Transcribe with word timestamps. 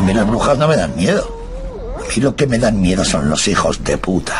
A 0.00 0.02
mí 0.02 0.14
las 0.14 0.26
brujas 0.26 0.56
no 0.56 0.66
me 0.66 0.78
dan 0.78 0.96
miedo. 0.96 1.28
A 1.94 2.08
mí 2.08 2.22
lo 2.22 2.34
que 2.34 2.46
me 2.46 2.58
dan 2.58 2.80
miedo 2.80 3.04
son 3.04 3.28
los 3.28 3.46
hijos 3.48 3.84
de 3.84 3.98
puta. 3.98 4.34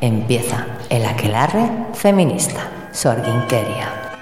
Empieza 0.00 0.64
el 0.88 1.04
aquelarre 1.04 1.68
feminista. 1.92 2.70
Sorginkeria. 2.92 4.14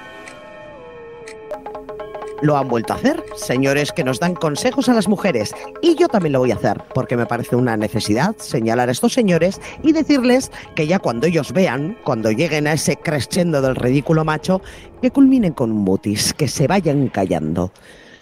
Lo 2.41 2.57
han 2.57 2.67
vuelto 2.67 2.95
a 2.95 2.97
hacer, 2.97 3.23
señores 3.37 3.93
que 3.93 4.05
nos 4.05 4.21
dan 4.21 4.35
consejos 4.35 4.89
a 4.89 4.95
las 4.95 5.07
mujeres. 5.07 5.55
Y 5.83 5.97
yo 5.97 6.09
también 6.09 6.33
lo 6.33 6.39
voy 6.39 6.53
a 6.53 6.55
hacer, 6.55 6.83
porque 6.95 7.19
me 7.19 7.27
parece 7.27 7.57
una 7.57 7.77
necesidad 7.77 8.35
señalar 8.39 8.89
a 8.89 8.93
estos 8.93 9.13
señores 9.13 9.61
y 9.83 9.93
decirles 9.93 10.51
que 10.75 10.87
ya 10.87 10.99
cuando 10.99 11.27
ellos 11.27 11.53
vean, 11.53 11.99
cuando 12.05 12.31
lleguen 12.31 12.67
a 12.67 12.73
ese 12.73 12.97
crescendo 12.97 13.61
del 13.61 13.77
ridículo 13.77 14.25
macho, 14.25 14.63
que 15.03 15.11
culminen 15.11 15.53
con 15.53 15.73
un 15.73 15.85
mutis, 15.85 16.33
que 16.33 16.49
se 16.49 16.67
vayan 16.67 17.09
callando. 17.09 17.71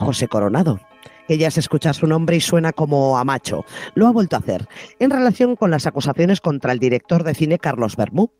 José 0.01 0.27
Coronado, 0.27 0.81
ya 1.29 1.51
se 1.51 1.61
escucha 1.61 1.93
su 1.93 2.07
nombre 2.07 2.37
y 2.37 2.41
suena 2.41 2.73
como 2.73 3.19
a 3.19 3.25
macho. 3.25 3.65
Lo 3.95 4.07
ha 4.07 4.13
vuelto 4.13 4.37
a 4.37 4.41
hacer 4.41 4.67
en 4.99 5.11
relación 5.11 5.57
con 5.57 5.71
las 5.71 5.87
acusaciones 5.87 6.41
contra 6.41 6.73
el 6.73 6.79
director 6.79 7.25
de 7.25 7.35
cine 7.35 7.59
Carlos 7.59 7.97
Bermú, 7.97 8.31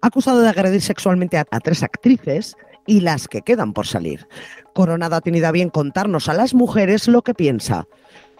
acusado 0.00 0.40
de 0.40 0.48
agredir 0.48 0.82
sexualmente 0.82 1.38
a, 1.38 1.46
a 1.50 1.60
tres 1.60 1.82
actrices 1.82 2.56
y 2.86 3.00
las 3.00 3.28
que 3.28 3.42
quedan 3.42 3.72
por 3.72 3.86
salir. 3.86 4.26
Coronado 4.74 5.16
ha 5.16 5.20
tenido 5.20 5.48
a 5.48 5.52
bien 5.52 5.70
contarnos 5.70 6.28
a 6.28 6.34
las 6.34 6.54
mujeres 6.54 7.08
lo 7.08 7.22
que 7.22 7.34
piensa. 7.34 7.86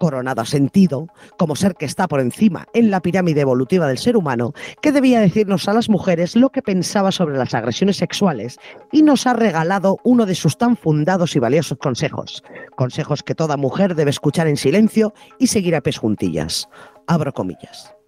Coronado 0.00 0.40
ha 0.40 0.46
sentido, 0.46 1.08
como 1.36 1.54
ser 1.54 1.74
que 1.74 1.84
está 1.84 2.08
por 2.08 2.20
encima 2.20 2.66
en 2.72 2.90
la 2.90 3.02
pirámide 3.02 3.42
evolutiva 3.42 3.86
del 3.86 3.98
ser 3.98 4.16
humano, 4.16 4.54
que 4.80 4.92
debía 4.92 5.20
decirnos 5.20 5.68
a 5.68 5.74
las 5.74 5.90
mujeres 5.90 6.36
lo 6.36 6.48
que 6.48 6.62
pensaba 6.62 7.12
sobre 7.12 7.36
las 7.36 7.52
agresiones 7.52 7.98
sexuales 7.98 8.58
y 8.90 9.02
nos 9.02 9.26
ha 9.26 9.34
regalado 9.34 9.98
uno 10.02 10.24
de 10.24 10.34
sus 10.34 10.56
tan 10.56 10.78
fundados 10.78 11.36
y 11.36 11.38
valiosos 11.38 11.76
consejos. 11.76 12.42
Consejos 12.76 13.22
que 13.22 13.34
toda 13.34 13.58
mujer 13.58 13.94
debe 13.94 14.10
escuchar 14.10 14.48
en 14.48 14.56
silencio 14.56 15.12
y 15.38 15.48
seguir 15.48 15.76
a 15.76 15.82
pies 15.82 15.98
juntillas. 15.98 16.70
Abro 17.06 17.34
comillas. 17.34 17.99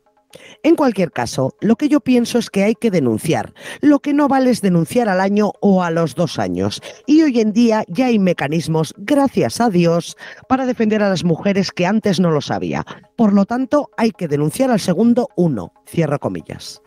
En 0.62 0.77
cualquier 0.77 1.12
caso, 1.12 1.55
lo 1.61 1.77
que 1.77 1.88
yo 1.88 2.00
pienso 2.00 2.38
es 2.38 2.50
que 2.50 2.64
hay 2.64 2.75
que 2.75 2.91
denunciar. 2.91 3.55
Lo 3.80 4.00
que 4.00 4.14
no 4.14 4.28
vale 4.28 4.50
es 4.50 4.61
denunciar 4.61 5.08
al 5.08 5.20
año 5.20 5.52
o 5.61 5.83
a 5.83 5.91
los 5.91 6.14
dos 6.14 6.39
años. 6.39 6.80
Y 7.06 7.22
hoy 7.22 7.41
en 7.41 7.52
día 7.52 7.84
ya 7.89 8.06
hay 8.06 8.19
mecanismos, 8.19 8.94
gracias 8.97 9.61
a 9.61 9.70
Dios, 9.70 10.16
para 10.48 10.66
defender 10.66 11.02
a 11.02 11.08
las 11.08 11.24
mujeres 11.24 11.72
que 11.72 11.86
antes 11.86 12.20
no 12.20 12.30
lo 12.30 12.41
sabía. 12.41 12.84
Por 13.16 13.33
lo 13.33 13.44
tanto, 13.44 13.91
hay 13.97 14.11
que 14.12 14.28
denunciar 14.28 14.70
al 14.70 14.80
segundo 14.80 15.28
uno. 15.36 15.72
Cierro 15.86 16.19
comillas. 16.19 16.83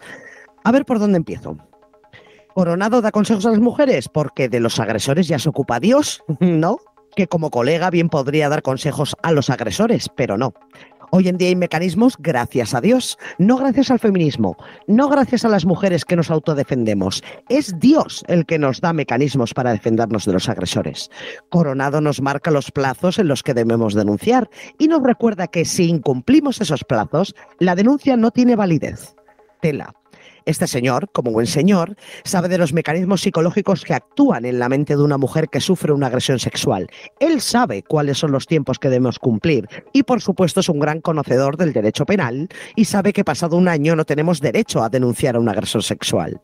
A 0.64 0.72
ver 0.72 0.86
por 0.86 1.00
dónde 1.00 1.18
empiezo. 1.18 1.58
Coronado 2.56 3.02
da 3.02 3.12
consejos 3.12 3.46
a 3.46 3.52
las 3.52 3.60
mujeres 3.60 4.08
porque 4.08 4.48
de 4.48 4.62
los 4.62 4.80
agresores 4.80 5.28
ya 5.28 5.38
se 5.40 5.50
ocupa 5.50 5.80
Dios, 5.82 6.24
¿no? 6.40 6.80
Que 7.16 7.28
como 7.28 7.52
colega 7.52 7.90
bien 7.90 8.10
podría 8.10 8.50
dar 8.50 8.62
consejos 8.62 9.16
a 9.24 9.32
los 9.32 9.50
agresores, 9.50 10.10
pero 10.16 10.38
no. 10.38 10.54
Hoy 11.18 11.30
en 11.30 11.38
día 11.38 11.48
hay 11.48 11.56
mecanismos 11.56 12.18
gracias 12.20 12.74
a 12.74 12.82
Dios, 12.82 13.18
no 13.38 13.56
gracias 13.56 13.90
al 13.90 14.00
feminismo, 14.00 14.58
no 14.86 15.08
gracias 15.08 15.46
a 15.46 15.48
las 15.48 15.64
mujeres 15.64 16.04
que 16.04 16.18
nos 16.18 16.30
autodefendemos. 16.30 17.24
Es 17.48 17.80
Dios 17.80 18.26
el 18.28 18.46
que 18.46 18.60
nos 18.60 18.82
da 18.82 18.92
mecanismos 18.92 19.54
para 19.54 19.72
defendernos 19.72 20.26
de 20.26 20.34
los 20.34 20.50
agresores. 20.50 21.10
Coronado 21.48 22.02
nos 22.02 22.22
marca 22.22 22.52
los 22.52 22.70
plazos 22.70 23.18
en 23.18 23.30
los 23.30 23.44
que 23.44 23.54
debemos 23.54 23.94
denunciar 23.94 24.50
y 24.78 24.90
nos 24.90 25.04
recuerda 25.04 25.48
que 25.48 25.64
si 25.64 25.88
incumplimos 25.88 26.60
esos 26.60 26.84
plazos, 26.84 27.34
la 27.60 27.76
denuncia 27.76 28.18
no 28.18 28.32
tiene 28.32 28.58
validez. 28.58 29.16
Tela. 29.62 29.96
Este 30.46 30.68
señor, 30.68 31.10
como 31.12 31.32
buen 31.32 31.48
señor, 31.48 31.96
sabe 32.24 32.50
de 32.50 32.60
los 32.60 32.72
mecanismos 32.72 33.22
psicológicos 33.22 33.84
que 33.84 33.96
actúan 33.96 34.46
en 34.46 34.60
la 34.60 34.70
mente 34.70 34.96
de 34.96 35.02
una 35.02 35.18
mujer 35.18 35.50
que 35.50 35.60
sufre 35.60 35.92
una 35.92 36.08
agresión 36.08 36.38
sexual. 36.38 36.88
Él 37.20 37.42
sabe 37.42 37.82
cuáles 37.82 38.20
son 38.20 38.32
los 38.32 38.46
tiempos 38.46 38.78
que 38.78 38.90
debemos 38.90 39.18
cumplir 39.18 39.68
y, 39.92 40.04
por 40.04 40.22
supuesto, 40.22 40.60
es 40.60 40.70
un 40.70 40.80
gran 40.80 41.02
conocedor 41.02 41.58
del 41.58 41.74
derecho 41.74 42.06
penal 42.06 42.48
y 42.76 42.86
sabe 42.86 43.12
que 43.12 43.24
pasado 43.24 43.58
un 43.58 43.68
año 43.68 43.96
no 43.96 44.06
tenemos 44.06 44.40
derecho 44.40 44.84
a 44.84 44.90
denunciar 44.90 45.36
a 45.36 45.40
un 45.40 45.50
agresor 45.50 45.82
sexual. 45.82 46.40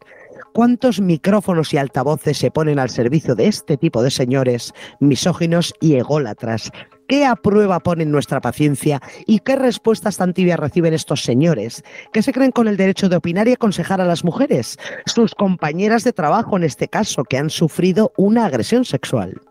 ¿Cuántos 0.54 1.00
micrófonos 1.00 1.72
y 1.74 1.78
altavoces 1.78 2.38
se 2.38 2.50
ponen 2.50 2.80
al 2.80 2.90
servicio 2.90 3.36
de 3.36 3.48
este 3.48 3.78
tipo 3.78 4.02
de 4.02 4.10
señores 4.10 4.74
misóginos 5.00 5.74
y 5.80 5.96
ególatras? 5.96 6.72
¿Qué 7.12 7.26
a 7.26 7.36
prueba 7.36 7.82
ponen 7.82 8.10
nuestra 8.10 8.40
paciencia 8.40 9.02
y 9.26 9.40
qué 9.40 9.58
respuestas 9.58 10.16
tan 10.16 10.34
tibias 10.34 10.58
reciben 10.58 10.94
estos 10.94 11.24
señores 11.24 11.84
que 12.14 12.24
se 12.24 12.32
creen 12.32 12.52
con 12.52 12.70
el 12.70 12.78
derecho 12.78 13.10
de 13.10 13.18
opinar 13.18 13.50
y 13.50 13.52
aconsejar 13.52 14.00
a 14.00 14.06
las 14.06 14.24
mujeres, 14.24 14.80
sus 15.06 15.36
compañeras 15.36 16.06
de 16.06 16.14
trabajo 16.14 16.56
en 16.56 16.64
este 16.64 16.88
caso, 16.88 17.26
que 17.26 17.38
han 17.38 17.50
sufrido 17.50 18.14
una 18.16 18.46
agresión 18.46 18.86
sexual? 18.86 19.42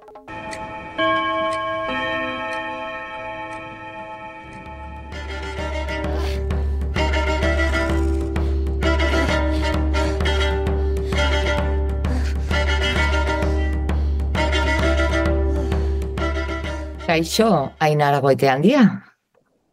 Kaixo, 17.11 17.73
Ainara 17.81 18.21
Goiteandia. 18.21 19.03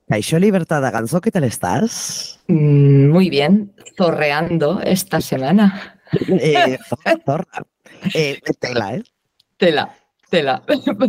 Kaixo 0.09 0.39
Libertad 0.39 0.81
Ganzo, 0.91 1.21
¿qué 1.21 1.29
tal 1.29 1.43
estás? 1.43 2.39
Mm, 2.47 3.09
Muy 3.11 3.29
bien, 3.29 3.71
zorreando 3.95 4.81
esta 4.81 5.21
semana. 5.21 6.01
Eh, 6.27 6.79
zorra, 6.89 7.21
zorra. 7.23 7.63
Eh, 8.15 8.39
tela, 8.59 8.95
¿eh? 8.95 9.03
Tela, 9.57 9.95
tela. 10.31 10.63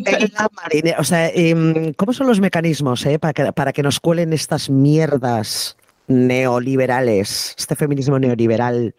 Tela 0.05 0.51
marinera. 0.53 1.01
O 1.01 1.05
sea, 1.05 1.31
em, 1.31 1.95
¿cómo 1.95 2.13
son 2.13 2.27
los 2.27 2.41
mecanismos 2.41 3.07
eh, 3.07 3.19
para, 3.19 3.33
que, 3.33 3.51
para 3.55 3.73
que 3.73 3.83
nos 3.83 3.99
cuelen 3.99 4.35
estas 4.35 4.69
mierdas 4.69 5.79
neoliberales, 6.09 7.55
este 7.57 7.75
feminismo 7.75 8.19
neoliberal 8.19 8.95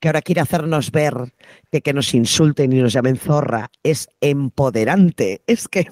que 0.00 0.08
ahora 0.08 0.22
quiere 0.22 0.40
hacernos 0.40 0.90
ver 0.90 1.34
que 1.70 1.82
que 1.82 1.92
nos 1.92 2.14
insulten 2.14 2.72
y 2.72 2.80
nos 2.80 2.94
llamen 2.94 3.18
zorra 3.18 3.70
es 3.82 4.08
empoderante? 4.22 5.42
Es 5.46 5.68
que... 5.68 5.86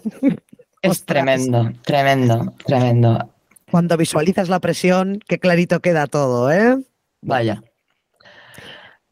Es 0.83 0.91
ostras, 0.93 1.25
tremendo, 1.25 1.73
tremendo, 1.83 2.55
tremendo. 2.65 3.35
Cuando 3.71 3.97
visualizas 3.97 4.49
la 4.49 4.61
presión, 4.61 5.21
qué 5.29 5.39
clarito 5.39 5.81
queda 5.81 6.07
todo, 6.07 6.51
¿eh? 6.51 6.79
Vaya. 7.23 7.63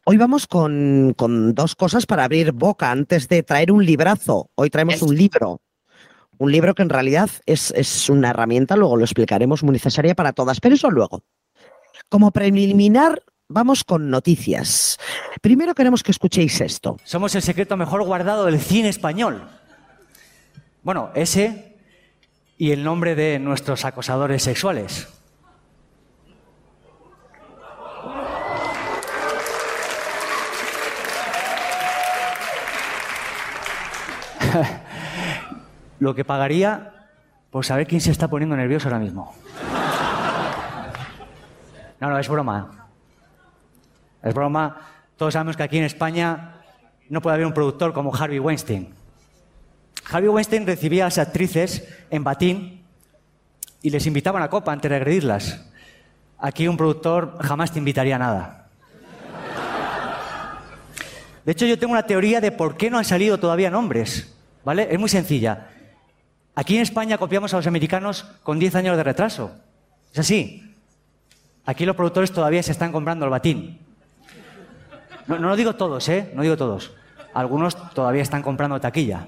Hoy 0.05 0.17
vamos 0.17 0.47
con, 0.47 1.13
con 1.15 1.53
dos 1.53 1.75
cosas 1.75 2.05
para 2.07 2.23
abrir 2.23 2.51
boca 2.51 2.89
antes 2.91 3.27
de 3.27 3.43
traer 3.43 3.71
un 3.71 3.85
librazo. 3.85 4.49
Hoy 4.55 4.69
traemos 4.69 4.95
Es- 4.95 5.01
un 5.03 5.15
libro. 5.15 5.61
Un 6.39 6.51
libro 6.53 6.73
que 6.73 6.81
en 6.81 6.89
realidad 6.89 7.29
es, 7.45 7.71
es 7.71 8.09
una 8.09 8.29
herramienta, 8.29 8.77
luego 8.77 8.95
lo 8.95 9.03
explicaremos, 9.03 9.61
muy 9.61 9.73
necesaria 9.73 10.15
para 10.15 10.31
todas, 10.31 10.61
pero 10.61 10.73
eso 10.75 10.89
luego. 10.89 11.21
Como 12.07 12.31
preliminar, 12.31 13.21
vamos 13.49 13.83
con 13.83 14.09
noticias. 14.09 14.97
Primero 15.41 15.75
queremos 15.75 16.01
que 16.01 16.11
escuchéis 16.11 16.61
esto. 16.61 16.95
Somos 17.03 17.35
el 17.35 17.41
secreto 17.41 17.75
mejor 17.75 18.03
guardado 18.05 18.45
del 18.45 18.57
cine 18.59 18.87
español. 18.87 19.49
Bueno, 20.83 21.11
ese 21.13 21.77
y 22.57 22.71
el 22.71 22.83
nombre 22.83 23.15
de 23.15 23.39
nuestros 23.39 23.85
acosadores 23.85 24.43
sexuales. 24.43 25.07
Lo 35.99 36.15
que 36.15 36.23
pagaría 36.25 37.07
por 37.51 37.65
saber 37.65 37.87
quién 37.87 38.01
se 38.01 38.11
está 38.11 38.27
poniendo 38.27 38.55
nervioso 38.55 38.87
ahora 38.87 38.99
mismo. 38.99 39.33
No, 41.99 42.09
no, 42.09 42.17
es 42.17 42.29
broma. 42.29 42.87
Es 44.23 44.33
broma. 44.33 44.77
Todos 45.17 45.33
sabemos 45.33 45.57
que 45.57 45.63
aquí 45.63 45.77
en 45.77 45.83
España 45.83 46.55
no 47.09 47.21
puede 47.21 47.35
haber 47.35 47.45
un 47.45 47.53
productor 47.53 47.91
como 47.93 48.15
Harvey 48.15 48.39
Weinstein. 48.39 48.98
Harvey 50.11 50.29
Weinstein 50.29 50.65
recibía 50.65 51.03
a 51.03 51.07
las 51.07 51.17
actrices 51.17 51.87
en 52.09 52.23
batín 52.23 52.83
y 53.81 53.89
les 53.89 54.05
invitaba 54.07 54.43
a 54.43 54.49
copa 54.49 54.71
antes 54.71 54.89
de 54.89 54.95
agredirlas. 54.95 55.65
Aquí 56.39 56.67
un 56.67 56.77
productor 56.77 57.37
jamás 57.41 57.71
te 57.71 57.79
invitaría 57.79 58.15
a 58.15 58.19
nada. 58.19 58.69
De 61.45 61.51
hecho, 61.51 61.65
yo 61.65 61.77
tengo 61.77 61.93
una 61.93 62.05
teoría 62.05 62.41
de 62.41 62.51
por 62.51 62.75
qué 62.75 62.89
no 62.89 62.97
han 62.97 63.05
salido 63.05 63.37
todavía 63.37 63.69
nombres. 63.69 64.35
¿Vale? 64.63 64.87
Es 64.91 64.99
muy 64.99 65.09
sencilla. 65.09 65.69
Aquí 66.55 66.75
en 66.75 66.81
España 66.81 67.17
copiamos 67.17 67.53
a 67.53 67.57
los 67.57 67.67
americanos 67.67 68.25
con 68.43 68.59
10 68.59 68.75
años 68.75 68.97
de 68.97 69.03
retraso. 69.03 69.55
Es 70.11 70.19
así. 70.19 70.75
Aquí 71.65 71.85
los 71.85 71.95
productores 71.95 72.31
todavía 72.31 72.61
se 72.63 72.71
están 72.71 72.91
comprando 72.91 73.25
el 73.25 73.31
batín. 73.31 73.79
No, 75.27 75.37
no 75.39 75.49
lo 75.49 75.55
digo 75.55 75.75
todos, 75.75 76.07
¿eh? 76.09 76.31
No 76.33 76.41
digo 76.41 76.57
todos. 76.57 76.93
Algunos 77.33 77.93
todavía 77.93 78.23
están 78.23 78.41
comprando 78.41 78.79
taquilla. 78.79 79.27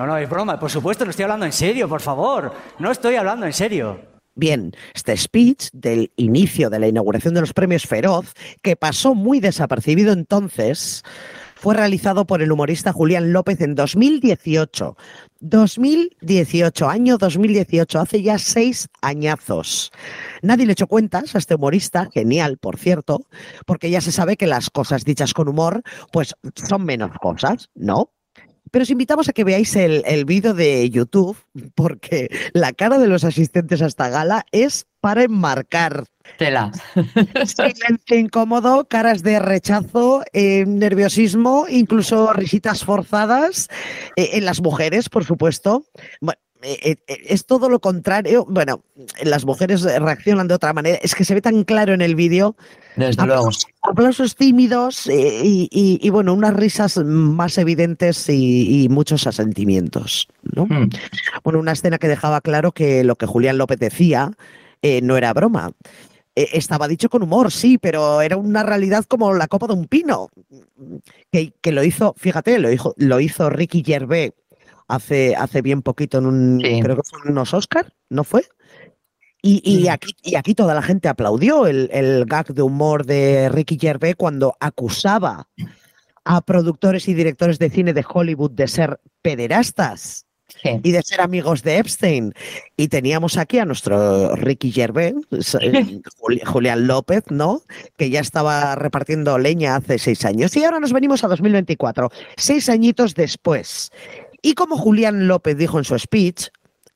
No, 0.00 0.06
no, 0.06 0.16
es 0.16 0.30
broma, 0.30 0.58
por 0.58 0.70
supuesto, 0.70 1.04
no 1.04 1.10
estoy 1.10 1.24
hablando 1.24 1.44
en 1.44 1.52
serio, 1.52 1.86
por 1.86 2.00
favor. 2.00 2.54
No 2.78 2.90
estoy 2.90 3.16
hablando 3.16 3.44
en 3.44 3.52
serio. 3.52 4.00
Bien, 4.34 4.72
este 4.94 5.14
speech 5.14 5.68
del 5.74 6.10
inicio 6.16 6.70
de 6.70 6.78
la 6.78 6.88
inauguración 6.88 7.34
de 7.34 7.42
los 7.42 7.52
premios 7.52 7.82
Feroz, 7.86 8.32
que 8.62 8.76
pasó 8.76 9.14
muy 9.14 9.40
desapercibido 9.40 10.14
entonces, 10.14 11.02
fue 11.54 11.74
realizado 11.74 12.26
por 12.26 12.40
el 12.40 12.50
humorista 12.50 12.94
Julián 12.94 13.34
López 13.34 13.60
en 13.60 13.74
2018. 13.74 14.96
2018, 15.40 16.88
año 16.88 17.18
2018, 17.18 18.00
hace 18.00 18.22
ya 18.22 18.38
seis 18.38 18.88
añazos. 19.02 19.92
Nadie 20.40 20.64
le 20.64 20.72
echó 20.72 20.86
cuentas 20.86 21.34
a 21.34 21.38
este 21.38 21.56
humorista, 21.56 22.08
genial, 22.10 22.56
por 22.56 22.78
cierto, 22.78 23.26
porque 23.66 23.90
ya 23.90 24.00
se 24.00 24.12
sabe 24.12 24.38
que 24.38 24.46
las 24.46 24.70
cosas 24.70 25.04
dichas 25.04 25.34
con 25.34 25.46
humor, 25.46 25.82
pues 26.10 26.34
son 26.54 26.86
menos 26.86 27.10
cosas, 27.20 27.68
¿no? 27.74 28.12
Pero 28.70 28.82
os 28.82 28.90
invitamos 28.90 29.28
a 29.28 29.32
que 29.32 29.44
veáis 29.44 29.74
el, 29.76 30.02
el 30.06 30.24
vídeo 30.24 30.54
de 30.54 30.88
YouTube, 30.90 31.36
porque 31.74 32.28
la 32.52 32.72
cara 32.72 32.98
de 32.98 33.08
los 33.08 33.24
asistentes 33.24 33.82
a 33.82 33.86
esta 33.86 34.08
gala 34.08 34.44
es 34.52 34.86
para 35.00 35.24
enmarcar. 35.24 36.04
Tela. 36.38 36.70
Silencio 37.46 38.18
incómodo, 38.18 38.86
caras 38.86 39.22
de 39.22 39.38
rechazo, 39.38 40.22
eh, 40.32 40.64
nerviosismo, 40.66 41.66
incluso 41.68 42.32
risitas 42.32 42.84
forzadas 42.84 43.68
eh, 44.16 44.30
en 44.34 44.44
las 44.44 44.60
mujeres, 44.60 45.08
por 45.08 45.24
supuesto. 45.24 45.84
Bueno, 46.20 46.40
es 46.62 47.46
todo 47.46 47.68
lo 47.68 47.80
contrario. 47.80 48.44
Bueno, 48.48 48.82
las 49.22 49.44
mujeres 49.44 49.82
reaccionan 49.82 50.48
de 50.48 50.54
otra 50.54 50.72
manera. 50.72 50.98
Es 51.02 51.14
que 51.14 51.24
se 51.24 51.34
ve 51.34 51.40
tan 51.40 51.64
claro 51.64 51.94
en 51.94 52.02
el 52.02 52.14
vídeo. 52.14 52.56
Desde 52.96 53.24
luego. 53.24 53.42
Aplausos, 53.42 53.66
aplausos 53.82 54.36
tímidos 54.36 55.06
eh, 55.06 55.40
y, 55.44 55.68
y- 55.70 55.98
y, 56.02 56.10
bueno, 56.10 56.34
unas 56.34 56.54
risas 56.54 56.96
más 56.98 57.56
evidentes 57.58 58.28
y, 58.28 58.84
y 58.84 58.88
muchos 58.88 59.26
asentimientos. 59.26 60.28
¿no? 60.42 60.66
Mm. 60.66 60.90
Bueno, 61.44 61.60
una 61.60 61.72
escena 61.72 61.98
que 61.98 62.08
dejaba 62.08 62.40
claro 62.40 62.72
que 62.72 63.04
lo 63.04 63.16
que 63.16 63.26
Julián 63.26 63.58
López 63.58 63.78
decía 63.78 64.32
eh, 64.82 65.00
no 65.02 65.16
era 65.16 65.32
broma. 65.32 65.70
Eh, 66.36 66.48
estaba 66.52 66.88
dicho 66.88 67.08
con 67.08 67.22
humor, 67.22 67.50
sí, 67.50 67.76
pero 67.78 68.20
era 68.22 68.36
una 68.36 68.62
realidad 68.62 69.04
como 69.04 69.32
la 69.34 69.48
copa 69.48 69.66
de 69.66 69.72
un 69.74 69.86
pino. 69.86 70.28
Que, 71.32 71.52
que 71.60 71.72
lo 71.72 71.84
hizo, 71.84 72.14
fíjate, 72.16 72.58
lo 72.58 72.70
hizo, 72.72 72.94
lo 72.96 73.20
hizo 73.20 73.50
Ricky 73.50 73.82
Gervais 73.84 74.32
hace, 74.90 75.34
hace 75.36 75.62
bien 75.62 75.82
poquito 75.82 76.18
en 76.18 76.26
un, 76.26 76.60
Sí. 76.62 76.80
creo 76.82 76.96
que 76.96 77.02
fue 77.08 77.18
en 77.24 77.32
unos 77.32 77.54
Oscar, 77.54 77.92
¿no 78.08 78.24
fue? 78.24 78.44
Y, 79.42 79.62
y 79.64 79.84
Mm. 79.88 79.90
aquí, 79.92 80.12
y 80.22 80.34
aquí 80.36 80.54
toda 80.54 80.74
la 80.74 80.82
gente 80.82 81.08
aplaudió 81.08 81.66
el, 81.66 81.88
el 81.92 82.26
gag 82.26 82.52
de 82.52 82.62
humor 82.62 83.06
de 83.06 83.48
Ricky 83.48 83.78
Gervais 83.80 84.14
cuando 84.16 84.54
acusaba 84.60 85.48
a 86.24 86.40
productores 86.42 87.08
y 87.08 87.14
directores 87.14 87.58
de 87.58 87.70
cine 87.70 87.94
de 87.94 88.04
Hollywood 88.06 88.50
de 88.50 88.68
ser 88.68 89.00
pederastas 89.22 90.26
Sí. 90.62 90.80
y 90.82 90.90
de 90.90 91.00
ser 91.02 91.20
amigos 91.20 91.62
de 91.62 91.78
Epstein. 91.78 92.34
Y 92.76 92.88
teníamos 92.88 93.38
aquí 93.38 93.58
a 93.58 93.64
nuestro 93.64 94.34
Ricky 94.34 94.72
Gervais, 94.72 95.14
eh, 95.30 95.30
Juli- 96.18 96.42
Julián 96.44 96.86
López, 96.88 97.22
¿no? 97.30 97.62
Que 97.96 98.10
ya 98.10 98.20
estaba 98.20 98.74
repartiendo 98.74 99.38
leña 99.38 99.76
hace 99.76 99.98
seis 99.98 100.24
años. 100.26 100.54
Y 100.56 100.64
ahora 100.64 100.80
nos 100.80 100.92
venimos 100.92 101.22
a 101.24 101.28
2024, 101.28 102.10
seis 102.36 102.68
añitos 102.68 103.14
después. 103.14 103.90
Y 104.42 104.54
como 104.54 104.76
Julián 104.76 105.28
López 105.28 105.56
dijo 105.56 105.78
en 105.78 105.84
su 105.84 105.98
speech, 105.98 106.48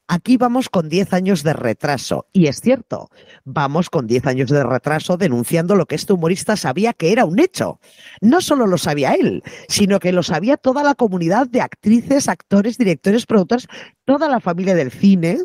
aquí 0.09 0.37
vamos 0.37 0.69
con 0.69 0.89
10 0.89 1.13
años 1.13 1.43
de 1.43 1.53
retraso. 1.53 2.27
Y 2.33 2.47
es 2.47 2.61
cierto, 2.61 3.09
vamos 3.45 3.91
con 3.91 4.07
10 4.07 4.27
años 4.27 4.51
de 4.51 4.63
retraso 4.65 5.17
denunciando 5.17 5.75
lo 5.75 5.87
que 5.87 5.95
este 5.95 6.13
humorista 6.13 6.57
sabía 6.57 6.93
que 6.93 7.13
era 7.13 7.25
un 7.25 7.39
hecho. 7.39 7.81
No 8.21 8.41
solo 8.41 8.67
lo 8.67 8.79
sabía 8.79 9.13
él, 9.15 9.43
sino 9.69 10.01
que 10.01 10.13
lo 10.13 10.23
sabía 10.23 10.57
toda 10.57 10.83
la 10.83 10.95
comunidad 10.95 11.47
de 11.47 11.61
actrices, 11.61 12.29
actores, 12.29 12.79
directores, 12.79 13.27
productores, 13.27 13.67
toda 14.05 14.29
la 14.29 14.41
familia 14.41 14.75
del 14.75 14.91
cine 14.91 15.39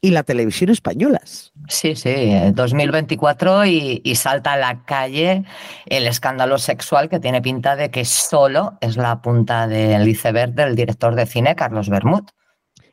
y 0.00 0.10
la 0.10 0.22
televisión 0.22 0.70
españolas. 0.70 1.52
Sí, 1.68 1.94
sí, 1.94 2.08
eh, 2.08 2.52
2024 2.54 3.66
y, 3.66 4.00
y 4.02 4.14
salta 4.14 4.54
a 4.54 4.56
la 4.56 4.84
calle 4.84 5.44
el 5.86 6.06
escándalo 6.06 6.58
sexual 6.58 7.08
que 7.08 7.20
tiene 7.20 7.42
pinta 7.42 7.76
de 7.76 7.90
que 7.90 8.04
solo 8.04 8.78
es 8.80 8.96
la 8.96 9.20
punta 9.20 9.66
del 9.68 10.08
iceberg 10.08 10.54
del 10.54 10.74
director 10.74 11.14
de 11.14 11.26
cine 11.26 11.54
Carlos 11.54 11.88
Bermud. 11.88 12.22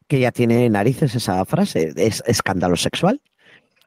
que 0.07 0.19
ya 0.19 0.31
tiene 0.31 0.69
narices 0.69 1.15
esa 1.15 1.43
frase, 1.45 1.93
es 1.95 2.23
escándalo 2.25 2.75
sexual. 2.75 3.21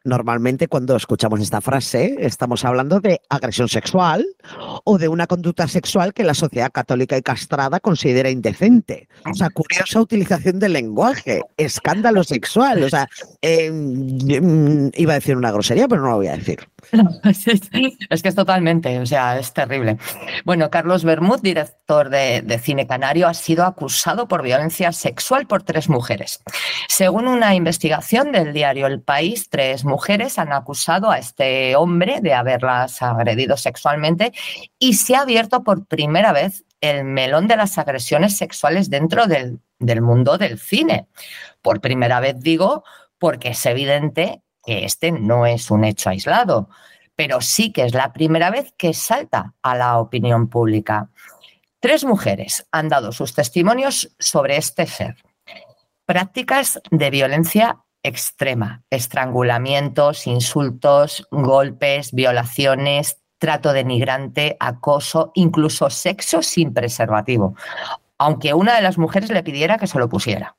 Normalmente 0.03 0.67
cuando 0.67 0.97
escuchamos 0.97 1.41
esta 1.41 1.61
frase 1.61 2.17
estamos 2.21 2.65
hablando 2.65 3.01
de 3.01 3.21
agresión 3.29 3.69
sexual 3.69 4.25
o 4.85 4.97
de 4.97 5.09
una 5.09 5.27
conducta 5.27 5.69
sexual 5.69 6.15
que 6.15 6.25
la 6.25 6.33
sociedad 6.33 6.73
católica 6.73 7.19
y 7.19 7.23
castrada 7.23 7.81
considera 7.81 8.31
indecente. 8.31 9.09
O 9.31 9.35
sea, 9.35 9.51
curiosa 9.51 10.01
utilización 10.01 10.59
del 10.59 10.73
lenguaje, 10.73 11.43
escándalo 11.59 12.25
sexual. 12.25 12.83
O 12.83 12.89
sea, 12.89 13.09
eh, 13.43 13.71
mm, 13.71 14.89
iba 14.95 15.13
a 15.13 15.17
decir 15.17 15.37
una 15.37 15.53
grosería, 15.53 15.87
pero 15.87 16.01
no 16.01 16.09
lo 16.13 16.17
voy 16.17 16.29
a 16.29 16.37
decir. 16.37 16.61
Es 18.11 18.23
que 18.23 18.29
es 18.29 18.35
totalmente, 18.35 18.99
o 18.99 19.07
sea, 19.07 19.39
es 19.39 19.53
terrible. 19.53 19.99
Bueno, 20.45 20.71
Carlos 20.71 21.05
Bermud, 21.05 21.41
director 21.41 22.09
de, 22.09 22.43
de 22.43 22.59
cine 22.59 22.87
canario, 22.87 23.29
ha 23.29 23.35
sido 23.35 23.65
acusado 23.65 24.27
por 24.29 24.43
violencia 24.43 24.93
sexual 24.93 25.47
por 25.47 25.63
tres 25.63 25.89
mujeres. 25.89 26.41
Según 26.89 27.29
una 27.29 27.55
investigación 27.55 28.33
del 28.33 28.53
diario 28.53 28.87
El 28.87 29.01
País, 29.01 29.49
tres 29.51 29.85
mujeres 29.85 29.90
han 30.39 30.53
acusado 30.53 31.11
a 31.11 31.19
este 31.19 31.77
hombre 31.77 32.21
de 32.21 32.35
haberlas 32.35 33.03
agredido 33.03 33.57
sexualmente 33.57 34.33
y 34.79 34.95
se 34.95 35.17
ha 35.17 35.23
abierto 35.23 35.63
por 35.63 35.87
primera 35.87 36.33
vez 36.33 36.65
el 36.81 37.05
melón 37.05 37.47
de 37.47 37.57
las 37.57 37.79
agresiones 37.79 38.37
sexuales 38.37 38.91
dentro 38.91 39.27
del, 39.27 39.61
del 39.79 40.03
mundo 40.03 40.39
del 40.39 40.59
cine. 40.59 41.09
Por 41.63 41.81
primera 41.81 42.21
vez 42.21 42.41
digo, 42.41 42.85
porque 43.19 43.51
es 43.51 43.67
evidente 43.67 44.43
que 44.65 44.85
este 44.85 45.13
no 45.13 45.47
es 45.47 45.71
un 45.71 45.85
hecho 45.85 46.11
aislado, 46.11 46.69
pero 47.17 47.41
sí 47.41 47.73
que 47.73 47.85
es 47.85 47.95
la 47.95 48.13
primera 48.13 48.51
vez 48.51 48.73
que 48.77 48.95
salta 48.95 49.55
a 49.63 49.77
la 49.77 49.99
opinión 49.99 50.49
pública. 50.49 51.11
Tres 51.81 52.05
mujeres 52.05 52.67
han 52.73 52.89
dado 52.89 53.13
sus 53.13 53.35
testimonios 53.35 54.15
sobre 54.19 54.57
este 54.57 54.87
ser. 54.87 55.17
Prácticas 56.07 56.81
de 56.91 57.11
violencia 57.11 57.79
extrema, 58.03 58.83
estrangulamientos, 58.91 60.27
insultos, 60.27 61.27
golpes, 61.31 62.13
violaciones, 62.13 63.19
trato 63.39 63.73
denigrante, 63.73 64.57
acoso, 64.61 65.33
incluso 65.35 65.91
sexo 65.91 66.43
sin 66.43 66.73
preservativo, 66.73 67.55
aunque 68.19 68.55
una 68.55 68.77
de 68.77 68.83
las 68.83 68.99
mujeres 68.99 69.31
le 69.31 69.43
pidiera 69.43 69.79
que 69.79 69.87
se 69.87 69.99
lo 69.99 70.09
pusiera. 70.09 70.57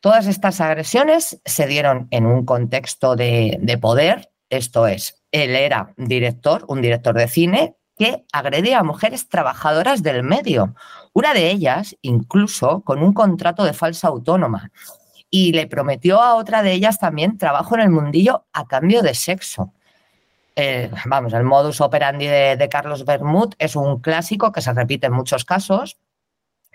Todas 0.00 0.26
estas 0.26 0.60
agresiones 0.60 1.40
se 1.44 1.66
dieron 1.66 2.08
en 2.10 2.26
un 2.26 2.44
contexto 2.44 3.16
de, 3.16 3.58
de 3.60 3.78
poder, 3.78 4.30
esto 4.48 4.86
es, 4.86 5.22
él 5.30 5.54
era 5.54 5.94
director, 5.96 6.64
un 6.68 6.82
director 6.82 7.14
de 7.14 7.28
cine, 7.28 7.76
que 7.96 8.24
agredía 8.32 8.78
a 8.78 8.82
mujeres 8.82 9.28
trabajadoras 9.28 10.02
del 10.02 10.22
medio, 10.22 10.74
una 11.12 11.34
de 11.34 11.50
ellas 11.50 11.96
incluso 12.00 12.80
con 12.80 13.02
un 13.02 13.12
contrato 13.12 13.62
de 13.62 13.74
falsa 13.74 14.08
autónoma, 14.08 14.72
y 15.30 15.52
le 15.52 15.66
prometió 15.66 16.20
a 16.20 16.34
otra 16.34 16.62
de 16.62 16.72
ellas 16.72 16.98
también 16.98 17.38
trabajo 17.38 17.76
en 17.76 17.82
el 17.82 17.90
mundillo 17.90 18.44
a 18.52 18.66
cambio 18.66 19.02
de 19.02 19.14
sexo. 19.14 19.72
Eh, 20.56 20.90
vamos, 21.06 21.32
el 21.32 21.44
modus 21.44 21.80
operandi 21.80 22.26
de, 22.26 22.68
Carlos 22.70 23.04
Bermud 23.04 23.54
es 23.58 23.76
un 23.76 24.00
clásico 24.00 24.52
que 24.52 24.60
se 24.60 24.72
repite 24.72 25.06
en 25.06 25.12
muchos 25.12 25.44
casos, 25.44 25.98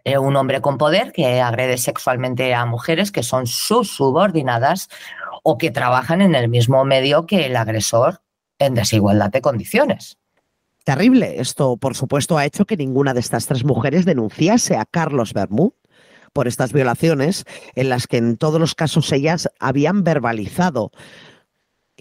eh, 0.05 0.17
un 0.17 0.35
hombre 0.37 0.61
con 0.61 0.77
poder 0.77 1.11
que 1.11 1.41
agrede 1.41 1.77
sexualmente 1.77 2.53
a 2.55 2.65
mujeres 2.65 3.11
que 3.11 3.23
son 3.23 3.45
sus 3.45 3.95
subordinadas 3.95 4.87
o 5.43 5.57
que 5.57 5.71
trabajan 5.71 6.21
en 6.21 6.33
el 6.33 6.47
mismo 6.47 6.83
medio 6.85 7.25
que 7.25 7.45
el 7.45 7.55
agresor 7.57 8.21
en 8.57 8.73
desigualdad 8.73 9.31
de 9.31 9.41
condiciones. 9.41 10.17
Terrible. 10.85 11.41
Esto, 11.41 11.77
por 11.77 11.95
supuesto, 11.95 12.37
ha 12.37 12.45
hecho 12.45 12.65
que 12.65 12.77
ninguna 12.77 13.13
de 13.13 13.19
estas 13.19 13.47
tres 13.47 13.65
mujeres 13.65 14.05
denunciase 14.05 14.77
a 14.77 14.85
Carlos 14.85 15.33
Bermud 15.33 15.73
por 16.35 16.49
estas 16.49 16.73
violaciones 16.73 17.45
en 17.75 17.87
las 17.87 18.07
que 18.07 18.17
en 18.17 18.35
todos 18.35 18.59
los 18.59 18.75
casos 18.75 19.09
ellas 19.13 19.49
habían 19.57 20.03
verbalizado 20.03 20.91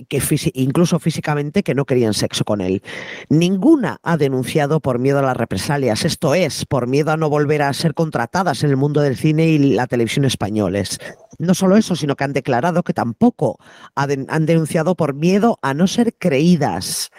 que 0.09 0.21
incluso 0.55 0.99
físicamente 0.99 1.63
que 1.63 1.77
no 1.77 1.85
querían 1.85 2.15
sexo 2.15 2.45
con 2.45 2.61
él. 2.61 2.83
Ninguna 3.29 3.99
ha 4.03 4.17
denunciado 4.17 4.81
por 4.81 4.99
miedo 4.99 5.21
a 5.21 5.23
las 5.23 5.37
represalias, 5.37 6.05
esto 6.05 6.35
es, 6.35 6.67
por 6.67 6.89
miedo 6.89 7.13
a 7.13 7.17
no 7.17 7.31
volver 7.31 7.63
a 7.63 7.73
ser 7.73 7.95
contratadas 7.95 8.65
en 8.65 8.71
el 8.71 8.77
mundo 8.77 9.03
del 9.03 9.17
cine 9.17 9.47
y 9.47 9.59
la 9.59 9.87
televisión 9.87 10.25
españoles. 10.25 10.99
No 11.39 11.55
solo 11.55 11.77
eso, 11.77 11.95
sino 11.95 12.17
que 12.17 12.25
han 12.25 12.33
declarado 12.33 12.83
que 12.83 12.93
tampoco 12.93 13.61
han 13.95 14.47
denunciado 14.47 14.97
por 14.97 15.15
miedo 15.15 15.61
a 15.63 15.75
no 15.75 15.87
ser 15.87 16.13
creídas. 16.19 17.13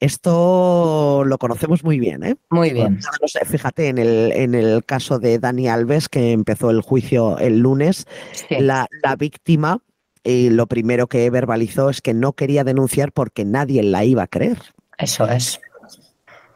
Esto 0.00 1.22
lo 1.26 1.38
conocemos 1.38 1.82
muy 1.84 1.98
bien, 1.98 2.22
¿eh? 2.24 2.36
Muy 2.50 2.70
bien. 2.70 3.00
No 3.20 3.28
sé, 3.28 3.44
Fíjate 3.44 3.88
en 3.88 3.98
el, 3.98 4.32
en 4.32 4.54
el 4.54 4.84
caso 4.84 5.18
de 5.18 5.38
Dani 5.38 5.68
Alves, 5.68 6.08
que 6.08 6.32
empezó 6.32 6.70
el 6.70 6.80
juicio 6.82 7.38
el 7.38 7.58
lunes, 7.58 8.06
Sí. 8.32 8.56
la, 8.60 8.86
la 9.02 9.16
víctima 9.16 9.80
eh, 10.24 10.50
lo 10.50 10.66
primero 10.66 11.06
que 11.06 11.30
verbalizó 11.30 11.90
es 11.90 12.00
que 12.02 12.12
no 12.14 12.32
quería 12.32 12.62
denunciar 12.64 13.12
porque 13.12 13.44
nadie 13.44 13.82
la 13.82 14.04
iba 14.04 14.24
a 14.24 14.26
creer. 14.26 14.58
Eso 14.98 15.26
es. 15.28 15.60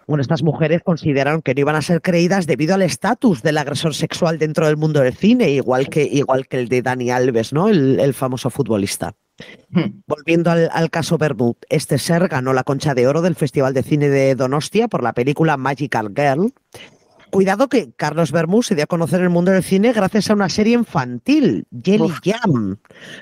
Bueno, 0.07 0.21
estas 0.21 0.43
mujeres 0.43 0.83
consideraron 0.85 1.43
que 1.43 1.55
no 1.55 1.61
iban 1.61 1.77
a 1.77 1.81
ser 1.83 2.03
creídas 2.03 2.47
debido 2.47 2.75
al 2.75 2.83
estatus 2.83 3.41
del 3.43 3.57
agresor 3.57 3.95
sexual 3.95 4.39
dentro 4.39 4.67
del 4.67 4.77
mundo 4.77 5.01
del 5.01 5.15
cine, 5.15 5.51
igual 5.51 5.89
que, 5.89 6.03
igual 6.03 6.49
que 6.49 6.59
el 6.59 6.69
de 6.69 6.83
Dani 6.83 7.11
Alves, 7.11 7.53
¿no? 7.53 7.69
El, 7.69 7.99
el 8.01 8.13
famoso 8.13 8.51
futbolista. 8.51 9.15
Volviendo 10.07 10.51
al, 10.51 10.69
al 10.73 10.91
caso 10.91 11.19
Bermud, 11.19 11.57
este 11.69 11.99
ser 11.99 12.29
ganó 12.29 12.53
la 12.53 12.65
concha 12.65 12.95
de 12.95 13.07
oro 13.07 13.23
del 13.23 13.37
Festival 13.37 13.75
de 13.75 13.83
Cine 13.83 14.09
de 14.09 14.35
Donostia 14.35 14.89
por 14.89 15.03
la 15.03 15.13
película 15.13 15.57
Magical 15.57 16.13
Girl. 16.15 16.53
Cuidado 17.33 17.71
que 17.71 17.91
Carlos 17.97 18.31
Bermúdez 18.31 18.67
se 18.67 18.75
dio 18.75 18.85
a 18.85 18.87
conocer 18.87 19.23
el 19.23 19.31
mundo 19.31 19.53
del 19.53 19.63
cine 19.63 19.95
gracias 19.95 20.29
a 20.29 20.35
una 20.35 20.51
serie 20.51 20.75
infantil, 20.75 21.67
Jelly 21.83 22.03
Uf. 22.03 22.21
Jam. 22.23 22.77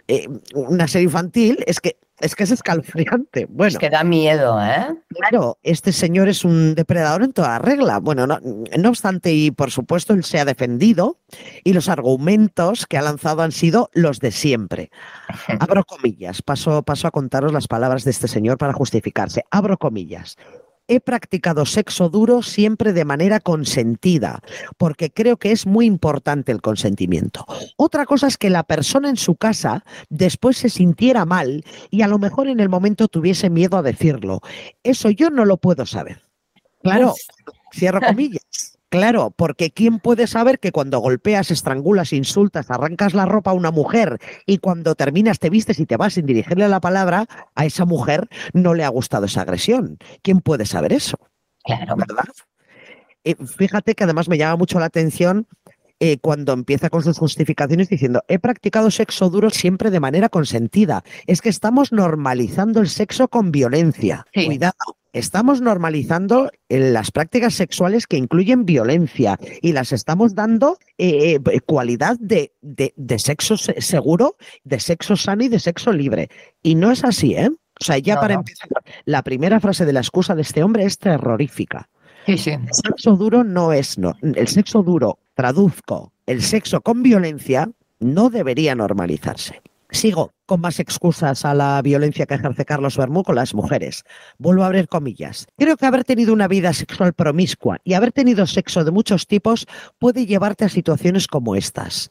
Eh, 0.09 0.27
una 0.53 0.89
serie 0.89 1.05
infantil 1.05 1.63
es 1.65 1.79
que 1.79 1.97
es 2.21 2.37
que 2.37 2.45
es 2.45 2.51
escalofriante. 2.51 3.47
Bueno, 3.47 3.69
Es 3.69 3.79
que 3.79 3.91
da 3.91 4.05
miedo, 4.05 4.63
¿eh? 4.63 4.95
claro, 5.09 5.59
este 5.63 5.93
señor 5.93 6.29
es 6.29 6.45
un 6.45 6.75
depredador 6.75 7.23
en 7.23 7.33
toda 7.33 7.59
regla. 7.59 7.99
Bueno, 7.99 8.27
no, 8.27 8.39
no 8.41 8.89
obstante, 8.89 9.33
y 9.33 9.51
por 9.51 9.71
supuesto, 9.71 10.13
él 10.13 10.25
se 10.25 10.39
ha 10.39 10.45
defendido 10.45 11.19
y 11.65 11.73
los 11.73 11.89
argumentos 11.89 12.87
que 12.87 12.99
ha 12.99 13.03
lanzado 13.03 13.43
han 13.43 13.53
sido 13.53 13.91
los 13.93 14.21
de 14.21 14.31
siempre. 14.33 14.91
Abro 15.61 15.85
comillas, 15.85 16.43
paso, 16.43 16.83
paso 16.83 17.09
a 17.09 17.11
contaros 17.11 17.53
las 17.53 17.69
palabras 17.69 18.05
de 18.05 18.11
este 18.11 18.29
señor 18.29 18.59
para 18.59 18.73
justificarse. 18.73 19.45
Abro 19.51 19.79
comillas. 19.79 20.37
He 20.93 20.99
practicado 20.99 21.67
sexo 21.67 22.09
duro 22.09 22.43
siempre 22.43 22.93
de 22.93 23.05
manera 23.05 23.39
consentida, 23.39 24.43
porque 24.77 25.09
creo 25.09 25.37
que 25.37 25.53
es 25.53 25.65
muy 25.65 25.87
importante 25.87 26.51
el 26.51 26.61
consentimiento. 26.61 27.47
Otra 27.77 28.07
cosa 28.07 28.27
es 28.27 28.37
que 28.37 28.51
la 28.51 28.65
persona 28.65 29.09
en 29.09 29.17
su 29.17 29.37
casa 29.37 29.85
después 30.09 30.57
se 30.57 30.69
sintiera 30.69 31.25
mal 31.25 31.65
y 31.91 32.03
a 32.03 32.09
lo 32.09 32.19
mejor 32.19 32.49
en 32.49 32.59
el 32.59 32.69
momento 32.69 33.07
tuviese 33.07 33.51
miedo 33.51 33.77
a 33.77 33.83
decirlo. 33.83 34.41
Eso 34.83 35.11
yo 35.11 35.31
no 35.31 35.45
lo 35.45 35.59
puedo 35.59 35.87
saber. 35.87 36.23
Claro, 36.83 37.15
cierro 37.73 38.01
comillas. 38.01 38.43
Claro, 38.91 39.31
porque 39.31 39.71
¿quién 39.71 40.01
puede 40.01 40.27
saber 40.27 40.59
que 40.59 40.73
cuando 40.73 40.99
golpeas, 40.99 41.53
estrangulas, 41.53 42.13
insultas, 42.13 42.73
arrancas 42.73 43.15
la 43.15 43.25
ropa 43.25 43.53
a 43.53 43.55
una 43.55 43.71
mujer 43.71 44.19
y 44.47 44.59
cuando 44.59 44.97
terminas 44.97 45.39
te 45.39 45.49
vistes 45.49 45.79
y 45.79 45.87
te 45.87 45.97
vas 45.97 46.15
sin 46.15 46.27
dirigirle 46.27 46.69
la 46.69 46.81
palabra, 46.81 47.27
a 47.55 47.65
esa 47.65 47.85
mujer 47.85 48.29
no 48.53 48.75
le 48.75 48.83
ha 48.83 48.89
gustado 48.89 49.27
esa 49.27 49.43
agresión? 49.43 49.99
¿Quién 50.23 50.41
puede 50.41 50.67
saber 50.67 50.93
eso? 50.93 51.19
Claro. 51.63 51.95
¿verdad? 51.97 52.25
Eh, 53.23 53.37
fíjate 53.37 53.95
que 53.95 54.05
además 54.05 54.29
me 54.29 54.39
llama 54.39 54.57
mucho 54.57 54.81
la 54.81 54.87
atención 54.87 55.47
eh, 56.01 56.19
cuando 56.21 56.53
empieza 56.53 56.91
con 56.91 57.03
sus 57.03 57.19
justificaciones 57.19 57.89
diciendo, 57.89 58.23
he 58.27 58.39
practicado 58.39 58.91
sexo 58.91 59.31
duro 59.31 59.51
siempre 59.51 59.91
de 59.91 60.01
manera 60.01 60.29
consentida. 60.29 61.05
Es 61.27 61.41
que 61.43 61.49
estamos 61.51 61.93
normalizando 61.93 62.81
el 62.81 62.89
sexo 62.89 63.29
con 63.29 63.53
violencia. 63.53 64.27
Sí. 64.35 64.47
Cuidado. 64.47 64.75
Estamos 65.13 65.61
normalizando 65.61 66.51
eh, 66.69 66.79
las 66.93 67.11
prácticas 67.11 67.55
sexuales 67.55 68.07
que 68.07 68.17
incluyen 68.17 68.65
violencia 68.65 69.39
y 69.61 69.73
las 69.73 69.91
estamos 69.93 70.35
dando 70.37 70.79
eh, 70.99 71.41
cualidad 71.67 72.17
de, 72.21 72.53
de- 72.61 72.95
de 72.97 73.19
sexo 73.19 73.57
se- 73.57 73.81
seguro, 73.81 74.37
de 74.63 74.79
sexo 74.79 75.17
sano 75.17 75.43
y 75.45 75.49
de 75.49 75.59
sexo 75.59 75.93
libre. 75.93 76.31
Y 76.63 76.77
no 76.77 76.93
es 76.93 77.03
así, 77.03 77.35
¿eh? 77.35 77.51
O 77.81 77.85
sea, 77.85 77.99
ya 77.99 78.15
No, 78.17 78.21
para 78.21 78.35
no. 78.35 78.41
empezar, 78.41 78.69
la 79.05 79.23
primera 79.23 79.59
frase 79.59 79.85
de 79.85 79.93
la 79.93 80.01
excusa 80.01 80.35
de 80.37 80.43
este 80.43 80.63
hombre 80.63 80.85
es 80.85 80.99
terrorífica. 80.99 81.89
Sí, 82.27 82.39
sí. 82.39 82.51
El 82.51 82.69
sexo 82.71 83.17
duro 83.17 83.43
no 83.43 83.73
es, 83.73 83.99
no, 83.99 84.15
el 84.23 84.47
sexo 84.47 84.83
duro, 84.83 85.19
traduzco, 85.41 86.13
el 86.27 86.43
sexo 86.43 86.83
con 86.83 87.03
violencia 87.03 87.71
no 87.99 88.29
debería 88.29 88.75
normalizarse. 88.75 89.63
Sigo 89.91 90.35
con 90.45 90.61
más 90.61 90.79
excusas 90.81 91.47
a 91.47 91.55
la 91.55 91.81
violencia 91.81 92.27
que 92.27 92.35
ejerce 92.35 92.67
Carlos 92.67 92.99
Bermú 92.99 93.23
con 93.23 93.37
las 93.37 93.55
mujeres. 93.55 94.05
Vuelvo 94.37 94.65
a 94.65 94.67
abrir 94.67 94.87
comillas. 94.87 95.47
Creo 95.57 95.79
que 95.79 95.87
haber 95.87 96.05
tenido 96.05 96.35
una 96.35 96.47
vida 96.47 96.75
sexual 96.75 97.15
promiscua 97.15 97.79
y 97.85 97.95
haber 97.95 98.13
tenido 98.13 98.47
sexo 98.47 98.85
de 98.85 98.91
muchos 98.91 99.27
tipos 99.27 99.67
puede 99.99 100.27
llevarte 100.27 100.67
a 100.67 100.69
situaciones 100.69 101.27
como 101.27 101.57
estas. 101.57 102.11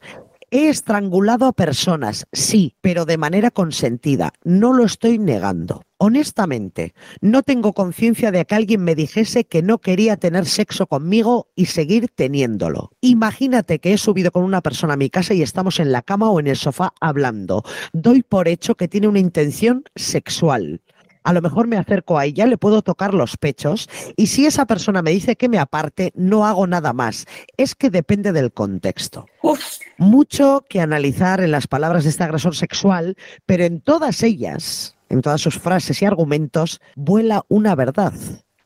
He 0.52 0.68
estrangulado 0.68 1.46
a 1.46 1.52
personas, 1.52 2.26
sí, 2.32 2.74
pero 2.80 3.04
de 3.04 3.18
manera 3.18 3.52
consentida. 3.52 4.32
No 4.42 4.72
lo 4.72 4.84
estoy 4.84 5.16
negando. 5.16 5.84
Honestamente, 5.98 6.92
no 7.20 7.44
tengo 7.44 7.72
conciencia 7.72 8.32
de 8.32 8.44
que 8.44 8.56
alguien 8.56 8.82
me 8.82 8.96
dijese 8.96 9.44
que 9.44 9.62
no 9.62 9.78
quería 9.78 10.16
tener 10.16 10.46
sexo 10.46 10.88
conmigo 10.88 11.50
y 11.54 11.66
seguir 11.66 12.08
teniéndolo. 12.08 12.90
Imagínate 13.00 13.78
que 13.78 13.92
he 13.92 13.98
subido 13.98 14.32
con 14.32 14.42
una 14.42 14.60
persona 14.60 14.94
a 14.94 14.96
mi 14.96 15.08
casa 15.08 15.34
y 15.34 15.42
estamos 15.42 15.78
en 15.78 15.92
la 15.92 16.02
cama 16.02 16.30
o 16.30 16.40
en 16.40 16.48
el 16.48 16.56
sofá 16.56 16.94
hablando. 17.00 17.62
Doy 17.92 18.22
por 18.22 18.48
hecho 18.48 18.74
que 18.74 18.88
tiene 18.88 19.06
una 19.06 19.20
intención 19.20 19.84
sexual. 19.94 20.80
A 21.22 21.32
lo 21.32 21.42
mejor 21.42 21.66
me 21.66 21.76
acerco 21.76 22.18
a 22.18 22.24
ella, 22.24 22.46
le 22.46 22.58
puedo 22.58 22.82
tocar 22.82 23.14
los 23.14 23.36
pechos 23.36 23.88
y 24.16 24.28
si 24.28 24.46
esa 24.46 24.66
persona 24.66 25.02
me 25.02 25.10
dice 25.10 25.36
que 25.36 25.48
me 25.48 25.58
aparte, 25.58 26.12
no 26.14 26.46
hago 26.46 26.66
nada 26.66 26.92
más. 26.92 27.26
Es 27.56 27.74
que 27.74 27.90
depende 27.90 28.32
del 28.32 28.52
contexto 28.52 29.26
Uf, 29.42 29.78
mucho 29.98 30.64
que 30.68 30.80
analizar 30.80 31.40
en 31.40 31.50
las 31.50 31.66
palabras 31.66 32.04
de 32.04 32.10
este 32.10 32.24
agresor 32.24 32.56
sexual, 32.56 33.16
pero 33.46 33.64
en 33.64 33.80
todas 33.80 34.22
ellas, 34.22 34.96
en 35.08 35.22
todas 35.22 35.40
sus 35.40 35.58
frases 35.58 36.02
y 36.02 36.04
argumentos, 36.04 36.80
vuela 36.96 37.44
una 37.48 37.74
verdad. 37.74 38.12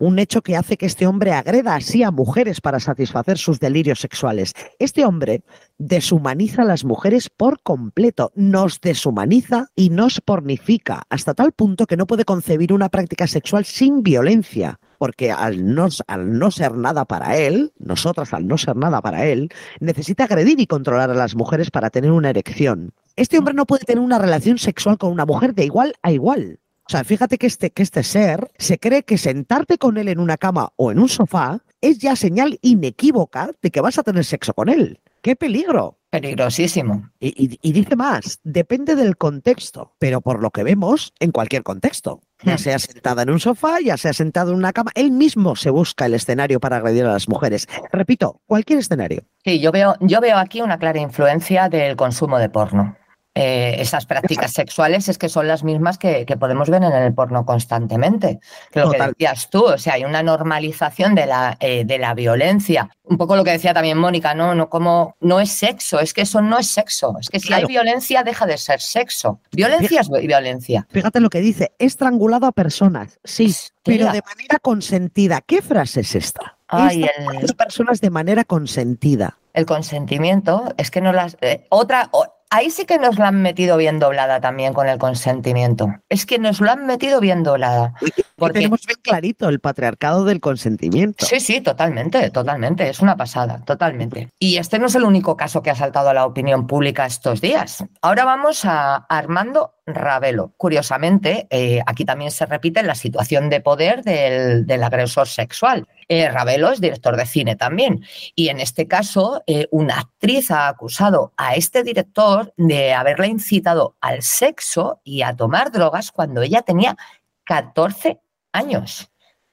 Un 0.05 0.19
hecho 0.19 0.43
que 0.43 0.55
hace 0.55 0.77
que 0.77 0.85
este 0.85 1.07
hombre 1.07 1.33
agreda 1.33 1.77
así 1.77 2.03
a 2.03 2.11
mujeres 2.11 2.61
para 2.61 2.79
satisfacer 2.79 3.39
sus 3.39 3.59
delirios 3.59 4.01
sexuales. 4.01 4.53
Este 4.79 5.07
hombre 5.07 5.45
deshumaniza 5.79 6.61
a 6.61 6.67
las 6.67 6.85
mujeres 6.85 7.31
por 7.31 7.63
completo, 7.63 8.31
nos 8.35 8.83
deshumaniza 8.83 9.69
y 9.75 9.89
nos 9.89 10.21
pornifica, 10.21 11.05
hasta 11.09 11.33
tal 11.33 11.53
punto 11.53 11.87
que 11.87 11.97
no 11.97 12.07
puede 12.07 12.27
concebir 12.27 12.75
una 12.75 12.91
práctica 12.91 13.27
sexual 13.27 13.65
sin 13.65 14.03
violencia 14.03 14.79
porque 14.99 15.33
al 15.33 15.75
no, 15.75 15.89
al 16.07 16.39
no 16.39 16.51
ser 16.51 16.75
nada 16.75 17.07
para 17.07 17.39
él, 17.39 17.73
nosotras 17.79 18.35
al 18.35 18.47
no 18.47 18.59
ser 18.59 18.77
nada 18.77 19.01
para 19.01 19.25
él, 19.25 19.49
necesita 19.81 20.25
agredir 20.25 20.61
y 20.61 20.67
controlar 20.67 21.11
a 21.11 21.15
las 21.15 21.35
mujeres 21.35 21.71
para 21.71 21.89
tener 21.89 22.11
una 22.11 22.29
erección. 22.29 22.93
Este 23.17 23.39
hombre 23.39 23.55
no 23.55 23.65
puede 23.65 23.87
tener 23.87 24.05
una 24.05 24.19
relación 24.19 24.59
sexual 24.59 24.99
con 24.99 25.13
una 25.13 25.25
mujer 25.25 25.55
de 25.55 25.65
igual 25.65 25.95
a 26.03 26.13
igual. 26.13 26.59
O 26.87 26.91
sea, 26.91 27.03
fíjate 27.05 27.39
que 27.39 27.47
este, 27.47 27.71
que 27.71 27.83
este 27.83 28.03
ser 28.03 28.51
se 28.59 28.79
cree 28.79 29.05
que 29.05 29.17
sentarte 29.19 29.79
con 29.79 29.97
él 29.97 30.09
en 30.09 30.19
una 30.21 30.37
cama 30.37 30.71
o 30.77 30.93
en 30.93 30.99
un 30.99 31.09
sofá 31.09 31.61
es 31.81 31.99
ya 31.99 32.15
señal 32.17 32.59
inequívoca 32.63 33.51
de 33.63 33.71
que 33.71 33.81
vas 33.81 33.99
a 33.99 34.03
tener 34.03 34.25
sexo 34.25 34.53
con 34.55 34.69
él. 34.69 35.01
¡Qué 35.23 35.35
peligro! 35.37 35.99
peligrosísimo. 36.11 37.11
Y, 37.19 37.29
y- 37.45 37.59
y 37.61 37.73
dice 37.73 37.97
más, 37.97 38.39
depende 38.45 38.95
del 38.95 39.17
contexto, 39.17 39.95
pero 39.99 40.21
por 40.21 40.41
lo 40.41 40.51
que 40.51 40.63
vemos, 40.63 41.13
en 41.19 41.33
cualquier 41.33 41.65
contexto. 41.65 42.21
Ya 42.45 42.55
Hmm. 42.55 42.59
sea 42.59 42.79
sentada 42.79 43.23
en 43.23 43.31
un 43.31 43.41
sofá, 43.41 43.81
ya 43.81 43.97
sea 43.97 44.13
sentado 44.13 44.53
en 44.53 44.59
una 44.59 44.73
cama, 44.73 44.93
él 44.95 45.11
mismo 45.11 45.57
se 45.57 45.71
busca 45.71 46.07
el 46.07 46.15
escenario 46.15 46.61
para 46.61 46.77
agredir 46.77 47.05
a 47.07 47.13
las 47.15 47.29
mujeres. 47.29 47.67
Repito, 47.91 48.41
cualquier 48.47 48.79
escenario. 48.79 49.23
Sí, 49.45 49.59
yo 49.59 49.73
veo, 49.73 49.97
yo 50.01 50.21
veo 50.21 50.37
aquí 50.39 50.61
una 50.61 50.79
clara 50.79 51.01
influencia 51.01 51.69
del 51.69 51.97
consumo 51.97 52.39
de 52.39 52.49
porno. 52.49 52.97
Eh, 53.37 53.77
esas 53.81 54.07
prácticas 54.07 54.53
sexuales 54.53 55.09
es 55.09 55.19
que 55.19 55.29
son 55.29 55.49
las 55.49 55.65
mismas 55.65 55.99
que, 55.99 56.25
que 56.25 56.37
podemos 56.37 56.71
ver 56.71 56.85
en 56.85 56.93
el 56.93 57.13
porno 57.15 57.45
constantemente. 57.45 58.39
Que 58.71 58.81
lo 58.81 58.93
Total. 58.93 59.01
que 59.01 59.25
decías 59.25 59.51
tú, 59.51 59.65
o 59.65 59.77
sea, 59.79 59.95
hay 59.95 60.05
una 60.05 60.23
normalización 60.23 61.17
de 61.17 61.27
la, 61.27 61.57
eh, 61.59 61.85
de 61.85 61.99
la 61.99 62.15
violencia. 62.15 62.91
Un 63.03 63.19
poco 63.19 63.35
lo 63.35 63.43
que 63.43 63.51
decía 63.51 63.75
también 63.75 63.99
Mónica, 63.99 64.35
¿no? 64.35 64.55
No, 64.55 64.69
como, 64.71 65.17
no 65.21 65.41
es 65.41 65.51
sexo, 65.51 65.99
es 65.99 66.15
que 66.15 66.23
eso 66.23 66.41
no 66.43 66.59
es 66.59 66.69
sexo. 66.69 67.17
Es 67.21 67.29
que 67.29 67.41
si 67.41 67.49
Claro. 67.49 67.67
hay 67.67 67.73
violencia, 67.75 68.23
deja 68.23 68.47
de 68.47 68.57
ser 68.57 68.81
sexo. 68.81 69.41
Violencia 69.51 70.01
es 70.03 70.09
violencia. 70.11 70.87
Fíjate 70.91 71.19
lo 71.19 71.29
que 71.29 71.41
dice, 71.41 71.73
he 71.81 71.87
estrangulado 71.87 72.47
a 72.47 72.53
personas, 72.53 73.19
sí, 73.25 73.53
pero 73.83 74.07
de 74.13 74.23
manera 74.23 74.59
consentida. 74.63 75.41
¿Qué 75.41 75.61
frase 75.61 76.01
es 76.03 76.15
esta? 76.15 76.57
Ay, 76.69 77.05
el- 77.19 77.51
a 77.51 77.55
personas 77.55 78.01
de 78.01 78.11
manera 78.11 78.45
consentida. 78.45 79.39
El 79.53 79.67
consentimiento 79.67 80.73
es 80.77 80.91
que 80.91 81.01
no 81.01 81.13
las. 81.13 81.37
eh, 81.41 81.67
otra. 81.69 82.09
o- 82.13 82.27
ahí 82.55 82.71
sí 82.71 82.87
que 82.87 82.99
nos 82.99 83.19
la 83.19 83.29
han 83.29 83.43
metido 83.43 83.77
bien 83.77 83.99
doblada 83.99 84.41
también 84.41 84.73
con 84.75 84.89
el 84.89 84.99
consentimiento. 84.99 85.89
Es 86.09 86.25
que 86.25 86.39
nos 86.39 86.61
lo 86.61 86.71
han 86.71 86.87
metido 86.87 87.19
bien 87.21 87.43
doblada. 87.43 87.95
Porque- 88.37 88.61
tenemos 88.61 88.87
bien 88.87 88.99
clarito 89.03 89.49
el 89.49 89.59
patriarcado 89.59 90.25
del 90.25 90.41
consentimiento. 90.41 91.27
Sí, 91.27 91.41
sí, 91.41 91.61
totalmente, 91.61 92.31
totalmente. 92.31 92.89
Es 92.89 93.01
una 93.01 93.17
pasada, 93.17 93.61
totalmente. 93.65 94.29
Y 94.39 94.59
este 94.59 94.79
no 94.79 94.87
es 94.87 94.95
el 94.95 95.03
único 95.03 95.37
caso 95.37 95.63
que 95.63 95.71
ha 95.71 95.75
saltado 95.75 96.11
a 96.11 96.15
la 96.15 96.27
opinión 96.27 96.67
pública 96.69 97.07
estos 97.07 97.41
días. 97.41 97.85
Ahora 98.01 98.25
vamos 98.25 98.65
a 98.65 98.97
Armando 99.09 99.75
Ravelo. 99.87 100.55
Curiosamente, 100.57 101.47
eh, 101.51 101.81
aquí 101.87 102.05
también 102.05 102.31
se 102.31 102.47
repite 102.47 102.83
la 102.83 102.95
situación 102.95 103.51
de 103.51 103.61
poder 103.61 104.03
del, 104.03 104.67
del 104.67 104.83
agresor 104.83 105.29
sexual. 105.29 105.87
Eh, 106.09 106.29
Ravelo 106.29 106.71
es 106.71 106.81
director 106.81 107.17
de 107.17 107.27
cine 107.27 107.57
también. 107.57 108.05
Y 108.35 108.49
en 108.49 108.61
este 108.61 108.87
caso, 108.89 109.43
eh, 109.47 109.69
una 109.71 109.99
actriz 110.01 110.51
ha 110.51 110.69
acusado 110.69 111.33
a 111.37 111.55
este 111.55 111.83
director 111.83 112.53
de 112.57 112.95
haberle 112.95 113.29
incitado 113.29 113.97
al 114.01 114.23
sexo 114.23 115.01
y 115.05 115.23
a 115.23 115.37
tomar 115.37 115.71
drogas 115.71 116.13
cuando 116.13 116.43
ella 116.43 116.63
tenía 116.63 116.97
14 117.45 118.21
años. 118.53 119.11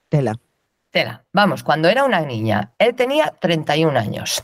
Tela. 0.10 0.36
Tela, 0.92 1.24
vamos, 1.32 1.64
cuando 1.64 1.88
era 1.88 2.04
una 2.04 2.20
niña, 2.20 2.74
él 2.78 2.96
tenía 2.96 3.34
31 3.40 3.98
años. 3.98 4.44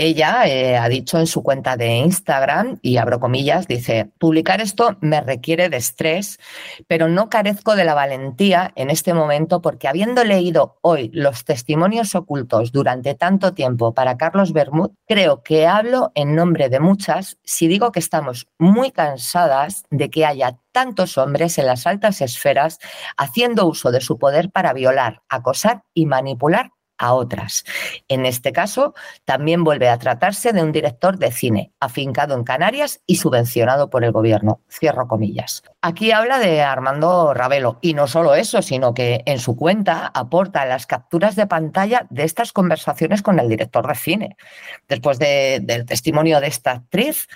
Ella 0.00 0.46
eh, 0.46 0.76
ha 0.76 0.88
dicho 0.88 1.18
en 1.18 1.26
su 1.26 1.42
cuenta 1.42 1.76
de 1.76 1.96
Instagram, 1.96 2.78
y 2.82 2.98
abro 2.98 3.18
comillas, 3.18 3.66
dice, 3.66 4.08
publicar 4.18 4.60
esto 4.60 4.96
me 5.00 5.20
requiere 5.20 5.68
de 5.68 5.78
estrés, 5.78 6.38
pero 6.86 7.08
no 7.08 7.28
carezco 7.28 7.74
de 7.74 7.84
la 7.84 7.94
valentía 7.94 8.70
en 8.76 8.90
este 8.90 9.12
momento 9.12 9.60
porque 9.60 9.88
habiendo 9.88 10.22
leído 10.22 10.78
hoy 10.82 11.10
los 11.12 11.44
testimonios 11.44 12.14
ocultos 12.14 12.70
durante 12.70 13.16
tanto 13.16 13.54
tiempo 13.54 13.92
para 13.92 14.16
Carlos 14.16 14.52
Bermud, 14.52 14.92
creo 15.08 15.42
que 15.42 15.66
hablo 15.66 16.12
en 16.14 16.36
nombre 16.36 16.68
de 16.68 16.78
muchas 16.78 17.38
si 17.42 17.66
digo 17.66 17.90
que 17.90 17.98
estamos 17.98 18.46
muy 18.56 18.92
cansadas 18.92 19.82
de 19.90 20.10
que 20.10 20.24
haya 20.24 20.60
tantos 20.70 21.18
hombres 21.18 21.58
en 21.58 21.66
las 21.66 21.88
altas 21.88 22.20
esferas 22.20 22.78
haciendo 23.16 23.66
uso 23.66 23.90
de 23.90 24.00
su 24.00 24.16
poder 24.16 24.52
para 24.52 24.72
violar, 24.72 25.22
acosar 25.28 25.82
y 25.92 26.06
manipular 26.06 26.70
a 26.98 27.14
otras. 27.14 27.64
En 28.08 28.26
este 28.26 28.52
caso, 28.52 28.94
también 29.24 29.64
vuelve 29.64 29.88
a 29.88 29.98
tratarse 29.98 30.52
de 30.52 30.62
un 30.62 30.72
director 30.72 31.18
de 31.18 31.32
cine 31.32 31.72
afincado 31.80 32.34
en 32.34 32.44
Canarias 32.44 33.00
y 33.06 33.16
subvencionado 33.16 33.90
por 33.90 34.04
el 34.04 34.12
gobierno. 34.12 34.60
Cierro 34.68 35.08
comillas. 35.08 35.62
Aquí 35.80 36.12
habla 36.12 36.38
de 36.38 36.62
Armando 36.62 37.32
Ravelo 37.34 37.78
y 37.80 37.94
no 37.94 38.06
solo 38.06 38.34
eso, 38.34 38.62
sino 38.62 38.94
que 38.94 39.22
en 39.26 39.38
su 39.38 39.56
cuenta 39.56 40.10
aporta 40.12 40.66
las 40.66 40.86
capturas 40.86 41.36
de 41.36 41.46
pantalla 41.46 42.06
de 42.10 42.24
estas 42.24 42.52
conversaciones 42.52 43.22
con 43.22 43.38
el 43.38 43.48
director 43.48 43.86
de 43.86 43.94
cine. 43.94 44.36
Después 44.88 45.18
del 45.18 45.86
testimonio 45.86 46.40
de 46.40 46.48
esta 46.48 46.72
actriz, 46.72 47.28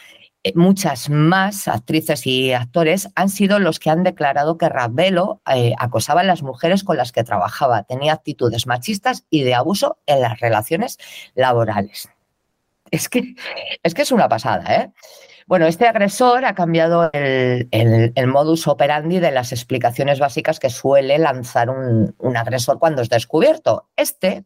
muchas 0.55 1.09
más 1.09 1.69
actrices 1.69 2.27
y 2.27 2.53
actores 2.53 3.09
han 3.15 3.29
sido 3.29 3.59
los 3.59 3.79
que 3.79 3.91
han 3.91 4.03
declarado 4.03 4.59
que 4.59 4.69
Ravelo 4.69 5.41
eh, 5.53 5.73
acosaba 5.79 6.23
a 6.23 6.25
las 6.25 6.43
mujeres 6.43 6.83
con 6.83 6.97
las 6.97 7.13
que 7.13 7.23
trabajaba, 7.23 7.85
tenía 7.85 8.13
actitudes 8.13 8.67
machistas 8.67 9.25
y 9.31 9.45
de 9.45 9.55
abuso 9.55 9.99
en 10.07 10.21
las 10.21 10.41
relaciones 10.41 10.99
laborales. 11.35 12.09
Es 12.91 13.09
que 13.09 13.35
es, 13.83 13.95
que 13.95 14.03
es 14.03 14.13
una 14.13 14.29
pasada, 14.29 14.75
¿eh? 14.75 14.93
Bueno, 15.47 15.67
este 15.67 15.87
agresor 15.87 16.45
ha 16.45 16.55
cambiado 16.55 17.11
el, 17.13 18.13
modus 18.27 18.69
operandi 18.69 19.19
de 19.19 19.33
las 19.33 19.53
explicaciones 19.53 20.19
básicas 20.19 20.61
que 20.61 20.71
suele 20.71 21.19
lanzar 21.19 21.69
un, 21.69 22.15
un 22.19 22.37
agresor 22.37 22.79
cuando 22.79 23.03
es 23.03 23.09
descubierto. 23.09 23.89
Este 23.97 24.45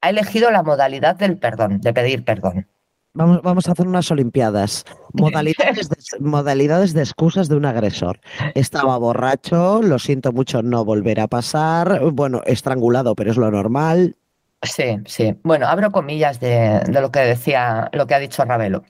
ha 0.00 0.10
elegido 0.10 0.50
la 0.50 0.62
modalidad 0.62 1.16
del 1.16 1.38
perdón, 1.38 1.80
de 1.80 1.94
pedir 1.94 2.24
perdón. 2.24 2.68
Vamos, 3.14 3.42
vamos, 3.42 3.68
a 3.68 3.72
hacer 3.72 3.86
unas 3.86 4.10
Olimpiadas. 4.10 4.86
Modalidades 5.12 5.88
de, 5.88 5.96
modalidades 6.20 6.94
de 6.94 7.02
excusas 7.02 7.48
de 7.48 7.56
un 7.56 7.66
agresor. 7.66 8.20
Estaba 8.54 8.96
borracho, 8.96 9.82
lo 9.82 9.98
siento 9.98 10.32
mucho, 10.32 10.62
no 10.62 10.84
volverá 10.84 11.24
a 11.24 11.28
pasar. 11.28 12.00
Bueno, 12.12 12.40
estrangulado, 12.46 13.14
pero 13.14 13.30
es 13.30 13.36
lo 13.36 13.50
normal. 13.50 14.16
Sí, 14.62 14.98
sí. 15.04 15.38
Bueno, 15.42 15.66
abro 15.66 15.92
comillas 15.92 16.40
de, 16.40 16.80
de 16.86 17.00
lo 17.00 17.12
que 17.12 17.20
decía, 17.20 17.90
lo 17.92 18.06
que 18.06 18.14
ha 18.14 18.18
dicho 18.18 18.44
Ravelo. 18.44 18.84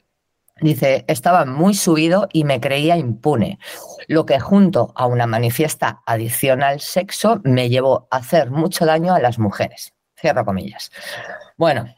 Dice, 0.60 1.04
estaba 1.08 1.44
muy 1.44 1.74
subido 1.74 2.28
y 2.32 2.44
me 2.44 2.60
creía 2.60 2.96
impune, 2.96 3.58
lo 4.06 4.26
que 4.26 4.38
junto 4.38 4.92
a 4.94 5.06
una 5.06 5.26
manifiesta 5.26 6.02
adicción 6.06 6.62
al 6.62 6.78
sexo 6.78 7.40
me 7.42 7.68
llevó 7.68 8.06
a 8.12 8.18
hacer 8.18 8.52
mucho 8.52 8.86
daño 8.86 9.14
a 9.14 9.18
las 9.18 9.40
mujeres. 9.40 9.92
Cierro 10.16 10.44
comillas. 10.44 10.92
Bueno, 11.56 11.92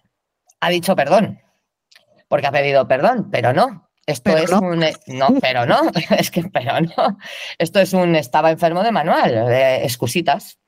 ha 0.60 0.70
dicho 0.70 0.96
perdón, 0.96 1.40
porque 2.34 2.48
ha 2.48 2.50
pedido 2.50 2.88
perdón, 2.88 3.28
pero 3.30 3.52
no. 3.52 3.88
Esto 4.06 4.36
es 4.36 4.50
un. 4.50 4.84
No, 5.06 5.28
pero 5.40 5.66
no. 5.66 5.82
Es 6.18 6.32
que, 6.32 6.42
pero 6.42 6.80
no. 6.80 7.16
Esto 7.58 7.78
es 7.78 7.92
un. 7.92 8.16
Estaba 8.16 8.50
enfermo 8.50 8.82
de 8.82 8.90
manual, 8.90 9.46
de 9.46 9.84
excusitas. 9.84 10.58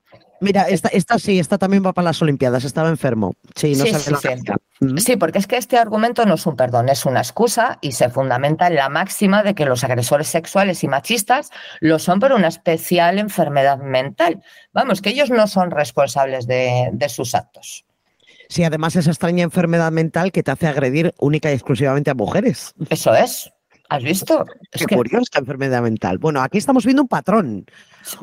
Mira, 0.40 0.68
esta, 0.68 0.90
esta 0.90 1.18
sí, 1.18 1.40
esta 1.40 1.58
también 1.58 1.84
va 1.84 1.92
para 1.92 2.04
las 2.04 2.22
Olimpiadas, 2.22 2.62
estaba 2.62 2.88
enfermo. 2.88 3.32
Sí, 3.56 3.74
no 3.74 3.84
sí, 3.84 3.94
sí, 3.94 4.14
sí. 4.14 4.98
sí, 4.98 5.16
porque 5.16 5.38
es 5.38 5.48
que 5.48 5.56
este 5.56 5.76
argumento 5.76 6.24
no 6.24 6.34
es 6.34 6.46
un 6.46 6.54
perdón, 6.54 6.88
es 6.88 7.04
una 7.04 7.18
excusa 7.18 7.78
y 7.80 7.90
se 7.90 8.08
fundamenta 8.08 8.68
en 8.68 8.76
la 8.76 8.88
máxima 8.88 9.42
de 9.42 9.56
que 9.56 9.66
los 9.66 9.82
agresores 9.82 10.28
sexuales 10.28 10.84
y 10.84 10.88
machistas 10.88 11.50
lo 11.80 11.98
son 11.98 12.20
por 12.20 12.30
una 12.30 12.46
especial 12.46 13.18
enfermedad 13.18 13.78
mental. 13.78 14.40
Vamos, 14.72 15.02
que 15.02 15.10
ellos 15.10 15.30
no 15.30 15.48
son 15.48 15.72
responsables 15.72 16.46
de, 16.46 16.90
de 16.92 17.08
sus 17.08 17.34
actos. 17.34 17.85
Sí, 18.48 18.64
además 18.64 18.96
esa 18.96 19.10
extraña 19.10 19.44
enfermedad 19.44 19.92
mental 19.92 20.32
que 20.32 20.42
te 20.42 20.50
hace 20.50 20.66
agredir 20.66 21.14
única 21.18 21.50
y 21.50 21.54
exclusivamente 21.54 22.10
a 22.10 22.14
mujeres. 22.14 22.74
Eso 22.90 23.14
es. 23.14 23.50
¿Has 23.88 24.02
visto? 24.02 24.44
Es 24.72 24.86
Qué 24.86 24.96
curiosa 24.96 25.38
enfermedad 25.38 25.82
mental. 25.82 26.18
Bueno, 26.18 26.40
aquí 26.40 26.58
estamos 26.58 26.84
viendo 26.84 27.02
un 27.02 27.08
patrón. 27.08 27.66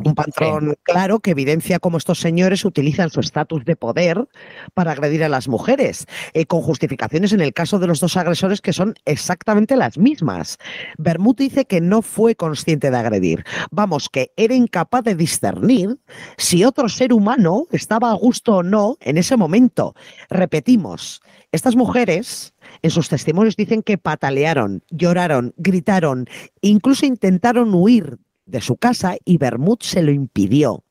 Un 0.04 0.16
patrón 0.16 0.76
claro 0.84 1.20
que 1.20 1.32
evidencia 1.32 1.80
cómo 1.80 1.98
estos 1.98 2.20
señores 2.20 2.64
utilizan 2.64 3.10
su 3.10 3.20
estatus 3.20 3.66
de 3.66 3.76
poder 3.76 4.28
para 4.74 4.92
agredir 4.92 5.24
a 5.24 5.30
las 5.30 5.48
mujeres, 5.48 6.06
eh, 6.34 6.46
con 6.46 6.62
justificaciones 6.62 7.34
en 7.34 7.42
el 7.42 7.54
caso 7.54 7.80
de 7.80 7.88
los 7.88 8.00
dos 8.00 8.16
agresores 8.16 8.62
que 8.62 8.72
son 8.72 8.96
exactamente 9.06 9.76
las 9.76 9.98
mismas. 9.98 10.58
Bermud 10.98 11.36
dice 11.36 11.66
que 11.66 11.82
no 11.82 12.02
fue 12.02 12.36
consciente 12.36 12.92
de 12.92 12.98
agredir. 12.98 13.44
Vamos, 13.72 14.10
que 14.10 14.32
era 14.38 14.56
incapaz 14.56 15.04
de 15.04 15.16
discernir 15.16 16.00
si 16.38 16.64
otro 16.64 16.88
ser 16.88 17.14
humano 17.14 17.68
estaba 17.72 18.12
a 18.12 18.16
gusto 18.16 18.58
o 18.58 18.64
no 18.64 18.98
en 19.02 19.18
ese 19.18 19.36
momento. 19.36 19.96
Repetimos, 20.30 21.22
estas 21.52 21.76
mujeres 21.76 22.54
en 22.84 22.92
sus 22.92 23.10
testimonios 23.10 23.56
dicen 23.56 23.82
que 23.82 23.98
patalearon, 23.98 24.84
lloraron, 24.92 25.54
gritaron, 25.58 26.28
incluso 26.62 27.06
intentaron 27.06 27.74
huir 27.74 28.20
de 28.46 28.60
su 28.60 28.76
casa 28.76 29.16
y 29.24 29.38
Bermud 29.38 29.78
se 29.82 30.04
lo 30.04 30.12
impidió. 30.12 30.84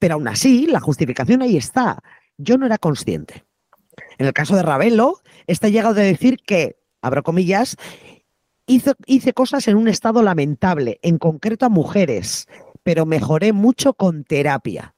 Pero 0.00 0.14
aún 0.14 0.26
así, 0.26 0.66
la 0.66 0.80
justificación 0.80 1.42
ahí 1.42 1.56
está. 1.56 2.02
Yo 2.36 2.58
no 2.58 2.66
era 2.66 2.76
consciente. 2.76 3.44
En 4.18 4.26
el 4.26 4.32
caso 4.32 4.56
de 4.56 4.62
Ravelo, 4.62 5.20
está 5.46 5.68
llegado 5.68 6.00
a 6.00 6.04
decir 6.04 6.38
que, 6.44 6.76
abro 7.00 7.22
comillas, 7.22 7.76
hice 8.66 9.32
cosas 9.32 9.68
en 9.68 9.76
un 9.76 9.86
estado 9.86 10.22
lamentable, 10.22 10.98
en 11.02 11.18
concreto 11.18 11.66
a 11.66 11.70
mujeres, 11.70 12.48
pero 12.82 13.06
mejoré 13.06 13.52
mucho 13.52 13.94
con 13.94 14.24
terapia. 14.24 14.96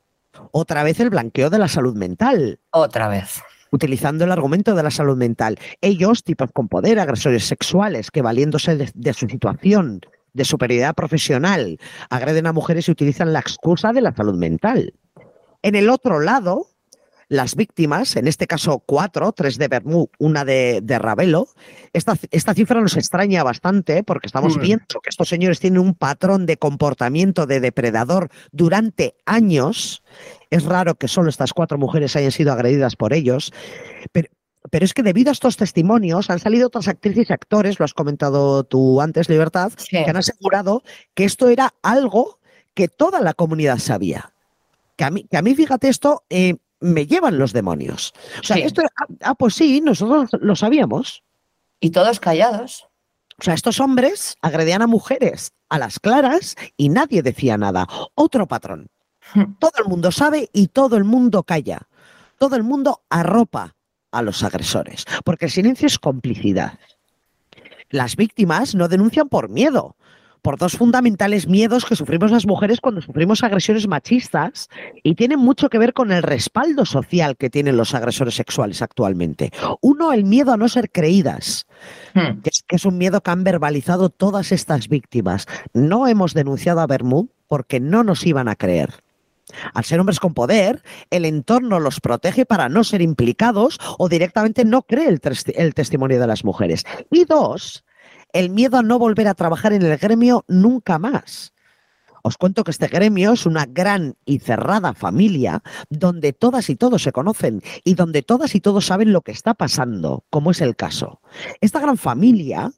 Otra 0.52 0.82
vez 0.84 1.00
el 1.00 1.10
blanqueo 1.10 1.50
de 1.50 1.58
la 1.58 1.68
salud 1.68 1.94
mental. 1.94 2.60
Otra 2.70 3.08
vez 3.08 3.42
utilizando 3.70 4.24
el 4.24 4.32
argumento 4.32 4.74
de 4.74 4.82
la 4.82 4.90
salud 4.90 5.16
mental. 5.16 5.58
Ellos, 5.80 6.24
tipos 6.24 6.50
con 6.52 6.68
poder, 6.68 6.98
agresores 6.98 7.44
sexuales, 7.44 8.10
que 8.10 8.22
valiéndose 8.22 8.76
de, 8.76 9.12
su 9.12 9.28
situación 9.28 10.00
de 10.32 10.44
superioridad 10.44 10.94
profesional, 10.94 11.78
agreden 12.10 12.46
a 12.46 12.52
mujeres 12.52 12.88
y 12.88 12.92
utilizan 12.92 13.32
la 13.32 13.40
excusa 13.40 13.92
de 13.92 14.00
la 14.00 14.14
salud 14.14 14.36
mental. 14.36 14.94
En 15.62 15.74
el 15.74 15.88
otro 15.88 16.20
lado, 16.20 16.68
las 17.28 17.56
víctimas, 17.56 18.16
en 18.16 18.26
este 18.26 18.46
caso 18.46 18.82
cuatro, 18.86 19.32
tres 19.32 19.58
de 19.58 19.68
Bermú, 19.68 20.08
una 20.18 20.44
de, 20.44 20.80
de 20.82 20.98
Ravelo, 20.98 21.48
esta, 21.92 22.16
esta, 22.30 22.54
cifra 22.54 22.80
nos 22.80 22.96
extraña 22.96 23.42
bastante 23.42 24.02
porque 24.02 24.26
estamos 24.26 24.58
viendo 24.58 25.00
que 25.02 25.10
estos 25.10 25.28
señores 25.28 25.60
tienen 25.60 25.80
un 25.80 25.94
patrón 25.94 26.46
de 26.46 26.56
comportamiento 26.56 27.46
de 27.46 27.60
depredador 27.60 28.30
durante 28.50 29.14
años. 29.26 30.02
Es 30.50 30.64
raro 30.64 30.94
que 30.94 31.08
solo 31.08 31.28
estas 31.28 31.52
cuatro 31.52 31.78
mujeres 31.78 32.16
hayan 32.16 32.32
sido 32.32 32.52
agredidas 32.52 32.96
por 32.96 33.12
ellos, 33.12 33.52
pero, 34.12 34.28
pero 34.70 34.84
es 34.84 34.94
que 34.94 35.02
debido 35.02 35.30
a 35.30 35.32
estos 35.32 35.56
testimonios 35.56 36.30
han 36.30 36.38
salido 36.38 36.68
otras 36.68 36.88
actrices 36.88 37.28
y 37.28 37.32
actores, 37.32 37.78
lo 37.78 37.84
has 37.84 37.94
comentado 37.94 38.64
tú 38.64 39.00
antes, 39.00 39.28
Libertad, 39.28 39.72
que 39.90 39.98
han 40.08 40.16
asegurado 40.16 40.82
que 41.14 41.24
esto 41.24 41.48
era 41.48 41.74
algo 41.82 42.38
que 42.74 42.88
toda 42.88 43.20
la 43.20 43.34
comunidad 43.34 43.78
sabía. 43.78 44.32
Que 44.96 45.04
a 45.04 45.10
mí, 45.10 45.24
que 45.30 45.36
a 45.36 45.42
mí 45.42 45.54
fíjate 45.54 45.88
esto, 45.88 46.24
eh, 46.30 46.56
me 46.80 47.06
llevan 47.06 47.38
los 47.38 47.52
demonios. 47.52 48.14
O 48.40 48.44
sea, 48.44 48.56
esto, 48.56 48.82
ah, 48.82 49.06
ah, 49.22 49.34
pues 49.34 49.54
sí, 49.54 49.80
nosotros 49.80 50.30
lo 50.40 50.56
sabíamos. 50.56 51.22
Y 51.80 51.90
todos 51.90 52.20
callados. 52.20 52.88
O 53.40 53.44
sea, 53.44 53.54
estos 53.54 53.78
hombres 53.80 54.36
agredían 54.42 54.82
a 54.82 54.86
mujeres 54.86 55.52
a 55.68 55.78
las 55.78 56.00
claras 56.00 56.56
y 56.76 56.88
nadie 56.88 57.22
decía 57.22 57.56
nada. 57.56 57.86
Otro 58.14 58.48
patrón. 58.48 58.88
Todo 59.58 59.72
el 59.78 59.84
mundo 59.88 60.10
sabe 60.10 60.48
y 60.52 60.68
todo 60.68 60.96
el 60.96 61.04
mundo 61.04 61.42
calla. 61.42 61.88
Todo 62.38 62.56
el 62.56 62.62
mundo 62.62 63.02
arropa 63.10 63.74
a 64.12 64.22
los 64.22 64.42
agresores, 64.42 65.04
porque 65.24 65.46
el 65.46 65.50
silencio 65.50 65.86
es 65.86 65.98
complicidad. 65.98 66.78
Las 67.90 68.16
víctimas 68.16 68.74
no 68.74 68.88
denuncian 68.88 69.28
por 69.28 69.48
miedo, 69.48 69.96
por 70.42 70.58
dos 70.58 70.76
fundamentales 70.76 71.46
miedos 71.48 71.84
que 71.84 71.96
sufrimos 71.96 72.30
las 72.30 72.46
mujeres 72.46 72.80
cuando 72.80 73.00
sufrimos 73.00 73.42
agresiones 73.42 73.88
machistas 73.88 74.68
y 75.02 75.14
tienen 75.14 75.38
mucho 75.38 75.68
que 75.68 75.78
ver 75.78 75.92
con 75.92 76.12
el 76.12 76.22
respaldo 76.22 76.84
social 76.84 77.36
que 77.36 77.50
tienen 77.50 77.76
los 77.76 77.94
agresores 77.94 78.34
sexuales 78.34 78.82
actualmente. 78.82 79.52
Uno, 79.80 80.12
el 80.12 80.24
miedo 80.24 80.52
a 80.52 80.56
no 80.56 80.68
ser 80.68 80.90
creídas, 80.90 81.66
hmm. 82.14 82.40
que, 82.42 82.76
es, 82.76 82.84
un 82.84 82.98
miedo 82.98 83.20
que 83.20 83.30
han 83.30 83.44
verbalizado 83.44 84.10
todas 84.10 84.52
estas 84.52 84.88
víctimas. 84.88 85.46
No 85.72 86.06
hemos 86.06 86.34
denunciado 86.34 86.80
a 86.80 86.86
Bermud 86.86 87.26
porque 87.46 87.80
no 87.80 88.04
nos 88.04 88.26
iban 88.26 88.48
a 88.48 88.56
creer. 88.56 89.02
Al 89.74 89.84
ser 89.84 90.00
hombres 90.00 90.20
con 90.20 90.34
poder, 90.34 90.82
el 91.10 91.24
entorno 91.24 91.80
los 91.80 92.00
protege 92.00 92.46
para 92.46 92.68
no 92.68 92.84
ser 92.84 93.02
implicados 93.02 93.78
o 93.98 94.08
directamente 94.08 94.64
no 94.64 94.82
cree 94.82 95.08
el, 95.08 95.74
testimonio 95.74 96.20
de 96.20 96.26
las 96.26 96.44
mujeres. 96.44 96.84
Y 97.10 97.24
dos, 97.24 97.84
el 98.32 98.50
miedo 98.50 98.78
a 98.78 98.82
no 98.82 98.98
volver 98.98 99.28
a 99.28 99.34
trabajar 99.34 99.72
en 99.72 99.82
el 99.82 99.96
gremio 99.96 100.44
nunca 100.48 100.98
más. 100.98 101.52
Os 102.22 102.36
cuento 102.36 102.64
que 102.64 102.72
este 102.72 102.88
gremio 102.88 103.32
es 103.32 103.46
una 103.46 103.64
gran 103.64 104.16
y 104.24 104.40
cerrada 104.40 104.92
familia 104.92 105.62
donde 105.88 106.32
todas 106.32 106.68
y 106.68 106.76
todos 106.76 107.02
se 107.02 107.12
conocen 107.12 107.62
y 107.84 107.94
donde 107.94 108.22
todas 108.22 108.54
y 108.54 108.60
todos 108.60 108.86
saben 108.86 109.12
lo 109.12 109.22
que 109.22 109.32
está 109.32 109.54
pasando, 109.54 110.24
como 110.28 110.50
es 110.50 110.60
el 110.60 110.76
caso. 110.76 111.20
Esta 111.60 111.80
gran 111.80 111.96
familia, 111.96 112.72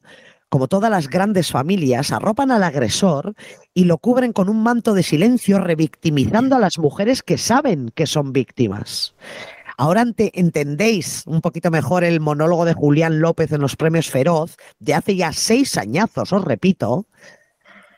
como 0.50 0.68
todas 0.68 0.90
las 0.90 1.08
grandes 1.08 1.50
familias, 1.52 2.12
arropan 2.12 2.50
al 2.50 2.64
agresor 2.64 3.34
y 3.72 3.84
lo 3.84 3.98
cubren 3.98 4.32
con 4.32 4.48
un 4.48 4.62
manto 4.62 4.94
de 4.94 5.04
silencio, 5.04 5.60
revictimizando 5.60 6.56
a 6.56 6.58
las 6.58 6.78
mujeres 6.78 7.22
que 7.22 7.38
saben 7.38 7.90
que 7.94 8.06
son 8.06 8.32
víctimas. 8.32 9.14
Ahora 9.78 10.04
entendéis 10.16 11.22
un 11.26 11.40
poquito 11.40 11.70
mejor 11.70 12.04
el 12.04 12.20
monólogo 12.20 12.66
de 12.66 12.74
Julián 12.74 13.20
López 13.20 13.52
en 13.52 13.62
los 13.62 13.76
premios 13.76 14.10
Feroz 14.10 14.56
de 14.78 14.92
hace 14.92 15.16
ya 15.16 15.32
seis 15.32 15.78
añazos, 15.78 16.34
os 16.34 16.44
repito. 16.44 17.06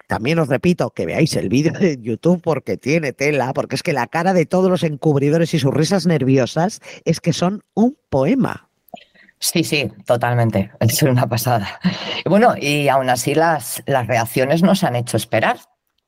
también 0.06 0.38
os 0.38 0.48
repito 0.48 0.90
que 0.90 1.06
veáis 1.06 1.34
el 1.36 1.48
vídeo 1.48 1.72
de 1.72 1.98
YouTube 2.00 2.42
porque 2.42 2.76
tiene 2.76 3.14
tela, 3.14 3.54
porque 3.54 3.76
es 3.76 3.82
que 3.82 3.94
la 3.94 4.06
cara 4.06 4.34
de 4.34 4.44
todos 4.44 4.70
los 4.70 4.82
encubridores 4.82 5.54
y 5.54 5.58
sus 5.58 5.72
risas 5.72 6.06
nerviosas 6.06 6.80
es 7.06 7.18
que 7.20 7.32
son 7.32 7.64
un 7.74 7.96
poema. 8.10 8.68
Sí, 9.42 9.64
sí, 9.64 9.90
totalmente. 10.06 10.70
Es 10.80 11.02
una 11.02 11.26
pasada. 11.28 11.80
Y 12.24 12.28
bueno, 12.28 12.54
y 12.56 12.88
aún 12.88 13.10
así 13.10 13.34
las, 13.34 13.82
las 13.86 14.06
reacciones 14.06 14.62
no 14.62 14.76
se 14.76 14.86
han 14.86 14.96
hecho 14.96 15.16
esperar. 15.16 15.58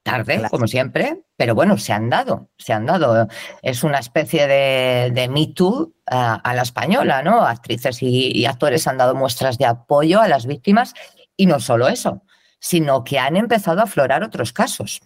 Tarde, 0.05 0.43
como 0.51 0.69
siempre, 0.69 1.23
pero 1.35 1.55
bueno, 1.55 1.79
se 1.79 1.95
han 1.95 2.11
dado, 2.11 2.51
se 2.59 2.75
han 2.75 2.85
dado. 2.85 3.27
Es 3.63 3.83
una 3.85 3.99
especie 3.99 4.47
de, 4.47 5.11
de 5.15 5.29
Me 5.31 5.47
Too 5.47 5.95
a, 6.05 6.35
a, 6.35 6.55
la 6.55 6.61
española, 6.61 7.23
¿no? 7.23 7.41
Actrices 7.41 8.03
y, 8.03 8.31
y 8.39 8.45
actores 8.45 8.87
han 8.87 8.99
dado 8.99 9.15
muestras 9.15 9.57
de 9.57 9.65
apoyo 9.65 10.21
a 10.21 10.29
las 10.29 10.45
víctimas 10.45 10.93
y 11.39 11.47
no 11.47 11.59
solo 11.59 11.89
eso, 11.89 12.23
sino 12.61 13.03
que 13.03 13.19
han 13.19 13.37
empezado 13.37 13.81
a 13.81 13.85
aflorar 13.85 14.23
otros 14.23 14.53
casos. 14.53 15.01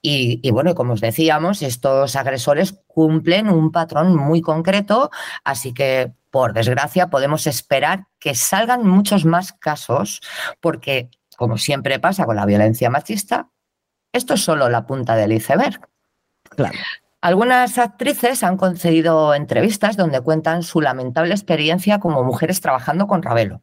Y, 0.00 0.40
y, 0.42 0.50
bueno, 0.50 0.74
como 0.74 0.94
os 0.94 1.02
decíamos, 1.02 1.60
estos 1.60 2.16
agresores 2.16 2.80
cumplen 2.86 3.50
un 3.50 3.72
patrón 3.72 4.16
muy 4.16 4.40
concreto, 4.40 5.10
así 5.44 5.74
que, 5.74 6.12
por 6.34 6.52
desgracia, 6.52 7.10
podemos 7.10 7.46
esperar 7.46 8.08
que 8.18 8.34
salgan 8.34 8.88
muchos 8.88 9.24
más 9.24 9.52
casos, 9.52 10.20
porque, 10.58 11.08
como 11.36 11.58
siempre 11.58 12.00
pasa 12.00 12.24
con 12.24 12.34
la 12.34 12.44
violencia 12.44 12.90
machista, 12.90 13.50
esto 14.12 14.34
es 14.34 14.40
solo 14.40 14.68
la 14.68 14.84
punta 14.84 15.14
del 15.14 15.30
iceberg. 15.30 15.88
Claro. 16.42 16.76
Algunas 17.20 17.78
actrices 17.78 18.42
han 18.42 18.56
concedido 18.56 19.32
entrevistas 19.32 19.96
donde 19.96 20.22
cuentan 20.22 20.64
su 20.64 20.80
lamentable 20.80 21.32
experiencia 21.32 22.00
como 22.00 22.24
mujeres 22.24 22.60
trabajando 22.60 23.06
con 23.06 23.22
Ravelo. 23.22 23.62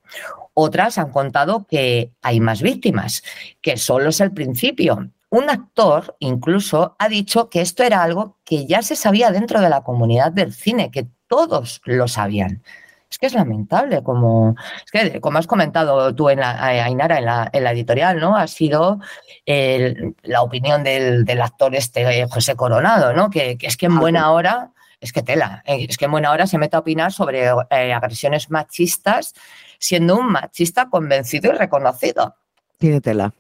Otras 0.54 0.98
han 0.98 1.12
contado 1.12 1.68
que 1.68 2.14
hay 2.22 2.40
más 2.40 2.62
víctimas, 2.62 3.22
que 3.60 3.76
solo 3.76 4.12
es 4.12 4.22
el 4.22 4.32
principio. 4.32 5.12
Un 5.30 5.50
actor 5.50 6.16
incluso 6.20 6.96
ha 7.00 7.10
dicho 7.10 7.50
que 7.50 7.60
esto 7.60 7.84
era 7.84 8.02
algo 8.02 8.38
que 8.46 8.66
ya 8.66 8.82
se 8.82 8.96
sabía 8.96 9.30
dentro 9.32 9.60
de 9.60 9.68
la 9.68 9.84
comunidad 9.84 10.32
del 10.32 10.54
cine, 10.54 10.90
que 10.90 11.10
todos 11.32 11.82
lo 11.86 12.10
sabían. 12.10 12.62
Es 13.10 13.18
que 13.18 13.28
es 13.28 13.34
lamentable, 13.34 14.04
como, 14.04 14.56
es 14.86 14.92
que, 14.92 15.22
como 15.22 15.38
has 15.38 15.48
comentado 15.48 16.14
tú, 16.14 16.30
en 16.30 16.42
la, 16.42 16.62
Ainara, 16.62 17.20
en 17.20 17.26
la, 17.26 17.50
en 17.54 17.64
la 17.64 17.72
editorial, 17.72 18.20
¿no? 18.20 18.36
Ha 18.36 18.48
sido 18.48 19.00
el, 19.46 20.14
la 20.24 20.42
opinión 20.42 20.84
del, 20.84 21.24
del, 21.24 21.42
actor 21.42 21.74
este 21.74 22.28
José 22.28 22.58
Coronado, 22.58 23.14
¿no? 23.14 23.30
Que, 23.30 23.58
que 23.58 23.68
es 23.68 23.78
que 23.78 23.86
en 23.86 23.98
buena 23.98 24.32
hora, 24.32 24.72
es 25.00 25.14
que 25.14 25.24
tela, 25.24 25.64
eh, 25.66 25.88
es 25.90 25.98
que 25.98 26.06
en 26.06 26.12
buena 26.12 26.32
hora 26.32 26.48
se 26.48 26.58
mete 26.58 26.76
a 26.76 26.80
opinar 26.80 27.14
sobre 27.14 27.46
eh, 27.70 27.94
agresiones 27.94 28.52
machistas, 28.52 29.34
siendo 29.80 30.18
un 30.18 30.34
machista 30.34 30.90
convencido 30.90 31.54
y 31.54 31.56
reconocido. 31.56 32.36
Tiene 32.78 33.00
tela. 33.00 33.34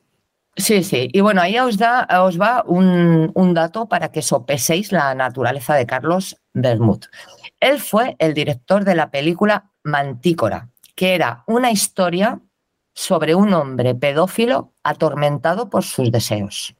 Sí, 0.56 0.84
sí. 0.84 1.10
Y 1.12 1.19
bueno, 1.21 1.41
ahí 1.41 1.60
os, 1.60 1.77
da, 1.77 2.08
os 2.23 2.39
va 2.39 2.63
un, 2.65 3.32
un, 3.36 3.54
dato 3.54 3.88
para 3.88 4.12
que 4.12 4.21
sopeséis 4.21 4.91
la 4.91 5.13
naturaleza 5.15 5.75
de 5.75 5.86
Carlos 5.86 6.40
Bermud. 6.54 7.06
Él 7.60 7.80
fue 7.80 8.16
el 8.20 8.34
director 8.34 8.84
de 8.84 8.96
la 8.96 9.12
película 9.12 9.72
Mantícora, 9.84 10.70
que 10.96 11.16
era 11.16 11.44
una 11.48 11.72
historia 11.72 12.40
sobre 12.94 13.36
un 13.36 13.54
hombre 13.54 13.96
pedófilo 13.96 14.74
atormentado 14.84 15.70
por 15.70 15.84
sus 15.84 16.12
deseos. 16.12 16.76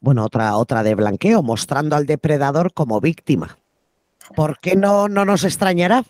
Bueno, 0.00 0.24
otra, 0.24 0.56
otra 0.56 0.82
de 0.82 0.94
blanqueo, 0.94 1.42
mostrando 1.42 1.96
al 1.96 2.06
depredador 2.06 2.72
como 2.72 3.00
víctima. 3.00 3.58
¿Por 4.34 4.58
qué 4.58 4.76
no, 4.76 5.08
no 5.08 5.24
nos 5.24 5.44
extrañará? 5.44 6.04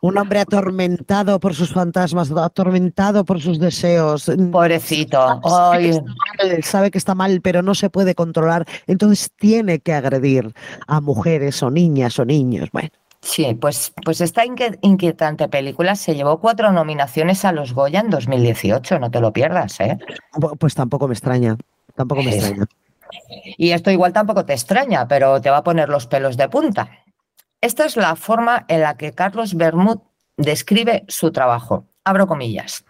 Un 0.00 0.18
hombre 0.18 0.40
atormentado 0.40 1.40
por 1.40 1.54
sus 1.54 1.72
fantasmas, 1.72 2.30
atormentado 2.30 3.24
por 3.24 3.40
sus 3.40 3.58
deseos. 3.58 4.30
Pobrecito. 4.52 5.40
Sabe 5.42 5.90
que, 5.90 6.00
mal, 6.00 6.62
sabe 6.62 6.90
que, 6.90 6.98
está 6.98 7.14
mal, 7.14 7.40
pero 7.40 7.62
no 7.62 7.74
se 7.74 7.90
puede 7.90 8.14
controlar. 8.14 8.66
Entonces 8.86 9.30
tiene 9.36 9.80
que 9.80 9.92
agredir 9.92 10.54
a 10.86 11.00
mujeres 11.00 11.62
o 11.62 11.70
niñas 11.70 12.18
o 12.18 12.24
niños. 12.24 12.70
Bueno. 12.72 12.90
Sí, 13.22 13.54
pues, 13.60 13.92
pues 14.02 14.22
esta 14.22 14.44
inquietante 14.46 15.48
película 15.48 15.94
se 15.94 16.14
llevó 16.14 16.40
cuatro 16.40 16.72
nominaciones 16.72 17.44
a 17.44 17.52
los 17.52 17.74
Goya 17.74 18.00
en 18.00 18.10
2018. 18.10 18.98
No 18.98 19.10
te 19.10 19.20
lo 19.20 19.32
pierdas, 19.32 19.78
¿eh? 19.80 19.98
Pues 20.58 20.74
tampoco 20.74 21.06
me 21.06 21.14
extraña. 21.14 21.56
Tampoco 21.94 22.22
me 22.22 22.34
extraña. 22.34 22.66
Y 23.58 23.72
esto 23.72 23.90
igual 23.90 24.12
tampoco 24.12 24.44
te 24.44 24.52
extraña, 24.52 25.08
pero 25.08 25.40
te 25.40 25.50
va 25.50 25.58
a 25.58 25.64
poner 25.64 25.88
los 25.88 26.06
pelos 26.06 26.36
de 26.36 26.48
punta. 26.48 26.90
Esta 27.60 27.84
es 27.84 27.96
la 27.96 28.16
forma 28.16 28.64
en 28.68 28.80
la 28.80 28.96
que 28.96 29.12
Carlos 29.12 29.54
Bermud 29.54 29.98
describe 30.38 31.04
su 31.08 31.30
trabajo. 31.30 31.86
Abro 32.04 32.26
comillas. 32.26 32.84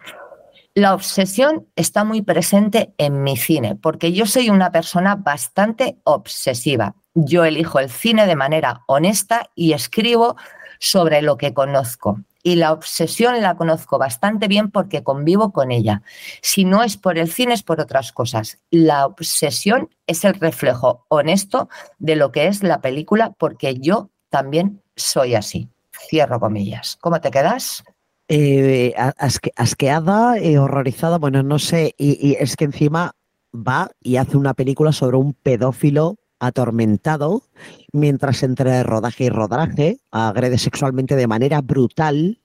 La 0.73 0.93
obsesión 0.93 1.67
está 1.75 2.05
muy 2.05 2.21
presente 2.21 2.93
en 2.97 3.23
mi 3.23 3.35
cine, 3.35 3.75
porque 3.75 4.13
yo 4.13 4.25
soy 4.25 4.49
una 4.49 4.71
persona 4.71 5.15
bastante 5.15 5.97
obsesiva. 6.05 6.95
Yo 7.13 7.43
elijo 7.43 7.79
el 7.79 7.89
cine 7.89 8.25
de 8.25 8.37
manera 8.37 8.83
honesta 8.87 9.49
y 9.53 9.73
escribo 9.73 10.37
sobre 10.79 11.21
lo 11.21 11.35
que 11.35 11.53
conozco. 11.53 12.21
Y 12.41 12.55
la 12.55 12.71
obsesión 12.71 13.41
la 13.41 13.57
conozco 13.57 13.97
bastante 13.97 14.47
bien 14.47 14.71
porque 14.71 15.03
convivo 15.03 15.51
con 15.51 15.71
ella. 15.71 16.03
Si 16.41 16.63
no 16.63 16.81
es 16.81 16.95
por 16.95 17.17
el 17.17 17.29
cine, 17.29 17.53
es 17.53 17.63
por 17.63 17.81
otras 17.81 18.13
cosas. 18.13 18.57
La 18.71 19.05
obsesión 19.05 19.89
es 20.07 20.23
el 20.23 20.35
reflejo 20.35 21.05
honesto 21.09 21.67
de 21.99 22.15
lo 22.15 22.31
que 22.31 22.47
es 22.47 22.63
la 22.63 22.79
película 22.79 23.33
porque 23.37 23.75
yo 23.75 24.10
también 24.31 24.81
soy 24.95 25.35
así. 25.35 25.69
Cierro 26.09 26.39
comillas. 26.39 26.97
¿Cómo 27.01 27.21
te 27.21 27.29
quedas? 27.29 27.83
Eh, 28.27 28.95
asque, 28.95 29.51
asqueada, 29.55 30.37
eh, 30.37 30.57
horrorizada, 30.57 31.17
bueno, 31.17 31.43
no 31.43 31.59
sé, 31.59 31.93
y, 31.97 32.17
y, 32.25 32.37
es 32.39 32.55
que 32.55 32.63
encima 32.63 33.13
va 33.53 33.91
y 34.01 34.15
hace 34.15 34.37
una 34.37 34.53
película 34.53 34.93
sobre 34.93 35.17
un 35.17 35.33
pedófilo 35.33 36.17
atormentado, 36.39 37.43
mientras 37.91 38.41
entre 38.43 38.83
rodaje 38.83 39.25
y 39.25 39.29
rodaje 39.29 39.99
agrede 40.11 40.57
sexualmente 40.57 41.17
de 41.17 41.27
manera 41.27 41.59
brutal, 41.59 42.39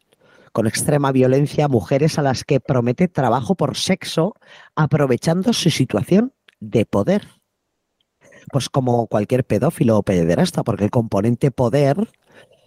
con 0.52 0.66
extrema 0.66 1.12
violencia, 1.12 1.66
a 1.66 1.68
mujeres 1.68 2.18
a 2.18 2.22
las 2.22 2.42
que 2.42 2.58
promete 2.58 3.06
trabajo 3.06 3.54
por 3.54 3.76
sexo, 3.76 4.34
aprovechando 4.74 5.52
su 5.52 5.70
situación 5.70 6.32
de 6.58 6.84
poder. 6.84 7.35
Pues 8.50 8.68
como 8.68 9.06
cualquier 9.06 9.44
pedófilo 9.44 9.98
o 9.98 10.02
pederasta, 10.02 10.62
porque 10.62 10.84
el 10.84 10.90
componente 10.90 11.50
poder 11.50 12.08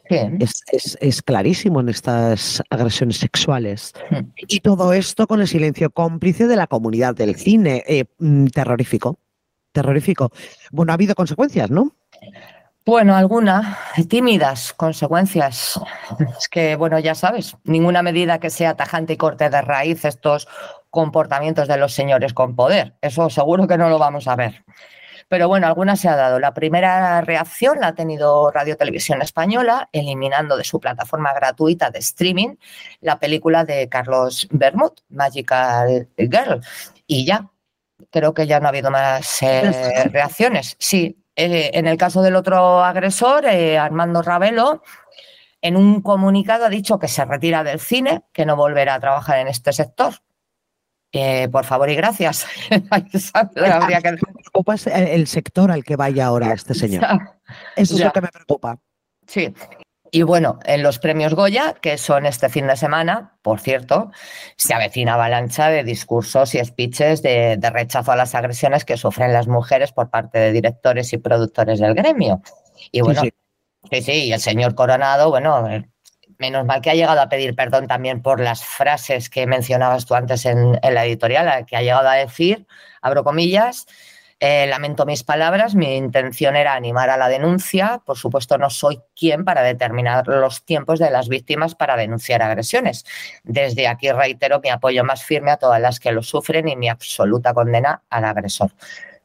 es, 0.10 0.63
es, 0.72 0.98
es, 1.02 1.22
clarísimo 1.22 1.80
en 1.80 1.89
estas 1.89 2.63
agresiones 2.70 3.18
sexuales. 3.18 3.94
Hmm. 4.10 4.32
Y 4.36 4.60
todo 4.62 4.94
esto 4.94 5.28
con 5.28 5.42
el 5.42 5.48
silencio 5.48 5.92
cómplice 5.92 6.48
de 6.48 6.56
la 6.56 6.68
comunidad 6.68 7.15
del 7.15 7.36
cine. 7.36 7.84
Eh, 7.88 8.06
terrorífico. 8.54 9.20
Terrorífico. 9.72 10.32
Bueno, 10.72 10.92
ha 10.92 10.96
habido 10.96 11.13
consecuencias, 11.13 11.70
¿no? 11.70 11.96
Bueno, 12.86 13.15
algunas 13.15 13.78
tímidas 14.08 14.74
consecuencias. 14.74 15.80
Es 16.39 16.50
que, 16.50 16.76
bueno, 16.76 16.98
ya 16.98 17.13
sabes, 17.13 17.56
ninguna 17.63 18.02
medida 18.02 18.39
que 18.39 18.50
sea 18.50 18.76
tajante 18.76 19.13
y 19.13 19.18
corte 19.18 19.50
de 19.50 19.62
raíz 19.62 20.06
estos 20.06 20.48
comportamientos 20.89 21.68
de 21.68 21.78
los 21.78 21.94
señores 21.94 22.34
con 22.34 22.56
poder. 22.56 22.96
Eso 23.02 23.30
seguro 23.30 23.68
que 23.68 23.78
no 23.78 23.89
lo 23.89 24.00
vamos 24.00 24.28
a 24.28 24.36
ver. 24.36 24.63
Pero 25.30 25.48
bueno, 25.48 25.68
alguna 25.68 25.96
se 25.96 26.10
ha 26.10 26.15
dado. 26.15 26.39
La 26.39 26.54
primera 26.54 27.22
reacción 27.22 27.80
la 27.80 27.88
ha 27.88 27.96
tenido 27.96 28.50
Radio 28.52 28.76
Televisión 28.76 29.22
Española, 29.22 29.88
eliminando 29.94 30.58
de 30.58 30.63
su 30.63 30.80
plataforma 30.80 31.34
gratuita 31.34 31.92
de 31.92 32.00
streaming 32.00 32.56
la 33.00 33.20
película 33.20 33.63
de 33.63 33.88
Carlos 33.88 34.48
Bermud, 34.52 34.92
Magical 35.10 36.10
Girl. 36.18 36.62
Y 37.06 37.26
ya, 37.26 37.50
creo 38.10 38.34
que 38.34 38.48
ya 38.48 38.60
no 38.60 38.65
ha 38.65 38.70
habido 38.70 38.89
más 38.89 39.42
eh, 39.44 40.10
reacciones. 40.12 40.76
Sí, 40.80 41.24
eh, 41.36 41.72
en 41.74 41.88
el 41.88 41.98
caso 41.98 42.22
del 42.22 42.36
otro 42.36 42.84
agresor, 42.84 43.46
eh, 43.46 43.78
Armando 43.78 44.24
Ravelo, 44.24 44.82
en 45.62 45.78
un 45.78 46.02
comunicado 46.02 46.65
ha 46.65 46.70
dicho 46.70 46.98
que 46.98 47.08
se 47.08 47.24
retira 47.24 47.63
del 47.63 47.80
cine, 47.80 48.24
que 48.34 48.46
no 48.46 48.56
volverá 48.56 48.96
a 48.96 49.00
trabajar 49.00 49.39
en 49.39 49.48
este 49.48 49.74
sector. 49.74 50.15
Eh, 51.12 51.48
por 51.50 51.65
favor 51.65 51.89
y 51.89 51.95
gracias. 51.95 52.45
Habría 53.54 54.02
que... 54.02 54.12
Me 54.12 54.17
preocupa 54.17 54.76
el 54.86 55.28
sector 55.28 55.72
al 55.72 55.84
que 55.84 55.95
vaya 55.95 56.28
ahora 56.28 56.54
este 56.54 56.74
señor. 56.74 57.04
Eso 57.76 57.95
es 57.95 58.02
lo 58.02 58.12
que 58.12 58.22
me 58.22 58.28
preocupa. 58.28 58.78
Sí. 59.28 59.54
Y 60.12 60.24
bueno, 60.24 60.60
en 60.65 60.82
los 60.82 60.98
premios 60.98 61.36
Goya, 61.36 61.76
que 61.82 61.98
son 61.98 62.26
este 62.26 62.50
fin 62.50 62.65
de 62.67 62.76
semana, 62.76 63.38
por 63.43 63.60
cierto, 63.60 64.12
se 64.56 64.74
avecina 64.74 65.13
avalancha 65.13 65.69
de 65.69 65.84
discursos 65.84 66.56
y 66.56 66.65
speeches 66.65 67.22
de, 67.22 67.58
de, 67.58 67.69
rechazo 67.69 68.12
a 68.12 68.15
las 68.15 68.34
agresiones 68.34 68.86
que 68.86 68.98
sufren 68.98 69.34
las 69.34 69.48
mujeres 69.48 69.91
por 69.91 70.10
parte 70.10 70.39
de 70.39 70.52
directores 70.52 71.13
y 71.13 71.17
productores 71.17 71.80
del 71.80 71.93
gremio. 71.93 72.41
Y 72.91 73.02
bueno, 73.02 73.22
sí, 73.22 73.34
sí, 73.84 73.89
sí, 73.91 74.02
sí 74.02 74.12
y 74.26 74.34
el 74.34 74.39
señor 74.39 74.74
Coronado, 74.74 75.30
bueno, 75.30 75.67
menos 76.39 76.65
mal 76.65 76.82
que 76.82 76.89
ha 76.89 76.95
llegado 76.95 77.21
a 77.21 77.30
pedir 77.30 77.54
perdón 77.54 77.88
también 77.88 78.21
por 78.21 78.39
las 78.39 78.63
frases 78.65 79.30
que 79.30 79.45
mencionabas 79.45 80.06
tú 80.06 80.15
antes 80.15 80.45
en, 80.45 80.80
la 80.82 81.06
editorial, 81.06 81.65
que 81.65 81.75
ha 81.75 81.82
llegado 81.82 82.08
a 82.10 82.15
decir, 82.15 82.65
abro 83.02 83.23
comillas, 83.23 83.86
Eh, 84.41 84.67
lamento 84.67 85.06
mis 85.06 85.25
palabras, 85.25 85.75
mi 85.75 85.97
intención 85.97 86.56
era 86.56 86.73
animar 86.73 87.10
a 87.10 87.17
la 87.17 87.28
denuncia. 87.28 88.02
Por 88.06 88.17
supuesto, 88.17 88.58
no 88.58 88.69
soy 88.69 89.02
quien 89.13 89.43
para 89.43 89.63
determinar 89.63 90.25
los 90.30 90.63
tiempos 90.63 90.97
de 90.97 91.12
las 91.12 91.28
víctimas 91.28 91.75
para 91.75 91.97
denunciar 91.97 92.41
agresiones. 92.41 93.04
Desde 93.43 93.89
aquí 93.89 94.10
reitero 94.10 94.62
mi 94.62 94.69
apoyo 94.69 95.04
más 95.04 95.23
firme 95.25 95.52
a 95.52 95.58
todas 95.58 95.82
las 95.82 95.99
que 95.99 96.13
lo 96.13 96.23
sufren 96.23 96.69
y 96.69 96.78
mi 96.78 96.88
absoluta 96.88 97.54
condena 97.54 98.02
al 98.10 98.23
agresor. 98.23 98.71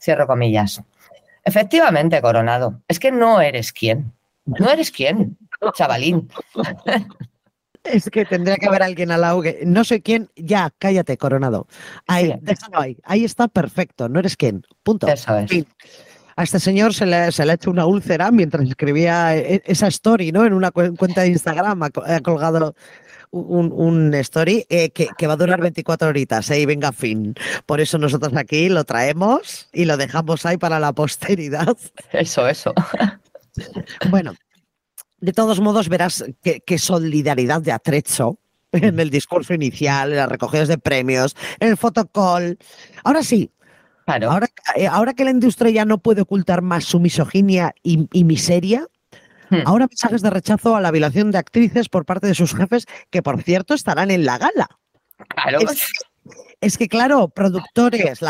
Cierro 0.01 0.27
comillas. 0.27 0.83
Efectivamente, 1.45 2.21
Coronado, 2.21 2.81
es 2.89 2.99
que 2.99 3.13
no 3.13 3.41
eres 3.41 3.73
quien. 3.73 4.13
No 4.47 4.69
eres 4.69 4.91
quien, 4.91 5.39
chavalín. 5.73 6.29
Es 7.85 8.09
que 8.11 8.25
tendría 8.25 8.57
que 8.57 8.67
haber 8.67 8.83
alguien 8.83 9.11
al 9.11 9.21
lado 9.21 9.43
que 9.43 9.61
no 9.67 9.85
sé 9.85 10.01
quién, 10.01 10.31
ya, 10.37 10.71
cállate, 10.79 11.19
Coronado. 11.19 11.67
Ahí, 12.07 12.27
Sí. 12.33 12.39
déjalo 12.41 12.81
ahí. 12.81 12.97
Ahí 13.05 13.25
está 13.25 13.47
perfecto, 13.49 14.09
no 14.09 14.21
eres 14.21 14.37
quién. 14.37 14.63
Punto. 14.83 15.07
Eso 15.07 15.37
es. 15.37 15.51
Fin. 15.51 15.67
A 16.37 16.43
este 16.43 16.59
señor 16.59 16.95
se 16.95 17.05
le, 17.07 17.31
se 17.31 17.45
le 17.45 17.53
ha 17.53 17.55
hecho 17.57 17.71
una 17.71 17.85
úlcera 17.87 18.31
mientras 18.31 18.67
escribía 18.67 19.37
e- 19.37 19.63
esa 19.67 19.87
story, 19.89 20.33
¿no? 20.33 20.45
En 20.47 20.53
una 20.55 20.71
cu- 20.71 20.97
cuenta 20.97 21.21
de 21.21 21.29
Instagram 21.29 21.83
ha, 21.83 21.91
co- 21.91 22.03
ha 22.05 22.21
colgado 22.21 22.75
un, 23.31 23.71
un 23.73 24.15
story 24.15 24.65
eh, 24.69 24.91
que, 24.91 25.09
que 25.19 25.27
va 25.27 25.35
a 25.35 25.37
durar 25.37 25.61
24 25.61 26.09
horitas, 26.09 26.51
¿eh? 26.51 26.61
Y 26.61 26.67
venga, 26.67 26.91
fin. 26.91 27.35
Por 27.67 27.81
eso 27.81 27.99
nosotros 27.99 28.33
aquí 28.35 28.69
lo 28.71 28.85
traemos 28.85 29.69
y 29.73 29.85
lo 29.85 29.97
dejamos 29.97 30.45
ahí 30.47 30.57
para 30.57 30.81
la 30.81 30.93
posteridad. 30.95 31.77
Eso, 32.13 32.49
eso. 32.49 32.73
Bueno, 34.11 34.35
de 35.25 35.33
todos 35.33 35.61
modos 35.61 35.89
verás 35.89 36.25
que, 36.43 36.61
que 36.61 36.79
solidaridad 36.79 37.63
de 37.63 37.73
atrecho 37.73 38.39
en 38.73 38.99
el 39.01 39.11
discurso 39.11 39.55
inicial, 39.55 40.11
en 40.11 40.17
las 40.19 40.29
recogidas 40.29 40.69
de 40.69 40.79
premios, 40.79 41.37
en 41.61 41.69
el 41.71 41.77
fotocall. 41.77 42.59
Ahora 43.05 43.23
sí, 43.23 43.51
Claro. 44.07 44.31
ahora, 44.31 44.49
eh, 44.77 44.87
ahora 44.87 45.15
que 45.15 45.25
la 45.25 45.31
industria 45.31 45.71
ya 45.71 45.85
no 45.87 45.99
puede 45.99 46.21
ocultar 46.23 46.61
más 46.61 46.85
su 46.85 47.01
misoginia 47.01 47.75
y, 47.83 48.09
y 48.13 48.25
miseria, 48.25 48.87
Hmm. 49.51 49.61
ahora 49.67 49.87
mensajes 49.87 50.23
de 50.23 50.31
rechazo 50.31 50.75
a 50.75 50.81
la 50.81 50.91
violación 50.91 51.31
de 51.31 51.37
actrices 51.37 51.91
por 51.91 52.07
parte 52.07 52.27
de 52.27 52.35
sus 52.35 52.55
jefes, 52.55 52.87
que 53.11 53.23
por 53.23 53.43
cierto 53.43 53.75
estarán 53.75 54.11
en 54.11 54.25
la 54.25 54.39
gala. 54.39 54.69
claro. 55.29 55.59
Es, 55.61 55.93
es 56.65 56.79
que, 56.79 56.89
claro, 56.89 57.29
productores, 57.29 58.21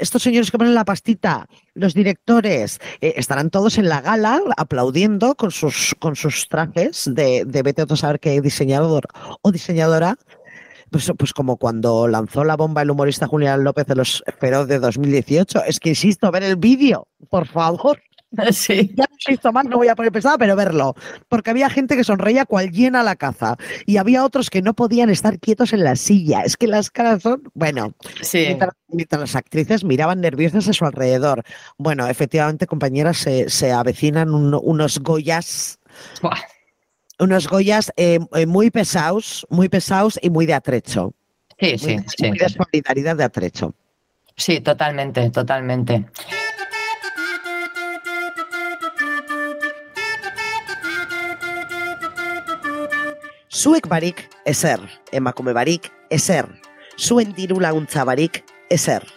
estos 0.00 0.22
señores 0.22 0.50
que 0.50 0.58
ponen 0.58 0.74
la 0.74 0.84
pastita, 0.84 1.46
los 1.74 1.92
directores, 1.92 2.80
eh, 3.00 3.14
estarán 3.16 3.50
todos 3.50 3.78
en 3.78 3.88
la 3.88 4.00
gala 4.00 4.40
aplaudiendo 4.56 5.34
con 5.34 5.50
sus, 5.50 5.94
con 5.98 6.14
sus 6.14 6.48
trajes 6.48 7.10
de, 7.12 7.44
de 7.44 7.62
vete 7.62 7.82
a 7.82 7.96
saber 7.96 8.20
qué 8.20 8.40
diseñador 8.40 9.06
o 9.42 9.50
diseñadora. 9.50 10.16
Pues, 10.90 11.10
pues 11.18 11.32
como 11.32 11.56
cuando 11.56 12.06
lanzó 12.06 12.44
la 12.44 12.56
bomba 12.56 12.82
el 12.82 12.90
humorista 12.90 13.26
Julián 13.26 13.64
López 13.64 13.86
de 13.86 13.96
los 13.96 14.22
Feroz 14.38 14.68
de 14.68 14.78
2018. 14.78 15.64
Es 15.64 15.80
que 15.80 15.88
insisto, 15.88 16.30
ver 16.30 16.44
el 16.44 16.54
vídeo, 16.54 17.08
por 17.30 17.48
favor. 17.48 18.00
Sí. 18.52 18.92
Ya 18.96 19.04
no 19.08 19.16
insisto 19.18 19.52
más, 19.52 19.64
no 19.66 19.76
voy 19.76 19.88
a 19.88 19.94
poner 19.96 20.12
pesada, 20.12 20.38
pero 20.38 20.56
verlo. 20.56 20.94
Porque 21.28 21.50
había 21.50 21.68
gente 21.70 21.96
que 21.96 22.04
sonreía 22.04 22.44
cual 22.44 22.70
llena 22.70 23.02
la 23.02 23.16
caza. 23.16 23.56
Y 23.86 23.96
había 23.96 24.24
otros 24.24 24.50
que 24.50 24.62
no 24.62 24.74
podían 24.74 25.10
estar 25.10 25.38
quietos 25.38 25.72
en 25.72 25.84
la 25.84 25.96
silla. 25.96 26.42
Es 26.42 26.56
que 26.56 26.66
las 26.66 26.90
caras 26.90 27.22
son. 27.22 27.42
Bueno, 27.54 27.94
Sí. 28.22 28.38
mientras, 28.46 28.74
mientras 28.88 29.20
las 29.20 29.36
actrices 29.36 29.84
miraban 29.84 30.20
nerviosas 30.20 30.68
a 30.68 30.72
su 30.72 30.84
alrededor. 30.84 31.42
Bueno, 31.78 32.06
efectivamente, 32.08 32.66
compañeras, 32.66 33.18
se, 33.18 33.48
se 33.50 33.72
avecinan 33.72 34.34
un- 34.34 34.58
unos 34.62 34.98
Goyas. 35.00 35.78
Buah. 36.22 36.38
Unos 37.20 37.46
Goyas 37.48 37.92
eh, 37.96 38.18
eh, 38.34 38.46
muy 38.46 38.70
pesados, 38.70 39.46
muy 39.48 39.68
pesados 39.68 40.18
y 40.20 40.30
muy 40.30 40.46
de 40.46 40.54
atrecho. 40.54 41.14
Sí, 41.60 41.78
sí, 41.78 41.94
muy, 41.98 42.04
sí. 42.08 42.26
muy 42.28 42.38
de 42.38 42.48
solidaridad 42.48 43.16
de 43.16 43.24
atrecho. 43.24 43.74
Sí, 44.36 44.60
totalmente, 44.60 45.30
totalmente. 45.30 46.06
Zuek 53.64 53.86
barik 53.88 54.28
ezer, 54.44 54.76
emakume 55.08 55.56
barik 55.56 55.88
ezer, 56.12 56.44
zuen 57.00 57.32
diru 57.32 57.56
laguntza 57.64 58.04
barik 58.04 58.44
ezer. 58.68 59.08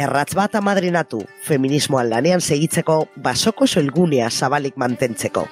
Erratz 0.00 0.32
bat 0.32 0.56
amadrinatu, 0.56 1.20
feminismoan 1.44 2.08
lanean 2.08 2.40
segitzeko, 2.40 3.12
basoko 3.20 3.68
soilgunea 3.68 4.30
zabalik 4.30 4.80
mantentzeko. 4.80 5.44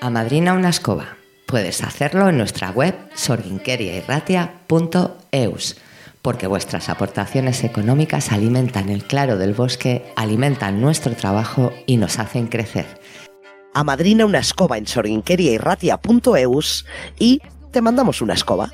Amadrina 0.00 0.54
una 0.58 0.70
escoba. 0.70 1.06
Puedes 1.46 1.84
hacerlo 1.84 2.30
en 2.30 2.38
nuestra 2.38 2.72
web 2.72 2.96
sorginqueriairratia.eus, 3.14 5.76
porque 6.20 6.48
vuestras 6.48 6.88
aportaciones 6.88 7.62
económicas 7.62 8.32
alimentan 8.32 8.88
el 8.88 9.04
claro 9.04 9.38
del 9.38 9.54
bosque, 9.54 10.12
alimentan 10.16 10.80
nuestro 10.80 11.14
trabajo 11.14 11.72
y 11.86 11.98
nos 11.98 12.18
hacen 12.18 12.48
crecer. 12.48 12.86
Amadrina 13.72 14.26
una 14.26 14.38
escoba 14.38 14.78
en 14.78 14.88
sorginkeriairratia.eus 14.88 16.86
y 17.20 17.40
te 17.74 17.82
mandamos 17.82 18.22
una 18.22 18.34
escoba. 18.34 18.70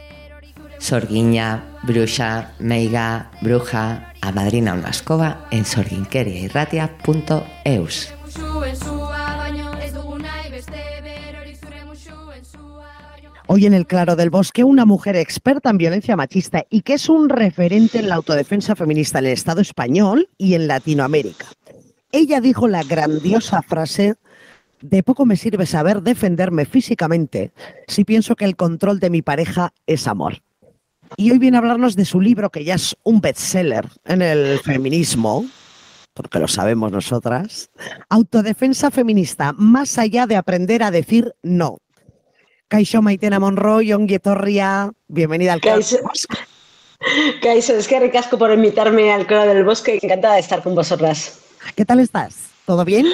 Sorguiña, 0.78 1.64
bruja, 1.84 2.52
meiga, 2.58 3.30
bruja, 3.40 4.12
amadrina 4.20 4.74
una 4.74 4.90
escoba 4.90 5.46
en 5.50 5.64
baino 9.34 9.70
Hoy 13.46 13.66
en 13.66 13.72
el 13.72 13.86
Claro 13.86 14.16
del 14.16 14.28
Bosque, 14.28 14.64
una 14.64 14.84
mujer 14.84 15.16
experta 15.16 15.70
en 15.70 15.78
violencia 15.78 16.14
machista 16.14 16.66
y 16.68 16.82
que 16.82 16.94
es 16.94 17.08
un 17.08 17.30
referente 17.30 18.00
en 18.00 18.08
la 18.10 18.16
autodefensa 18.16 18.76
feminista 18.76 19.18
en 19.18 19.26
el 19.26 19.32
Estado 19.32 19.62
español 19.62 20.28
y 20.36 20.54
en 20.54 20.68
Latinoamérica. 20.68 21.46
Ella 22.12 22.42
dijo 22.42 22.68
la 22.68 22.82
grandiosa 22.82 23.62
frase, 23.62 24.16
de 24.80 25.02
poco 25.02 25.26
me 25.26 25.36
sirve 25.36 25.66
saber 25.66 26.02
defenderme 26.02 26.64
físicamente 26.64 27.52
si 27.86 28.04
pienso 28.04 28.36
que 28.36 28.44
el 28.44 28.56
control 28.56 29.00
de 29.00 29.10
mi 29.10 29.22
pareja 29.22 29.72
es 29.86 30.06
amor. 30.06 30.42
Y 31.16 31.32
hoy 31.32 31.38
viene 31.38 31.56
a 31.56 31.60
hablarnos 31.60 31.96
de 31.96 32.04
su 32.04 32.20
libro, 32.20 32.50
que 32.50 32.64
ya 32.64 32.74
es 32.74 32.96
un 33.02 33.20
bestseller 33.20 33.88
en 34.04 34.22
el 34.22 34.60
feminismo, 34.60 35.44
porque 36.14 36.38
lo 36.38 36.46
sabemos 36.46 36.92
nosotras, 36.92 37.70
Autodefensa 38.08 38.90
feminista, 38.90 39.52
más 39.52 39.98
allá 39.98 40.26
de 40.26 40.36
aprender 40.36 40.82
a 40.82 40.90
decir 40.90 41.34
no. 41.42 41.78
Kaixo 42.68 43.02
Maitena 43.02 43.40
Monroy, 43.40 43.92
ongi 43.92 44.14
etorria, 44.14 44.92
bienvenida 45.08 45.54
al 45.54 45.60
Kaixo. 45.60 45.98
Kaixo, 47.42 47.74
es 47.74 47.88
que 47.88 47.98
ricasco 47.98 48.38
por 48.38 48.52
invitarme 48.52 49.12
al 49.12 49.26
Coro 49.26 49.46
del 49.46 49.64
Bosque. 49.64 49.98
Encantada 50.00 50.34
de 50.34 50.40
estar 50.40 50.62
con 50.62 50.76
vosotras. 50.76 51.40
¿Qué 51.74 51.84
tal 51.84 51.98
estás? 51.98 52.50
¿Todo 52.66 52.84
bien? 52.84 53.06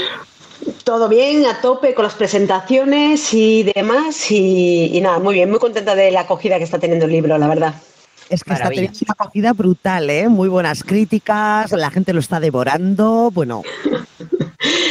Todo 0.85 1.09
bien, 1.09 1.45
a 1.47 1.61
tope 1.61 1.95
con 1.95 2.05
las 2.05 2.15
presentaciones 2.15 3.35
y 3.35 3.65
demás. 3.65 4.31
Y, 4.31 4.97
y 4.97 5.01
nada, 5.01 5.19
muy 5.19 5.35
bien, 5.35 5.51
muy 5.51 5.59
contenta 5.59 5.95
de 5.95 6.11
la 6.11 6.21
acogida 6.21 6.59
que 6.59 6.65
está 6.65 6.79
teniendo 6.79 7.07
el 7.07 7.13
libro, 7.13 7.37
la 7.39 7.49
verdad. 7.49 7.75
Es 8.29 8.43
que 8.43 8.53
está 8.53 8.69
teniendo 8.69 8.99
una 9.03 9.15
acogida 9.19 9.53
brutal, 9.53 10.11
¿eh? 10.11 10.29
Muy 10.29 10.49
buenas 10.49 10.83
críticas, 10.83 11.71
la 11.73 11.91
gente 11.91 12.13
lo 12.13 12.21
está 12.21 12.41
devorando. 12.41 13.31
Bueno, 13.33 13.63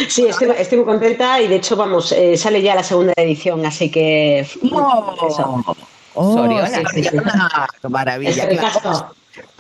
Sí, 0.10 0.28
estoy, 0.28 0.49
estoy 0.58 0.78
muy 0.78 0.86
contenta 0.86 1.41
y 1.41 1.47
de 1.47 1.56
hecho, 1.56 1.75
vamos, 1.75 2.12
eh, 2.12 2.38
sale 2.38 2.62
ya 2.62 2.75
la 2.75 2.84
segunda 2.84 3.13
edición, 3.15 3.65
así 3.65 3.89
que. 3.89 4.47
oh, 4.71 6.34
Soriona. 6.34 6.67
sí, 6.67 6.84
sí, 6.93 7.04
sí. 7.04 7.17
Maravilla. 7.89 8.43
Es 8.43 8.60
claro. 8.60 9.12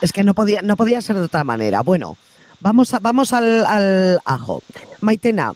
Es 0.01 0.13
que 0.13 0.23
no 0.23 0.33
podía, 0.33 0.61
no 0.61 0.77
podía 0.77 1.01
ser 1.01 1.17
de 1.17 1.23
otra 1.23 1.43
manera. 1.43 1.81
Bueno, 1.81 2.17
vamos, 2.59 2.93
a, 2.93 2.99
vamos 2.99 3.33
al, 3.33 3.65
al 3.65 4.19
ajo. 4.25 4.61
Maitena, 5.01 5.53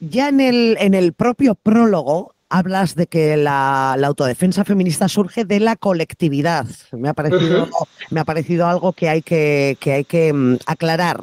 ya 0.00 0.28
en 0.28 0.40
el, 0.40 0.76
en 0.80 0.94
el 0.94 1.12
propio 1.12 1.54
prólogo 1.54 2.34
hablas 2.48 2.94
de 2.94 3.06
que 3.06 3.36
la, 3.36 3.96
la 3.98 4.06
autodefensa 4.06 4.64
feminista 4.64 5.08
surge 5.08 5.44
de 5.44 5.60
la 5.60 5.76
colectividad. 5.76 6.66
Me 6.92 7.08
ha 7.08 7.14
parecido, 7.14 7.68
me 8.10 8.20
ha 8.20 8.24
parecido 8.24 8.66
algo 8.66 8.92
que 8.92 9.08
hay 9.08 9.22
que, 9.22 9.76
que, 9.80 9.92
hay 9.92 10.04
que 10.04 10.32
mm, 10.32 10.58
aclarar. 10.66 11.20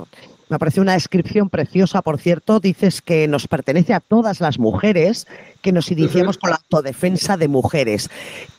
Me 0.47 0.57
ha 0.57 0.59
parecido 0.59 0.83
una 0.83 0.93
descripción 0.93 1.49
preciosa, 1.49 2.03
por 2.03 2.19
cierto. 2.19 2.59
Dices 2.59 3.01
que 3.01 3.27
nos 3.27 3.47
pertenece 3.47 3.95
a 3.95 3.99
todas 3.99 4.39
las 4.41 4.59
mujeres, 4.59 5.25
que 5.63 5.71
nos 5.71 5.89
iniciamos 5.89 6.37
con 6.37 6.51
la 6.51 6.57
autodefensa 6.57 7.35
de 7.35 7.47
mujeres. 7.47 8.09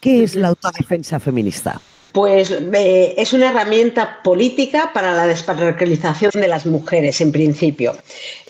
¿Qué 0.01 0.25
es 0.25 0.35
la 0.35 0.49
autodefensa 0.49 1.21
feminista? 1.21 1.81
Pues 2.17 2.51
eh, 2.51 3.13
es 3.19 3.35
una 3.35 3.51
herramienta 3.51 4.23
política 4.23 4.91
para 4.95 5.13
la 5.13 5.27
despatriarcalización 5.27 6.31
de 6.33 6.49
las 6.49 6.65
mujeres, 6.65 7.21
en 7.21 7.31
principio. 7.31 7.95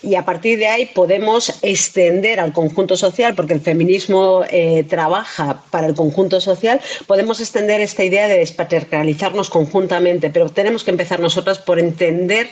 Y 0.05 0.15
a 0.15 0.25
partir 0.25 0.61
de 0.61 0.69
ahí 0.69 0.87
podemos 0.87 1.53
extender 1.63 2.39
al 2.39 2.53
conjunto 2.53 2.97
social, 2.97 3.35
porque 3.35 3.55
el 3.55 3.61
feminismo 3.61 4.45
eh, 4.51 4.85
trabaja 4.85 5.65
para 5.73 5.89
el 5.89 5.97
conjunto 5.97 6.41
social, 6.41 6.81
podemos 7.09 7.41
extender 7.41 7.81
esta 7.81 8.05
idea 8.05 8.29
de 8.29 8.39
despatriarcalizarnos 8.39 9.51
conjuntamente, 9.51 10.31
pero 10.31 10.49
tenemos 10.49 10.85
que 10.85 10.93
empezar 10.93 11.19
nosotras 11.19 11.59
por 11.59 11.81
entender 11.81 12.49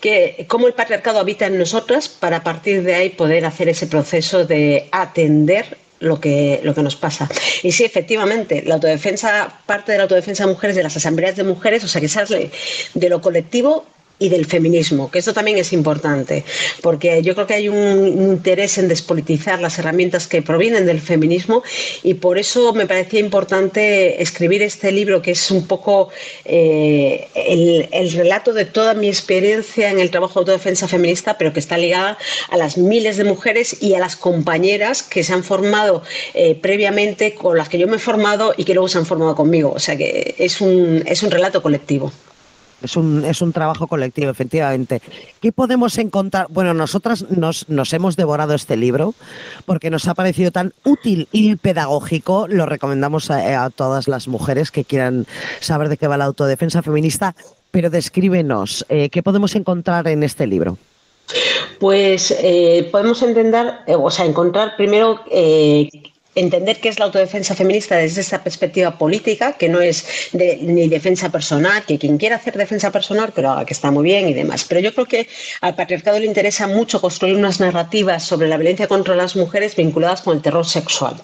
que, 0.00 0.46
cómo 0.48 0.66
el 0.66 0.72
patriarcado 0.72 1.20
habita 1.20 1.46
en 1.46 1.58
nosotras 1.58 2.08
para 2.08 2.38
a 2.38 2.42
partir 2.42 2.82
de 2.82 2.96
ahí 2.96 3.10
poder 3.10 3.44
hacer 3.44 3.68
ese 3.68 3.86
proceso 3.86 4.44
de 4.44 4.88
atender 4.90 5.85
lo 6.00 6.20
que, 6.20 6.60
lo 6.62 6.74
que 6.74 6.82
nos 6.82 6.96
pasa. 6.96 7.28
Y 7.62 7.72
sí, 7.72 7.84
efectivamente, 7.84 8.62
la 8.66 8.74
autodefensa, 8.74 9.60
parte 9.66 9.92
de 9.92 9.98
la 9.98 10.04
autodefensa 10.04 10.44
de 10.44 10.52
mujeres, 10.52 10.76
de 10.76 10.82
las 10.82 10.96
asambleas 10.96 11.36
de 11.36 11.44
mujeres, 11.44 11.84
o 11.84 11.88
sea, 11.88 12.00
que 12.00 12.08
sale 12.08 12.50
de 12.94 13.08
lo 13.08 13.20
colectivo 13.20 13.86
y 14.18 14.28
del 14.28 14.46
feminismo, 14.46 15.10
que 15.10 15.18
esto 15.18 15.34
también 15.34 15.58
es 15.58 15.72
importante, 15.72 16.44
porque 16.82 17.22
yo 17.22 17.34
creo 17.34 17.46
que 17.46 17.54
hay 17.54 17.68
un 17.68 18.06
interés 18.06 18.78
en 18.78 18.88
despolitizar 18.88 19.60
las 19.60 19.78
herramientas 19.78 20.26
que 20.26 20.42
provienen 20.42 20.86
del 20.86 21.00
feminismo 21.00 21.62
y 22.02 22.14
por 22.14 22.38
eso 22.38 22.72
me 22.72 22.86
parecía 22.86 23.20
importante 23.20 24.22
escribir 24.22 24.62
este 24.62 24.92
libro, 24.92 25.20
que 25.20 25.32
es 25.32 25.50
un 25.50 25.66
poco 25.66 26.08
eh, 26.44 27.28
el, 27.34 27.88
el 27.92 28.12
relato 28.12 28.52
de 28.52 28.64
toda 28.64 28.94
mi 28.94 29.08
experiencia 29.08 29.90
en 29.90 29.98
el 29.98 30.10
trabajo 30.10 30.34
de 30.34 30.52
autodefensa 30.52 30.88
feminista, 30.88 31.36
pero 31.38 31.52
que 31.52 31.60
está 31.60 31.76
ligada 31.76 32.18
a 32.50 32.56
las 32.56 32.78
miles 32.78 33.16
de 33.16 33.24
mujeres 33.24 33.76
y 33.80 33.94
a 33.94 33.98
las 33.98 34.16
compañeras 34.16 35.02
que 35.02 35.22
se 35.24 35.32
han 35.32 35.44
formado 35.44 36.02
eh, 36.34 36.54
previamente, 36.54 37.34
con 37.34 37.56
las 37.56 37.68
que 37.68 37.78
yo 37.78 37.86
me 37.86 37.96
he 37.96 37.98
formado 37.98 38.54
y 38.56 38.64
que 38.64 38.74
luego 38.74 38.88
se 38.88 38.98
han 38.98 39.06
formado 39.06 39.34
conmigo. 39.34 39.72
O 39.72 39.78
sea 39.78 39.96
que 39.96 40.34
es 40.38 40.60
un, 40.60 41.02
es 41.06 41.22
un 41.22 41.30
relato 41.30 41.62
colectivo. 41.62 42.12
Es 42.82 42.96
un, 42.96 43.24
es 43.24 43.40
un 43.40 43.52
trabajo 43.52 43.86
colectivo, 43.86 44.30
efectivamente. 44.30 45.00
¿Qué 45.40 45.50
podemos 45.52 45.96
encontrar? 45.98 46.46
Bueno, 46.50 46.74
nosotras 46.74 47.30
nos, 47.30 47.68
nos 47.68 47.92
hemos 47.92 48.16
devorado 48.16 48.54
este 48.54 48.76
libro 48.76 49.14
porque 49.64 49.90
nos 49.90 50.06
ha 50.08 50.14
parecido 50.14 50.50
tan 50.50 50.72
útil 50.84 51.28
y 51.32 51.56
pedagógico. 51.56 52.46
Lo 52.48 52.66
recomendamos 52.66 53.30
a, 53.30 53.70
todas 53.70 54.08
las 54.08 54.28
mujeres 54.28 54.70
que 54.70 54.84
quieran 54.84 55.26
saber 55.60 55.88
de 55.88 55.96
qué 55.96 56.06
va 56.06 56.16
la 56.16 56.26
autodefensa 56.26 56.82
feminista. 56.82 57.34
Pero 57.70 57.90
descríbenos, 57.90 58.86
eh, 58.88 59.10
¿qué 59.10 59.22
podemos 59.22 59.54
encontrar 59.54 60.06
en 60.08 60.22
este 60.22 60.46
libro? 60.46 60.78
Pues 61.78 62.34
eh, 62.38 62.88
podemos 62.90 63.22
entender, 63.22 63.74
eh, 63.86 63.94
o 63.94 64.10
sea, 64.10 64.24
encontrar 64.24 64.76
primero 64.76 65.20
eh, 65.30 65.88
entender 66.36 66.76
qué 66.80 66.90
es 66.90 66.98
la 66.98 67.06
autodefensa 67.06 67.54
feminista 67.54 67.96
desde 67.96 68.20
esta 68.20 68.44
perspectiva 68.44 68.96
política, 68.96 69.54
que 69.54 69.68
no 69.68 69.80
es 69.80 70.06
ni 70.32 70.86
defensa 70.88 71.32
personal, 71.32 71.84
que 71.84 71.98
quien 71.98 72.18
quiera 72.18 72.36
hacer 72.36 72.56
defensa 72.56 72.92
personal, 72.92 73.32
que 73.32 73.42
lo 73.42 73.50
haga, 73.50 73.64
que 73.64 73.72
está 73.72 73.90
muy 73.90 74.04
bien 74.04 74.28
y 74.28 74.34
demás. 74.34 74.64
Pero 74.64 74.80
yo 74.80 74.94
creo 74.94 75.06
que 75.06 75.28
al 75.62 75.74
patriarcado 75.74 76.20
le 76.20 76.26
interesa 76.26 76.68
mucho 76.68 77.00
construir 77.00 77.36
unas 77.36 77.58
narrativas 77.58 78.22
sobre 78.22 78.48
la 78.48 78.58
violencia 78.58 78.86
contra 78.86 79.16
las 79.16 79.34
mujeres 79.34 79.74
vinculadas 79.74 80.22
con 80.22 80.36
el 80.36 80.42
terror 80.42 80.66
sexual. 80.66 81.16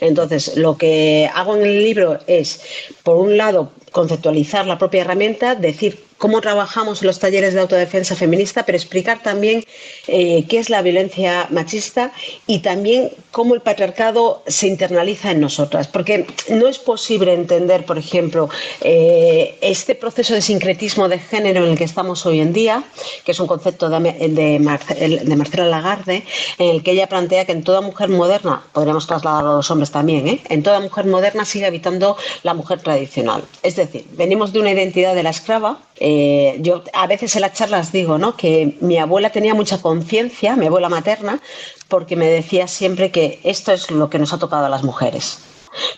Entonces, 0.00 0.56
lo 0.56 0.76
que 0.76 1.28
hago 1.34 1.56
en 1.56 1.62
el 1.62 1.82
libro 1.82 2.18
es, 2.26 2.60
por 3.02 3.16
un 3.16 3.36
lado, 3.36 3.72
conceptualizar 3.90 4.66
la 4.66 4.78
propia 4.78 5.00
herramienta, 5.00 5.54
decir 5.54 6.09
cómo 6.20 6.42
trabajamos 6.42 7.00
en 7.00 7.06
los 7.06 7.18
talleres 7.18 7.54
de 7.54 7.60
autodefensa 7.60 8.14
feminista, 8.14 8.66
pero 8.66 8.76
explicar 8.76 9.22
también 9.22 9.64
eh, 10.06 10.44
qué 10.50 10.58
es 10.58 10.68
la 10.68 10.82
violencia 10.82 11.46
machista 11.48 12.12
y 12.46 12.58
también 12.58 13.10
cómo 13.30 13.54
el 13.54 13.62
patriarcado 13.62 14.42
se 14.46 14.66
internaliza 14.66 15.30
en 15.30 15.40
nosotras. 15.40 15.88
Porque 15.88 16.26
no 16.50 16.68
es 16.68 16.78
posible 16.78 17.32
entender, 17.32 17.86
por 17.86 17.96
ejemplo, 17.96 18.50
eh, 18.82 19.56
este 19.62 19.94
proceso 19.94 20.34
de 20.34 20.42
sincretismo 20.42 21.08
de 21.08 21.18
género 21.18 21.64
en 21.64 21.72
el 21.72 21.78
que 21.78 21.84
estamos 21.84 22.26
hoy 22.26 22.40
en 22.40 22.52
día, 22.52 22.84
que 23.24 23.32
es 23.32 23.40
un 23.40 23.46
concepto 23.46 23.88
de, 23.88 24.28
de, 24.28 24.58
Marcel, 24.58 25.24
de 25.24 25.36
Marcela 25.36 25.64
Lagarde, 25.64 26.24
en 26.58 26.68
el 26.68 26.82
que 26.82 26.90
ella 26.90 27.06
plantea 27.06 27.46
que 27.46 27.52
en 27.52 27.64
toda 27.64 27.80
mujer 27.80 28.10
moderna, 28.10 28.62
podríamos 28.74 29.06
trasladarlo 29.06 29.52
a 29.52 29.56
los 29.56 29.70
hombres 29.70 29.90
también, 29.90 30.28
¿eh? 30.28 30.42
en 30.50 30.62
toda 30.62 30.80
mujer 30.80 31.06
moderna 31.06 31.46
sigue 31.46 31.64
habitando 31.64 32.18
la 32.42 32.52
mujer 32.52 32.82
tradicional. 32.82 33.42
Es 33.62 33.76
decir, 33.76 34.04
venimos 34.12 34.52
de 34.52 34.60
una 34.60 34.70
identidad 34.70 35.14
de 35.14 35.22
la 35.22 35.30
esclava, 35.30 35.78
eh, 36.00 36.56
yo 36.60 36.82
a 36.92 37.06
veces 37.06 37.36
en 37.36 37.42
las 37.42 37.52
charlas 37.52 37.92
digo 37.92 38.18
¿no? 38.18 38.36
que 38.36 38.76
mi 38.80 38.96
abuela 38.98 39.30
tenía 39.30 39.54
mucha 39.54 39.80
conciencia, 39.80 40.56
mi 40.56 40.66
abuela 40.66 40.88
materna, 40.88 41.40
porque 41.88 42.16
me 42.16 42.26
decía 42.26 42.66
siempre 42.66 43.10
que 43.10 43.38
esto 43.44 43.72
es 43.72 43.90
lo 43.90 44.08
que 44.08 44.18
nos 44.18 44.32
ha 44.32 44.38
tocado 44.38 44.66
a 44.66 44.70
las 44.70 44.82
mujeres. 44.82 45.40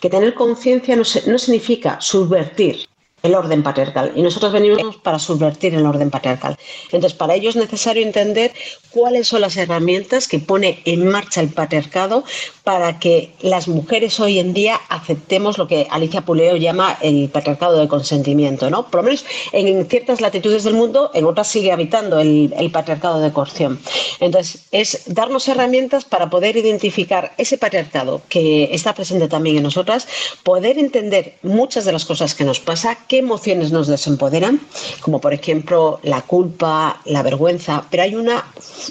Que 0.00 0.10
tener 0.10 0.34
conciencia 0.34 0.96
no, 0.96 1.04
no 1.26 1.38
significa 1.38 2.00
subvertir, 2.00 2.88
el 3.22 3.34
orden 3.34 3.62
patriarcal 3.62 4.12
y 4.14 4.22
nosotros 4.22 4.52
venimos 4.52 4.96
para 4.96 5.18
subvertir 5.18 5.74
el 5.74 5.86
orden 5.86 6.10
patriarcal. 6.10 6.56
Entonces, 6.84 7.14
para 7.14 7.34
ello 7.34 7.50
es 7.50 7.56
necesario 7.56 8.02
entender 8.02 8.52
cuáles 8.92 9.28
son 9.28 9.40
las 9.40 9.56
herramientas 9.56 10.28
que 10.28 10.38
pone 10.38 10.80
en 10.84 11.08
marcha 11.08 11.40
el 11.40 11.48
patriarcado 11.48 12.24
para 12.64 12.98
que 12.98 13.32
las 13.40 13.66
mujeres 13.66 14.20
hoy 14.20 14.38
en 14.38 14.52
día 14.52 14.80
aceptemos 14.88 15.58
lo 15.58 15.66
que 15.66 15.86
Alicia 15.90 16.22
Puleo 16.22 16.56
llama 16.56 16.96
el 17.00 17.28
patriarcado 17.28 17.78
de 17.78 17.88
consentimiento, 17.88 18.70
¿no? 18.70 18.86
Por 18.86 19.00
lo 19.00 19.04
menos 19.04 19.24
en 19.52 19.88
ciertas 19.88 20.20
latitudes 20.20 20.64
del 20.64 20.74
mundo, 20.74 21.10
en 21.14 21.24
otras 21.24 21.48
sigue 21.48 21.72
habitando 21.72 22.20
el, 22.20 22.52
patriarcado 22.72 23.20
de 23.20 23.32
coerción. 23.32 23.80
Entonces, 24.20 24.62
es 24.70 25.02
darnos 25.06 25.46
herramientas 25.48 26.04
para 26.04 26.30
poder 26.30 26.56
identificar 26.56 27.32
ese 27.36 27.58
patriarcado 27.58 28.22
que 28.28 28.70
está 28.72 28.94
presente 28.94 29.28
también 29.28 29.56
en 29.56 29.62
nosotras, 29.64 30.06
poder 30.42 30.78
entender 30.78 31.34
muchas 31.42 31.84
de 31.84 31.92
las 31.92 32.04
cosas 32.04 32.34
que 32.34 32.44
nos 32.44 32.60
pasa, 32.60 32.98
qué 33.08 33.18
emociones 33.18 33.72
nos 33.72 33.88
desempoderan, 33.88 34.60
como 35.00 35.20
por 35.20 35.34
ejemplo 35.34 35.98
la 36.02 36.22
culpa, 36.22 37.00
la 37.04 37.22
vergüenza, 37.22 37.84
pero 37.90 38.04
hay 38.04 38.14
una 38.14 38.44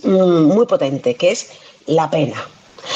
muy 0.04 0.66
potente 0.66 1.16
que 1.16 1.32
es 1.32 1.52
la 1.86 2.10
pena. 2.10 2.48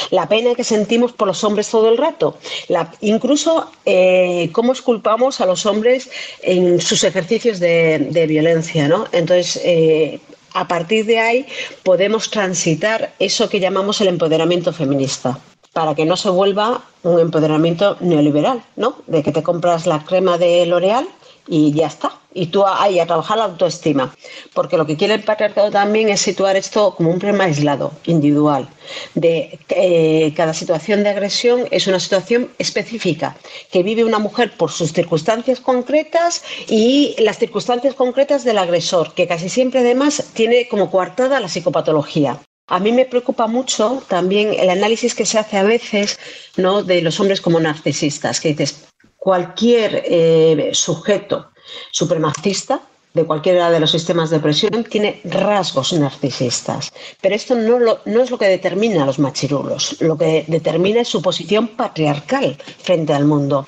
La 0.10 0.28
pena 0.28 0.56
que 0.56 0.64
sentimos 0.64 1.12
por 1.12 1.28
los 1.28 1.44
hombres 1.44 1.70
todo 1.70 1.90
el 1.90 1.98
rato. 1.98 2.38
La, 2.70 2.92
incluso 3.02 3.70
eh, 3.86 4.50
cómo 4.52 4.74
esculpamos 4.74 5.42
a 5.42 5.46
los 5.46 5.66
hombres 5.66 6.10
en 6.42 6.82
sus 6.82 7.04
ejercicios 7.04 7.60
de, 7.60 8.00
de 8.10 8.28
violencia. 8.28 8.88
¿no? 8.88 9.06
Entonces, 9.12 9.62
eh, 9.64 10.20
a 10.54 10.68
partir 10.68 11.06
de 11.06 11.20
ahí 11.20 11.46
podemos 11.84 12.32
transitar 12.32 13.14
eso 13.20 13.50
que 13.50 13.60
llamamos 13.60 14.02
el 14.02 14.08
empoderamiento 14.08 14.74
feminista 14.74 15.38
para 15.74 15.94
que 15.94 16.06
no 16.06 16.16
se 16.16 16.30
vuelva 16.30 16.82
un 17.04 17.20
empoderamiento 17.20 17.98
neoliberal, 18.00 18.64
¿no? 18.78 18.96
De 19.08 19.22
que 19.22 19.34
te 19.34 19.44
compras 19.44 19.86
la 19.86 20.06
crema 20.06 20.38
de 20.38 20.66
L'Oreal 20.66 21.06
y 21.50 21.74
ya 21.74 21.88
está. 21.88 22.14
Y 22.38 22.48
tú 22.48 22.66
ahí 22.68 23.00
a 23.00 23.08
trabajar 23.08 23.38
la 23.38 23.46
autoestima. 23.46 24.14
Porque 24.54 24.78
lo 24.78 24.86
que 24.86 24.98
quiere 24.98 25.14
el 25.14 25.24
patriarcado 25.24 25.72
también 25.72 26.10
es 26.10 26.20
situar 26.20 26.58
esto 26.58 26.94
como 26.94 27.10
un 27.10 27.18
problema 27.18 27.46
aislado, 27.46 27.94
individual. 28.06 28.68
De 29.14 29.58
eh, 29.70 30.34
cada 30.36 30.54
situación 30.54 31.02
de 31.04 31.10
agresión 31.10 31.66
es 31.72 31.88
una 31.88 32.00
situación 32.00 32.52
específica 32.60 33.38
que 33.72 33.84
vive 33.84 34.04
una 34.04 34.20
mujer 34.20 34.52
por 34.58 34.70
sus 34.70 34.92
circunstancias 34.92 35.62
concretas 35.62 36.44
y 36.68 37.16
las 37.20 37.40
circunstancias 37.40 37.96
concretas 37.96 38.44
del 38.44 38.58
agresor, 38.58 39.14
que 39.14 39.28
casi 39.28 39.48
siempre 39.48 39.80
además 39.80 40.32
tiene 40.34 40.68
como 40.68 40.92
coartada 40.92 41.40
la 41.40 41.48
psicopatología. 41.48 42.42
A 42.68 42.80
mí 42.80 42.92
me 42.92 43.06
preocupa 43.06 43.48
mucho 43.48 44.04
también 44.08 44.54
el 44.54 44.70
análisis 44.70 45.14
que 45.14 45.26
se 45.26 45.38
hace 45.38 45.58
a 45.58 45.64
veces 45.64 46.20
¿no? 46.58 46.84
de 46.84 47.02
los 47.02 47.20
hombres 47.20 47.40
como 47.40 47.60
narcisistas, 47.60 48.42
que 48.42 48.50
dices, 48.50 48.88
cualquier 49.18 50.04
eh, 50.06 50.70
sujeto 50.74 51.52
supremacista 51.92 52.82
de 53.14 53.26
cualquiera 53.26 53.72
de 53.72 53.80
los 53.80 53.92
sistemas 53.92 54.30
de 54.30 54.40
presión 54.40 54.84
tiene 54.84 55.22
rasgos 55.24 55.94
narcisistas. 55.94 56.92
Pero 57.22 57.34
esto 57.34 57.56
no, 57.56 57.80
lo, 57.80 58.00
no, 58.06 58.22
es 58.22 58.30
lo 58.30 58.38
que 58.38 58.48
determina 58.48 59.04
a 59.04 59.06
los 59.06 59.20
machirulos, 59.20 59.96
lo 60.02 60.18
que 60.18 60.44
determina 60.48 61.02
es 61.02 61.08
su 61.08 61.22
posición 61.22 61.70
patriarcal 61.70 62.58
frente 62.80 63.14
al 63.14 63.26
mundo. 63.26 63.68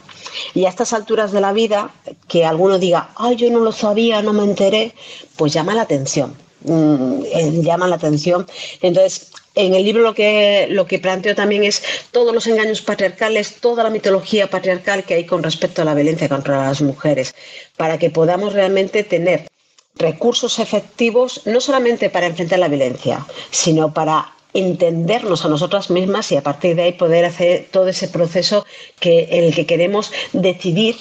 Y 0.54 0.66
a 0.66 0.70
estas 0.70 0.92
alturas 0.92 1.32
de 1.32 1.42
la 1.42 1.54
vida, 1.54 1.92
que 2.28 2.46
alguno 2.46 2.78
diga, 2.78 3.12
ay, 3.16 3.38
yo 3.38 3.50
no 3.50 3.60
lo 3.60 3.72
sabía, 3.72 4.22
no 4.22 4.34
me 4.34 4.44
enteré, 4.44 4.94
pues 5.38 5.54
llama 5.54 5.74
la 5.74 5.84
atención 5.84 6.47
mmm, 6.68 7.62
llaman 7.64 7.90
la 7.90 7.96
atención. 7.96 8.46
Entonces, 8.82 9.32
en 9.56 9.74
el 9.74 9.84
libro 9.84 10.04
lo 10.04 10.14
que, 10.14 10.68
lo 10.70 10.86
que 10.86 11.00
planteo 11.00 11.34
también 11.34 11.64
es 11.64 11.82
todos 12.12 12.34
los 12.34 12.46
engaños 12.48 12.82
patriarcales, 12.82 13.56
toda 13.60 13.84
la 13.84 13.90
mitología 13.90 14.50
patriarcal 14.50 15.04
que 15.04 15.16
hay 15.16 15.26
con 15.26 15.42
respecto 15.42 15.82
a 15.82 15.86
la 15.86 15.96
violencia 15.96 16.30
contra 16.30 16.64
las 16.68 16.82
mujeres, 16.82 17.34
para 17.76 17.98
que 17.98 18.10
podamos 18.10 18.54
realmente 18.54 19.04
tener 19.04 19.48
recursos 19.96 20.60
efectivos, 20.60 21.42
no 21.46 21.60
solamente 21.60 22.10
para 22.10 22.28
enfrentar 22.28 22.60
la 22.60 22.68
violencia, 22.68 23.26
sino 23.50 23.94
para 23.94 24.32
entendernos 24.54 25.44
a 25.44 25.50
nosotras 25.50 25.90
mismas 25.90 26.32
y 26.32 26.38
a 26.38 26.42
partir 26.42 26.76
de 26.76 26.84
ahí 26.84 26.94
poder 26.94 27.26
hacer 27.26 27.68
todo 27.72 27.88
ese 27.88 28.08
proceso 28.08 28.66
que, 29.00 29.28
en 29.32 29.44
el 29.46 29.56
que 29.56 29.66
queremos 29.66 30.12
decidir, 30.34 30.96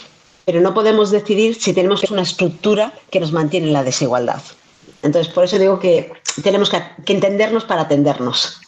pero 0.44 0.60
no 0.60 0.74
podemos 0.74 1.10
decidir 1.10 1.60
si 1.60 1.72
tenemos 1.72 2.02
una 2.10 2.22
estructura 2.22 2.92
que 3.10 3.20
nos 3.20 3.32
mantiene 3.32 3.68
en 3.68 3.72
la 3.72 3.84
desigualdad. 3.84 4.42
Entonces, 5.06 5.32
por 5.32 5.44
eso 5.44 5.58
digo 5.58 5.78
que 5.78 6.12
tenemos 6.42 6.68
que, 6.70 6.82
que 7.04 7.12
entendernos 7.14 7.64
para 7.64 7.82
atendernos. 7.82 8.60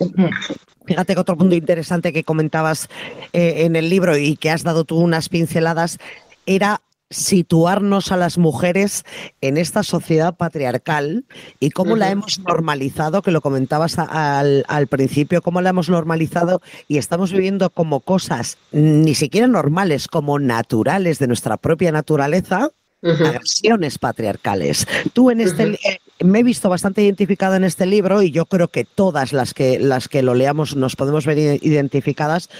Fíjate 0.87 1.15
que 1.15 1.21
otro 1.21 1.37
punto 1.37 1.55
interesante 1.55 2.13
que 2.13 2.25
comentabas 2.25 2.89
eh, 3.35 3.65
en 3.67 3.77
el 3.77 3.91
libro 3.91 4.17
y 4.17 4.37
que 4.37 4.51
has 4.51 4.63
dado 4.63 4.85
tú 4.85 4.97
unas 4.99 5.29
pinceladas 5.29 5.99
era 6.47 6.81
situarnos 7.11 8.13
a 8.13 8.17
las 8.17 8.37
mujeres 8.39 9.05
en 9.41 9.57
esta 9.57 9.83
sociedad 9.83 10.35
patriarcal 10.37 11.25
y 11.59 11.71
cómo 11.71 11.97
la 11.97 12.11
hemos 12.11 12.39
normalizado, 12.39 13.23
que 13.23 13.31
lo 13.31 13.41
comentabas 13.41 13.99
al, 13.99 14.65
al, 14.69 14.87
principio, 14.89 15.41
cómo 15.41 15.61
la 15.61 15.71
hemos 15.71 15.89
normalizado 15.89 16.61
y 16.87 16.99
estamos 16.99 17.33
viviendo 17.33 17.71
como 17.71 18.01
cosas 18.01 18.59
ni 18.73 19.15
siquiera 19.15 19.47
normales, 19.47 20.07
como 20.09 20.39
naturales 20.39 21.19
de 21.19 21.27
nuestra 21.27 21.57
propia 21.57 21.93
naturaleza, 21.93 22.71
Uh 23.01 23.11
-huh. 23.11 23.29
agresiones 23.29 23.97
patriarcales. 23.97 24.85
Tú 25.13 25.31
en 25.31 25.41
este 25.41 25.67
uh 25.67 25.71
-huh. 25.71 26.01
Me 26.21 26.41
he 26.41 26.43
visto 26.43 26.69
bastante 26.69 27.03
identificado 27.03 27.55
en 27.55 27.65
este 27.65 27.87
libro 27.87 28.23
y 28.23 28.31
yo 28.31 28.47
creo 28.47 28.69
que 28.69 28.85
todas 28.85 29.33
las 29.33 29.55
que 29.55 29.79
las 29.79 30.09
que 30.09 30.23
lo 30.23 30.35
leamos 30.35 30.77
nos 30.77 30.97
podemos 30.97 31.27
ver 31.27 31.39
identificadas 31.39 32.51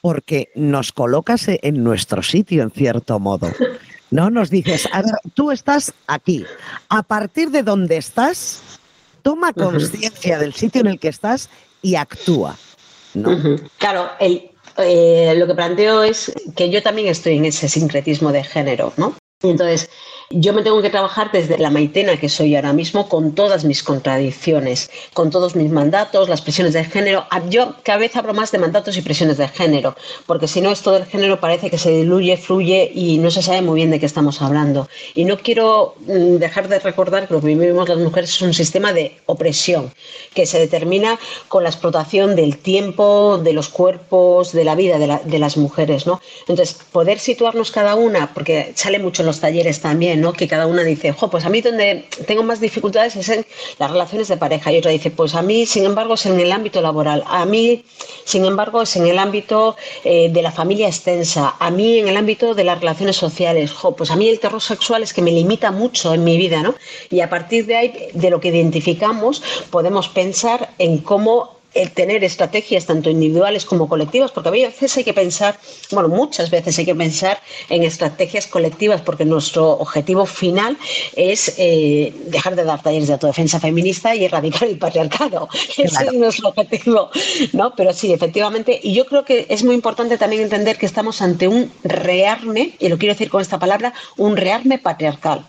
porque 0.00 0.50
nos 0.54 0.92
colocas 0.92 1.46
en 1.48 1.82
nuestro 1.82 2.22
sitio 2.22 2.62
en 2.62 2.70
cierto 2.70 3.18
modo. 3.18 3.50
¿no? 4.10 4.30
Nos 4.30 4.50
dices, 4.50 4.88
a 4.92 5.02
ver, 5.02 5.14
tú 5.34 5.50
estás 5.50 5.92
aquí. 6.06 6.44
A 6.88 7.02
partir 7.02 7.50
de 7.50 7.62
donde 7.62 7.96
estás, 7.96 8.62
toma 9.22 9.52
conciencia 9.52 10.38
del 10.38 10.54
sitio 10.54 10.82
en 10.82 10.86
el 10.88 10.98
que 10.98 11.08
estás 11.08 11.48
y 11.82 11.96
actúa. 11.96 12.56
¿no? 13.14 13.58
Claro, 13.78 14.10
el, 14.20 14.50
eh, 14.76 15.34
lo 15.36 15.46
que 15.46 15.54
planteo 15.54 16.02
es 16.02 16.32
que 16.56 16.70
yo 16.70 16.82
también 16.82 17.08
estoy 17.08 17.38
en 17.38 17.46
ese 17.46 17.68
sincretismo 17.68 18.30
de 18.30 18.44
género, 18.44 18.92
¿no? 18.96 19.16
Entonces, 19.42 19.90
yo 20.40 20.52
me 20.52 20.62
tengo 20.62 20.82
que 20.82 20.90
trabajar 20.90 21.30
desde 21.32 21.58
la 21.58 21.70
maitena 21.70 22.16
que 22.18 22.28
soy 22.28 22.54
ahora 22.56 22.72
mismo 22.72 23.08
con 23.08 23.34
todas 23.34 23.64
mis 23.64 23.82
contradicciones, 23.82 24.90
con 25.12 25.30
todos 25.30 25.54
mis 25.56 25.70
mandatos, 25.70 26.28
las 26.28 26.42
presiones 26.42 26.72
de 26.74 26.84
género. 26.84 27.26
Ah, 27.30 27.42
Yo 27.48 27.76
cada 27.82 27.98
vez 27.98 28.14
hablo 28.16 28.34
más 28.34 28.50
de 28.52 28.58
mandatos 28.58 28.96
y 28.96 29.02
presiones 29.02 29.36
de 29.38 29.48
género, 29.48 29.96
porque 30.26 30.48
si 30.48 30.60
no 30.60 30.70
esto 30.70 30.92
del 30.92 31.06
género 31.06 31.40
parece 31.40 31.70
que 31.70 31.78
se 31.78 31.90
diluye, 31.90 32.36
fluye 32.36 32.90
y 32.94 33.18
no 33.18 33.30
se 33.30 33.42
sabe 33.42 33.62
muy 33.62 33.76
bien 33.76 33.90
de 33.90 34.00
qué 34.00 34.06
estamos 34.06 34.40
hablando. 34.42 34.88
Y 35.14 35.24
no 35.24 35.38
quiero 35.38 35.94
mm, 36.06 36.36
dejar 36.36 36.68
de 36.68 36.78
recordar 36.78 37.28
que 37.28 37.34
lo 37.34 37.40
que 37.40 37.46
vivimos 37.48 37.88
las 37.88 37.98
mujeres 37.98 38.30
es 38.30 38.42
un 38.42 38.54
sistema 38.54 38.92
de 38.92 39.16
opresión 39.26 39.92
que 40.34 40.46
se 40.46 40.58
determina 40.58 41.18
con 41.48 41.62
la 41.62 41.70
explotación 41.70 42.34
del 42.36 42.58
tiempo, 42.58 43.38
de 43.38 43.52
los 43.52 43.68
cuerpos, 43.68 44.52
de 44.52 44.64
la 44.64 44.74
vida 44.74 44.98
de, 44.98 45.06
la- 45.06 45.20
de 45.24 45.38
las 45.38 45.56
mujeres, 45.56 46.06
¿no? 46.06 46.20
Entonces, 46.48 46.76
poder 46.92 47.18
situarnos 47.18 47.70
cada 47.70 47.94
una, 47.94 48.32
porque 48.34 48.72
sale 48.74 48.98
mucho 48.98 49.22
en 49.22 49.26
los 49.26 49.40
talleres 49.40 49.80
también, 49.80 50.20
Que 50.32 50.48
cada 50.48 50.66
una 50.66 50.82
dice, 50.82 51.12
jo, 51.12 51.30
pues 51.30 51.44
a 51.44 51.48
mí 51.48 51.60
donde 51.60 52.06
tengo 52.26 52.42
más 52.42 52.60
dificultades 52.60 53.16
es 53.16 53.28
en 53.28 53.46
las 53.78 53.90
relaciones 53.90 54.28
de 54.28 54.36
pareja. 54.36 54.72
Y 54.72 54.78
otra 54.78 54.90
dice, 54.90 55.10
pues 55.10 55.34
a 55.34 55.42
mí, 55.42 55.66
sin 55.66 55.84
embargo, 55.84 56.14
es 56.14 56.26
en 56.26 56.38
el 56.40 56.52
ámbito 56.52 56.80
laboral. 56.80 57.24
A 57.26 57.44
mí, 57.44 57.84
sin 58.24 58.44
embargo, 58.44 58.82
es 58.82 58.96
en 58.96 59.06
el 59.06 59.18
ámbito 59.18 59.76
eh, 60.04 60.30
de 60.30 60.42
la 60.42 60.52
familia 60.52 60.88
extensa. 60.88 61.56
A 61.58 61.70
mí, 61.70 61.98
en 61.98 62.08
el 62.08 62.16
ámbito 62.16 62.54
de 62.54 62.64
las 62.64 62.80
relaciones 62.80 63.16
sociales. 63.16 63.72
Pues 63.96 64.10
a 64.10 64.16
mí 64.16 64.28
el 64.28 64.40
terror 64.40 64.60
sexual 64.60 65.02
es 65.02 65.12
que 65.12 65.22
me 65.22 65.32
limita 65.32 65.70
mucho 65.70 66.14
en 66.14 66.24
mi 66.24 66.36
vida, 66.36 66.62
¿no? 66.62 66.74
Y 67.10 67.20
a 67.20 67.30
partir 67.30 67.66
de 67.66 67.76
ahí, 67.76 68.08
de 68.12 68.30
lo 68.30 68.40
que 68.40 68.48
identificamos, 68.48 69.42
podemos 69.70 70.08
pensar 70.08 70.70
en 70.78 70.98
cómo 70.98 71.53
el 71.74 71.90
tener 71.90 72.24
estrategias 72.24 72.86
tanto 72.86 73.10
individuales 73.10 73.64
como 73.64 73.88
colectivas, 73.88 74.30
porque 74.30 74.48
a 74.48 74.52
veces 74.52 74.96
hay 74.96 75.04
que 75.04 75.14
pensar, 75.14 75.58
bueno, 75.90 76.08
muchas 76.08 76.50
veces 76.50 76.78
hay 76.78 76.84
que 76.84 76.94
pensar 76.94 77.40
en 77.68 77.82
estrategias 77.82 78.46
colectivas, 78.46 79.00
porque 79.00 79.24
nuestro 79.24 79.72
objetivo 79.72 80.26
final 80.26 80.76
es 81.16 81.54
eh, 81.58 82.14
dejar 82.26 82.56
de 82.56 82.64
dar 82.64 82.82
talleres 82.82 83.08
de 83.08 83.14
autodefensa 83.14 83.60
feminista 83.60 84.14
y 84.14 84.24
erradicar 84.24 84.68
el 84.68 84.78
patriarcado. 84.78 85.48
Ese 85.76 86.04
es 86.04 86.12
nuestro 86.12 86.48
objetivo, 86.50 87.10
¿no? 87.52 87.74
Pero 87.74 87.92
sí, 87.92 88.12
efectivamente, 88.12 88.80
y 88.82 88.94
yo 88.94 89.06
creo 89.06 89.24
que 89.24 89.46
es 89.48 89.64
muy 89.64 89.74
importante 89.74 90.18
también 90.18 90.42
entender 90.42 90.78
que 90.78 90.86
estamos 90.86 91.20
ante 91.22 91.48
un 91.48 91.70
rearme, 91.82 92.76
y 92.78 92.88
lo 92.88 92.98
quiero 92.98 93.14
decir 93.14 93.30
con 93.30 93.40
esta 93.40 93.58
palabra, 93.58 93.92
un 94.16 94.36
rearme 94.36 94.78
patriarcal. 94.78 95.46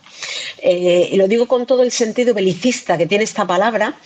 Eh, 0.60 1.10
y 1.12 1.18
lo 1.18 1.28
digo 1.28 1.48
con 1.48 1.66
todo 1.66 1.84
el 1.84 1.92
sentido 1.92 2.34
belicista 2.34 2.98
que 2.98 3.06
tiene 3.06 3.24
esta 3.24 3.46
palabra, 3.46 4.00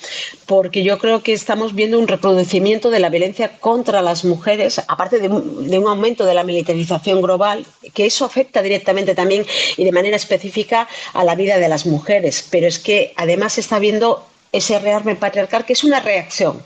porque 0.45 0.84
yo 0.84 0.97
creo 0.97 1.24
que 1.24 1.34
estamos 1.34 1.76
viendo 1.76 1.99
un 1.99 2.07
reproducimiento 2.07 2.89
de 2.89 2.99
la 2.99 3.10
violencia 3.10 3.60
contra 3.60 4.01
las 4.01 4.26
mujeres, 4.26 4.82
aparte 4.88 5.20
de 5.20 5.30
un, 5.30 5.70
de 5.70 5.80
un 5.80 5.88
aumento 5.88 6.26
de 6.26 6.34
la 6.34 6.43
militarización 6.43 7.22
global, 7.22 7.66
que 7.93 8.05
eso 8.05 8.26
afecta 8.26 8.62
directamente 8.62 9.16
también 9.16 9.45
y 9.78 9.84
de 9.84 9.91
manera 9.91 10.18
específica 10.18 10.88
a 11.14 11.24
la 11.24 11.36
vida 11.36 11.57
de 11.57 11.70
las 11.70 11.86
mujeres. 11.86 12.45
Pero 12.49 12.68
es 12.68 12.80
que 12.80 13.14
además 13.16 13.57
está 13.57 13.80
viendo 13.80 14.28
ese 14.52 14.80
rearme 14.80 15.16
patriarcal 15.16 15.66
que 15.66 15.74
es 15.74 15.84
una 15.84 16.00
reacción. 16.00 16.62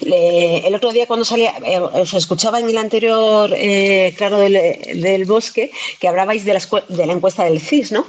Le- 0.00 0.66
el 0.66 0.74
otro 0.74 0.92
día 0.92 1.06
cuando 1.06 1.24
salía, 1.24 1.54
eh, 1.64 1.78
os 1.80 2.14
escuchaba 2.14 2.60
en 2.60 2.68
el 2.68 2.78
anterior, 2.78 3.52
eh, 3.56 4.14
claro, 4.16 4.38
del, 4.38 4.52
del 5.02 5.24
bosque, 5.24 5.70
que 5.98 6.08
hablabais 6.08 6.44
de 6.44 6.54
la, 6.54 6.60
de 6.88 7.06
la 7.06 7.12
encuesta 7.12 7.44
del 7.44 7.60
CIS, 7.60 7.92
¿no? 7.92 8.06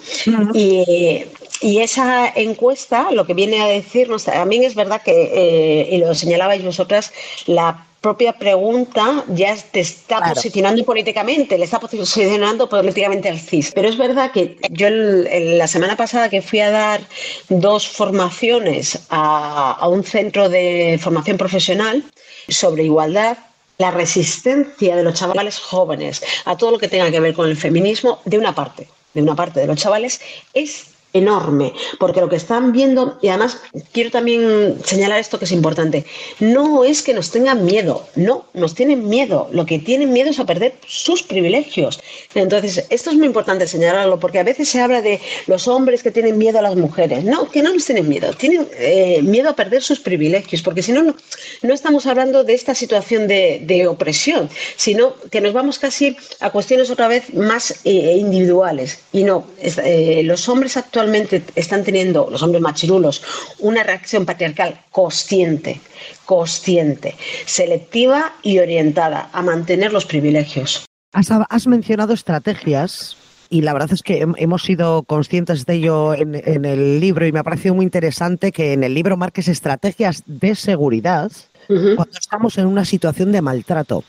y, 0.54 1.26
y 1.62 1.80
esa 1.80 2.32
encuesta 2.36 3.12
lo 3.12 3.26
que 3.26 3.34
viene 3.34 3.62
a 3.62 3.68
decirnos, 3.68 4.26
también 4.26 4.64
es 4.64 4.76
verdad 4.76 5.02
que, 5.02 5.12
eh, 5.34 5.90
y 5.92 5.98
lo 5.98 6.14
señalabais 6.14 6.64
vosotras, 6.64 7.12
la 7.48 7.88
propia 8.06 8.34
pregunta 8.34 9.24
ya 9.30 9.56
te 9.72 9.80
está 9.80 10.18
Claro. 10.18 10.36
posicionando 10.36 10.86
políticamente, 10.86 11.58
le 11.58 11.66
está 11.66 11.80
posicionando 11.80 12.70
políticamente 12.70 13.28
al 13.30 13.39
CIS. 13.39 13.72
Pero 13.74 13.89
es 13.89 13.97
verdad 13.97 14.30
que 14.32 14.58
yo 14.70 14.86
el- 14.93 15.26
el- 15.26 15.58
la 15.58 15.66
semana 15.68 15.95
pasada 15.97 16.30
que 16.30 16.43
fui 16.43 16.60
a 16.60 16.70
dar 16.70 17.01
dos 17.49 17.88
formaciones 17.88 18.99
a, 19.10 19.72
a 19.84 19.88
un 19.88 20.03
centro 20.03 20.49
de 20.49 20.99
formación 21.01 21.36
profesional 21.38 22.03
sobre 22.47 22.84
igualdad, 22.84 23.38
la 23.80 23.89
resistencia 23.89 24.95
de 24.95 25.01
los 25.03 25.16
chavales 25.20 25.58
jóvenes 25.58 26.22
a 26.45 26.56
todo 26.56 26.70
lo 26.74 26.78
que 26.78 26.88
tenga 26.88 27.10
que 27.10 27.20
ver 27.20 27.34
con 27.34 27.49
el 27.49 27.58
feminismo, 27.58 28.22
de 28.24 28.38
una 28.38 28.53
parte, 28.53 28.88
de 29.16 29.22
una 29.24 29.36
parte 29.36 29.60
de 29.62 29.66
los 29.68 29.78
chavales, 29.78 30.22
es 30.53 30.93
enorme, 31.16 31.74
porque 31.97 32.20
lo 32.20 32.30
que 32.30 32.36
están 32.36 32.74
viendo, 32.74 33.18
y 33.22 33.30
además 33.30 33.57
quiero 33.93 34.11
también 34.11 34.78
señalar 34.84 35.20
esto 35.20 35.39
que 35.39 35.45
es 35.45 35.51
importante, 35.51 36.05
no 36.39 36.84
es 36.84 37.01
que 37.01 37.13
nos 37.13 37.32
tengan 37.32 37.63
miedo, 37.63 38.05
no, 38.16 38.45
nos 38.53 38.76
tienen 38.76 39.07
miedo, 39.07 39.47
lo 39.51 39.66
que 39.66 39.80
tienen 39.80 40.11
miedo 40.11 40.30
es 40.30 40.39
a 40.39 40.45
perder 40.45 40.76
sus 40.86 41.24
privilegios. 41.24 41.99
Entonces, 42.34 42.86
esto 42.89 43.09
es 43.09 43.16
muy 43.16 43.28
importante 43.28 43.66
señalarlo, 43.66 44.20
porque 44.20 44.39
a 44.39 44.43
veces 44.43 44.68
se 44.68 44.82
habla 44.82 45.01
de 45.01 45.22
los 45.47 45.68
hombres 45.70 46.03
que 46.03 46.11
tienen 46.11 46.38
miedo 46.38 46.59
a 46.59 46.61
las 46.61 46.76
mujeres, 46.76 47.24
no, 47.24 47.49
que 47.49 47.61
no 47.63 47.74
nos 47.74 47.86
tienen 47.86 48.09
miedo, 48.09 48.34
tienen 48.34 48.68
eh, 48.78 49.22
miedo 49.22 49.49
a 49.49 49.55
perder 49.55 49.82
sus 49.82 49.99
privilegios, 49.99 50.61
porque 50.61 50.84
si 50.84 50.91
no, 50.91 51.16
no, 51.61 51.74
estamos 51.74 52.05
hablando 52.05 52.43
de 52.43 52.53
esta 52.53 52.76
situación 52.76 53.28
de, 53.28 53.61
de 53.63 53.88
opresión, 53.88 54.49
sino 54.76 55.16
que 55.32 55.39
nos 55.39 55.53
vamos 55.53 55.80
casi 55.80 56.18
a 56.41 56.49
cuestiones 56.49 56.89
otra 56.89 57.07
vez 57.07 57.34
más 57.34 57.80
eh, 57.86 58.18
individuales. 58.18 58.99
Y 59.13 59.24
no, 59.24 59.45
eh, 59.59 60.22
los 60.24 60.49
hombres 60.49 60.76
actualmente 61.06 61.43
están 61.56 61.84
teniendo, 61.84 62.28
los 62.32 62.41
hombres 62.41 62.62
machirulos, 62.62 63.22
una 63.60 63.84
reacción 63.84 64.26
patriarcal 64.26 64.80
consciente, 64.91 65.80
consciente, 66.26 67.16
selectiva 67.45 68.34
y 68.41 68.58
orientada 68.60 69.30
a 69.32 69.41
mantener 69.43 69.93
los 69.93 70.06
privilegios. 70.06 70.86
Has, 71.14 71.30
has 71.32 71.68
mencionado 71.68 72.14
estrategias 72.14 73.16
y 73.49 73.62
la 73.62 73.74
verdad 73.74 73.93
es 73.93 74.01
que 74.01 74.26
hem- 74.26 74.34
hemos 74.38 74.64
sido 74.64 75.03
conscientes 75.03 75.66
de 75.66 75.76
ello 75.76 76.14
en, 76.16 76.41
en 76.43 76.66
el 76.66 76.99
libro 76.99 77.28
y 77.28 77.32
me 77.32 77.39
ha 77.39 77.43
parecido 77.43 77.76
muy 77.76 77.86
interesante 77.86 78.51
que 78.51 78.74
en 78.74 78.84
el 78.84 78.93
libro 78.95 79.16
marques 79.16 79.47
estrategias 79.47 80.24
de 80.26 80.56
seguridad 80.56 81.32
cuando 81.68 82.18
estamos 82.20 82.60
en 82.60 82.68
una 82.68 82.86
situación 82.86 83.32
de 83.32 83.41
maltrato. 83.41 84.03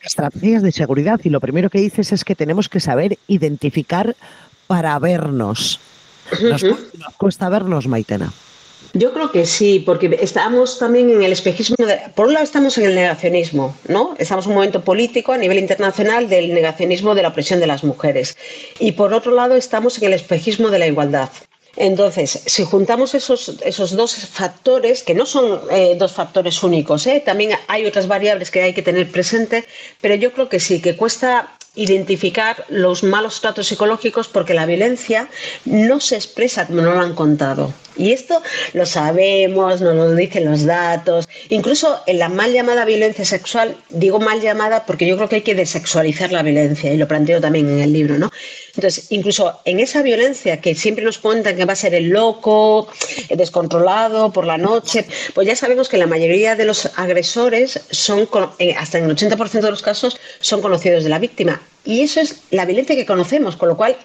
Estrategias 0.00 0.62
de 0.62 0.70
seguridad 0.70 1.18
y 1.24 1.28
lo 1.28 1.40
primero 1.40 1.70
que 1.70 1.80
dices 1.80 2.12
es 2.12 2.24
que 2.24 2.36
tenemos 2.36 2.68
que 2.68 2.78
saber 2.78 3.18
identificar 3.26 4.14
para 4.68 4.96
vernos. 5.00 5.80
Nos, 6.42 6.64
cuesta 7.16 7.48
vernos, 7.48 7.86
Maitena. 7.86 8.32
Yo 8.94 9.12
creo 9.12 9.30
que 9.30 9.44
sí, 9.44 9.80
porque 9.84 10.18
estamos 10.22 10.78
también 10.78 11.10
en 11.10 11.22
el 11.22 11.32
espejismo. 11.32 11.76
de- 11.78 12.00
por 12.14 12.26
un 12.28 12.32
lado, 12.34 12.44
estamos 12.44 12.78
en 12.78 12.84
el 12.86 12.94
negacionismo, 12.94 13.76
¿no? 13.86 14.14
Estamos 14.18 14.46
en 14.46 14.50
un 14.52 14.54
momento 14.56 14.82
político 14.82 15.32
a 15.32 15.36
nivel 15.38 15.58
internacional 15.58 16.28
del 16.28 16.54
negacionismo 16.54 17.14
de 17.14 17.22
la 17.22 17.28
opresión 17.28 17.60
de 17.60 17.66
las 17.66 17.84
mujeres. 17.84 18.36
Y 18.78 18.92
por 18.92 19.12
otro 19.12 19.32
lado, 19.32 19.56
estamos 19.56 19.98
en 19.98 20.04
el 20.04 20.12
espejismo 20.14 20.70
de 20.70 20.78
la 20.78 20.86
igualdad. 20.86 21.28
Entonces, 21.76 22.42
si 22.46 22.64
juntamos 22.64 23.14
esos, 23.14 23.56
esos 23.64 23.94
dos 23.94 24.16
factores, 24.16 25.04
que 25.04 25.14
no 25.14 25.26
son 25.26 25.60
eh, 25.70 25.94
dos 25.96 26.12
factores 26.12 26.60
únicos, 26.64 27.06
¿eh? 27.06 27.22
también 27.24 27.52
hay 27.68 27.86
otras 27.86 28.08
variables 28.08 28.50
que 28.50 28.62
hay 28.62 28.72
que 28.74 28.82
tener 28.82 29.10
presente, 29.12 29.64
pero 30.00 30.16
yo 30.16 30.32
creo 30.32 30.48
que 30.48 30.58
sí, 30.58 30.80
que 30.80 30.96
cuesta 30.96 31.52
identificar 31.78 32.64
los 32.68 33.04
malos 33.04 33.40
tratos 33.40 33.68
psicológicos 33.68 34.26
porque 34.26 34.52
la 34.52 34.66
violencia 34.66 35.28
no 35.64 36.00
se 36.00 36.16
expresa 36.16 36.66
como 36.66 36.82
nos 36.82 36.94
lo 36.94 37.00
han 37.00 37.14
contado. 37.14 37.72
Y 37.96 38.12
esto 38.12 38.42
lo 38.74 38.84
sabemos, 38.84 39.80
nos 39.80 39.94
lo 39.94 40.14
dicen 40.14 40.44
los 40.44 40.64
datos. 40.64 41.28
Incluso 41.48 42.00
en 42.06 42.18
la 42.18 42.28
mal 42.28 42.52
llamada 42.52 42.84
violencia 42.84 43.24
sexual, 43.24 43.76
digo 43.90 44.18
mal 44.20 44.40
llamada 44.40 44.86
porque 44.86 45.06
yo 45.06 45.16
creo 45.16 45.28
que 45.28 45.36
hay 45.36 45.42
que 45.42 45.54
desexualizar 45.54 46.32
la 46.32 46.42
violencia 46.42 46.92
y 46.92 46.96
lo 46.96 47.08
planteo 47.08 47.40
también 47.40 47.68
en 47.68 47.80
el 47.80 47.92
libro, 47.92 48.18
¿no? 48.18 48.30
Entonces, 48.78 49.06
incluso 49.10 49.58
en 49.64 49.80
esa 49.80 50.02
violencia 50.02 50.60
que 50.60 50.76
siempre 50.76 51.04
nos 51.04 51.18
cuentan 51.18 51.56
que 51.56 51.64
va 51.64 51.72
a 51.72 51.76
ser 51.76 51.94
el 51.94 52.10
loco, 52.10 52.86
el 53.28 53.36
descontrolado 53.36 54.32
por 54.32 54.46
la 54.46 54.56
noche, 54.56 55.04
pues 55.34 55.48
ya 55.48 55.56
sabemos 55.56 55.88
que 55.88 55.98
la 55.98 56.06
mayoría 56.06 56.54
de 56.54 56.64
los 56.64 56.88
agresores 56.94 57.80
son, 57.90 58.28
eh, 58.60 58.76
hasta 58.78 58.98
en 58.98 59.06
el 59.06 59.16
80% 59.16 59.62
de 59.62 59.70
los 59.72 59.82
casos, 59.82 60.16
son 60.38 60.62
conocidos 60.62 61.02
de 61.02 61.10
la 61.10 61.18
víctima. 61.18 61.60
Y 61.84 62.02
eso 62.02 62.20
es 62.20 62.36
la 62.52 62.66
violencia 62.66 62.94
que 62.94 63.04
conocemos, 63.04 63.56
con 63.56 63.68
lo 63.68 63.76
cual 63.76 63.96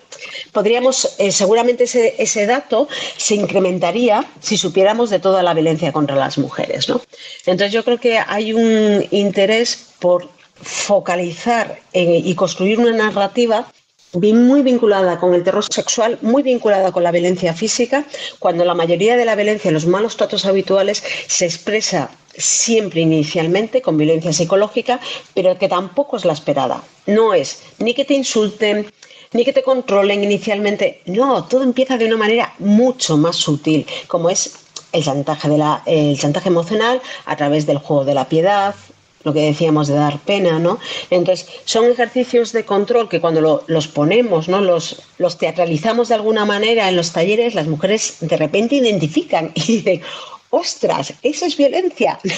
podríamos, 0.53 1.13
eh, 1.19 1.31
seguramente 1.31 1.83
ese, 1.83 2.45
dato 2.47 2.87
se 3.17 3.35
incrementaría 3.35 4.25
si 4.39 4.57
supiéramos 4.57 5.11
de 5.11 5.19
toda 5.19 5.43
la 5.43 5.53
violencia 5.53 5.91
contra 5.91 6.15
las 6.15 6.39
mujeres. 6.39 6.89
¿no? 6.89 6.99
Entonces 7.45 7.71
yo 7.71 7.83
creo 7.83 7.99
que 7.99 8.17
hay 8.17 8.53
un 8.53 9.05
interés 9.11 9.89
por 9.99 10.29
focalizar 10.63 11.79
eh, 11.93 12.21
y 12.23 12.33
construir 12.33 12.79
una 12.79 12.93
narrativa 12.93 13.67
muy 14.13 14.61
vinculada 14.61 15.19
con 15.19 15.33
el 15.33 15.43
terror 15.43 15.65
sexual, 15.69 16.19
muy 16.21 16.43
vinculada 16.43 16.91
con 16.91 17.03
la 17.03 17.11
violencia 17.11 17.53
física, 17.53 18.05
cuando 18.39 18.63
la 18.63 18.75
mayoría 18.75 19.17
de 19.17 19.25
la 19.25 19.35
violencia, 19.35 19.71
los 19.71 19.85
malos 19.85 20.17
tratos 20.17 20.45
habituales, 20.45 21.03
se 21.27 21.45
expresa 21.45 22.11
siempre 22.35 23.01
inicialmente 23.01 23.81
con 23.81 23.97
violencia 23.97 24.33
psicológica, 24.33 24.99
pero 25.33 25.57
que 25.57 25.67
tampoco 25.67 26.17
es 26.17 26.25
la 26.25 26.33
esperada. 26.33 26.83
No 27.05 27.33
es 27.33 27.63
ni 27.79 27.93
que 27.93 28.05
te 28.05 28.13
insulten, 28.13 28.87
ni 29.33 29.43
que 29.43 29.53
te 29.53 29.63
controlen 29.63 30.23
inicialmente. 30.23 31.01
No, 31.05 31.45
todo 31.45 31.63
empieza 31.63 31.97
de 31.97 32.05
una 32.05 32.17
manera 32.17 32.53
mucho 32.59 33.17
más 33.17 33.35
sutil, 33.35 33.85
como 34.07 34.29
es 34.29 34.53
el 34.91 35.03
chantaje, 35.03 35.49
de 35.49 35.57
la, 35.57 35.81
el 35.85 36.17
chantaje 36.19 36.49
emocional 36.49 37.01
a 37.25 37.35
través 37.35 37.65
del 37.65 37.79
juego 37.79 38.05
de 38.05 38.13
la 38.13 38.29
piedad, 38.29 38.75
lo 39.23 39.33
que 39.33 39.41
decíamos 39.41 39.87
de 39.87 39.95
dar 39.95 40.19
pena, 40.19 40.59
¿no? 40.59 40.79
Entonces, 41.09 41.47
son 41.65 41.85
ejercicios 41.91 42.51
de 42.51 42.65
control 42.65 43.09
que 43.09 43.21
cuando 43.21 43.41
lo- 43.41 43.63
los 43.67 43.87
ponemos, 43.87 44.47
¿no? 44.49 44.61
Los, 44.61 45.01
los 45.17 45.37
teatralizamos 45.37 46.09
de 46.09 46.15
alguna 46.15 46.45
manera 46.45 46.89
en 46.89 46.95
los 46.95 47.11
talleres, 47.11 47.55
las 47.55 47.67
mujeres 47.67 48.17
de 48.21 48.37
repente 48.37 48.75
identifican 48.75 49.51
y 49.55 49.61
dicen, 49.77 50.01
ostras, 50.49 51.13
eso 51.23 51.45
es 51.45 51.57
violencia. 51.57 52.19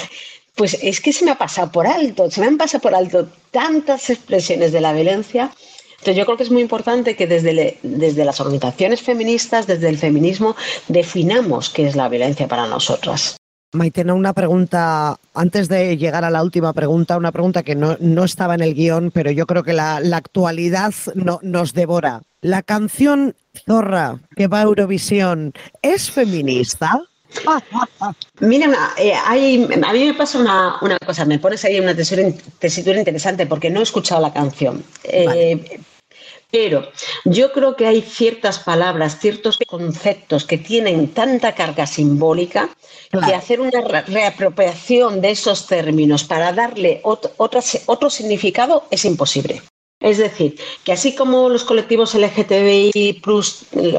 Pues 0.55 0.77
es 0.81 1.01
que 1.01 1.11
se 1.11 1.25
me 1.25 1.31
ha 1.31 1.37
pasado 1.37 1.69
por 1.69 1.85
alto, 1.85 2.31
se 2.31 2.39
me 2.39 2.47
han 2.47 2.57
pasado 2.57 2.81
por 2.81 2.95
alto 2.95 3.27
tantas 3.51 4.09
expresiones 4.09 4.71
de 4.71 4.79
la 4.79 4.93
violencia. 4.93 5.51
Entonces 5.91 6.15
yo 6.15 6.23
creo 6.25 6.37
que 6.37 6.43
es 6.43 6.49
muy 6.49 6.61
importante 6.61 7.17
que 7.17 7.27
desde, 7.27 7.77
desde 7.83 8.23
las 8.23 8.39
organizaciones 8.39 9.01
feministas, 9.01 9.67
desde 9.67 9.89
el 9.89 9.97
feminismo, 9.97 10.55
definamos 10.87 11.69
qué 11.69 11.85
es 11.87 11.97
la 11.97 12.07
violencia 12.07 12.47
para 12.47 12.67
nosotras. 12.67 13.35
Maitena, 13.75 14.13
una 14.13 14.33
pregunta, 14.33 15.17
antes 15.33 15.67
de 15.67 15.97
llegar 15.97 16.23
a 16.25 16.29
la 16.29 16.41
última 16.41 16.73
pregunta, 16.73 17.17
una 17.17 17.31
pregunta 17.31 17.63
que 17.63 17.75
no, 17.75 17.97
no 17.99 18.23
estaba 18.23 18.55
en 18.55 18.61
el 18.61 18.73
guion, 18.73 19.11
pero 19.11 19.31
yo 19.31 19.45
creo 19.45 19.63
que 19.63 19.73
la, 19.73 19.99
la 19.99 20.17
actualidad 20.17 20.93
no- 21.13 21.39
nos 21.43 21.73
devora. 21.73 22.21
¿La 22.41 22.63
canción 22.63 23.35
Zorra 23.65 24.19
que 24.35 24.47
va 24.47 24.59
a 24.59 24.63
Eurovisión 24.63 25.53
es 25.81 26.09
feminista? 26.11 27.01
Mira, 28.39 28.67
eh, 28.97 29.13
hay- 29.25 29.63
a 29.65 29.93
mí 29.93 30.05
me 30.05 30.13
pasa 30.13 30.39
una, 30.39 30.75
una 30.81 30.97
cosa, 30.99 31.25
me 31.25 31.39
pones 31.39 31.63
ahí 31.65 31.79
una 31.79 31.93
tesitura, 31.95 32.29
tesitura 32.59 32.97
interesante 32.99 33.45
porque 33.45 33.69
no 33.69 33.79
he 33.79 33.83
escuchado 33.83 34.21
la 34.21 34.31
canción. 34.33 34.83
Eh, 35.03 35.79
Pero 36.55 36.87
yo 37.25 37.51
creo 37.51 37.75
que 37.75 37.85
hay 37.85 38.01
ciertas 38.01 38.59
palabras, 38.59 39.19
ciertos 39.19 39.59
conceptos 39.67 40.45
que 40.45 40.57
tienen 40.57 41.09
tanta 41.13 41.53
carga 41.53 41.85
simbólica 41.85 42.69
que 43.11 43.33
hacer 43.35 43.59
una 43.59 43.81
re- 43.81 44.03
reapropiación 44.03 45.19
de 45.19 45.31
esos 45.31 45.67
términos 45.67 46.23
para 46.23 46.53
darle 46.53 47.01
ot- 47.03 47.31
otro 47.87 48.09
significado 48.09 48.85
es 48.89 49.03
imposible. 49.03 49.61
Es 50.11 50.19
decir, 50.19 50.55
que 50.83 50.91
así 50.91 51.15
como 51.15 51.49
los 51.49 51.63
colectivos 51.63 52.13
LGTBI, 52.13 53.21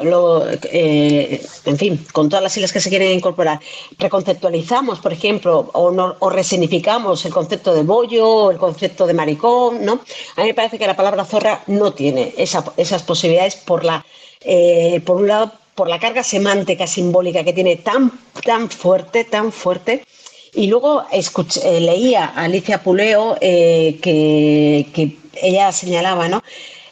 lo, 0.05 0.47
eh, 0.71 1.45
en 1.65 1.77
fin, 1.77 2.07
con 2.13 2.29
todas 2.29 2.45
las 2.45 2.53
siglas 2.53 2.73
que 2.73 2.79
se 2.81 2.91
quieren 2.91 3.11
incorporar, 3.11 3.59
reconceptualizamos, 3.99 5.01
por 5.01 5.13
ejemplo, 5.13 5.69
o, 5.75 6.31
resignificamos 6.31 7.25
el 7.27 7.33
concepto 7.33 7.75
de 7.75 7.83
bollo 7.83 8.53
el 8.53 8.57
concepto 8.59 9.05
de 9.09 9.15
maricón, 9.15 9.85
¿no? 9.85 9.95
A 10.37 10.43
mí 10.43 10.47
me 10.49 10.55
parece 10.55 10.79
que 10.79 10.87
la 10.87 10.95
palabra 10.95 11.25
zorra 11.25 11.65
no 11.67 11.93
tiene 11.93 12.33
esa- 12.37 12.73
esas 12.77 13.03
posibilidades 13.03 13.57
por 13.57 13.85
la, 13.85 14.07
eh, 14.43 15.01
por 15.05 15.17
un 15.17 15.27
lado, 15.27 15.51
por 15.75 15.89
la 15.89 15.99
carga 15.99 16.23
semántica 16.23 16.87
simbólica 16.87 17.43
que 17.43 17.53
tiene 17.53 17.75
tan, 17.77 18.13
tan 18.45 18.71
fuerte, 18.71 19.25
tan 19.25 19.51
fuerte. 19.51 20.05
Y 20.55 20.69
luego 20.69 21.03
escuch- 21.11 21.61
eh, 21.65 21.81
leía 21.81 22.27
a 22.27 22.45
Alicia 22.45 22.81
Puleo 22.83 23.37
eh, 23.41 23.99
que 24.01 24.87
ella 25.43 25.73
señalaba, 25.73 26.29
¿no? 26.29 26.43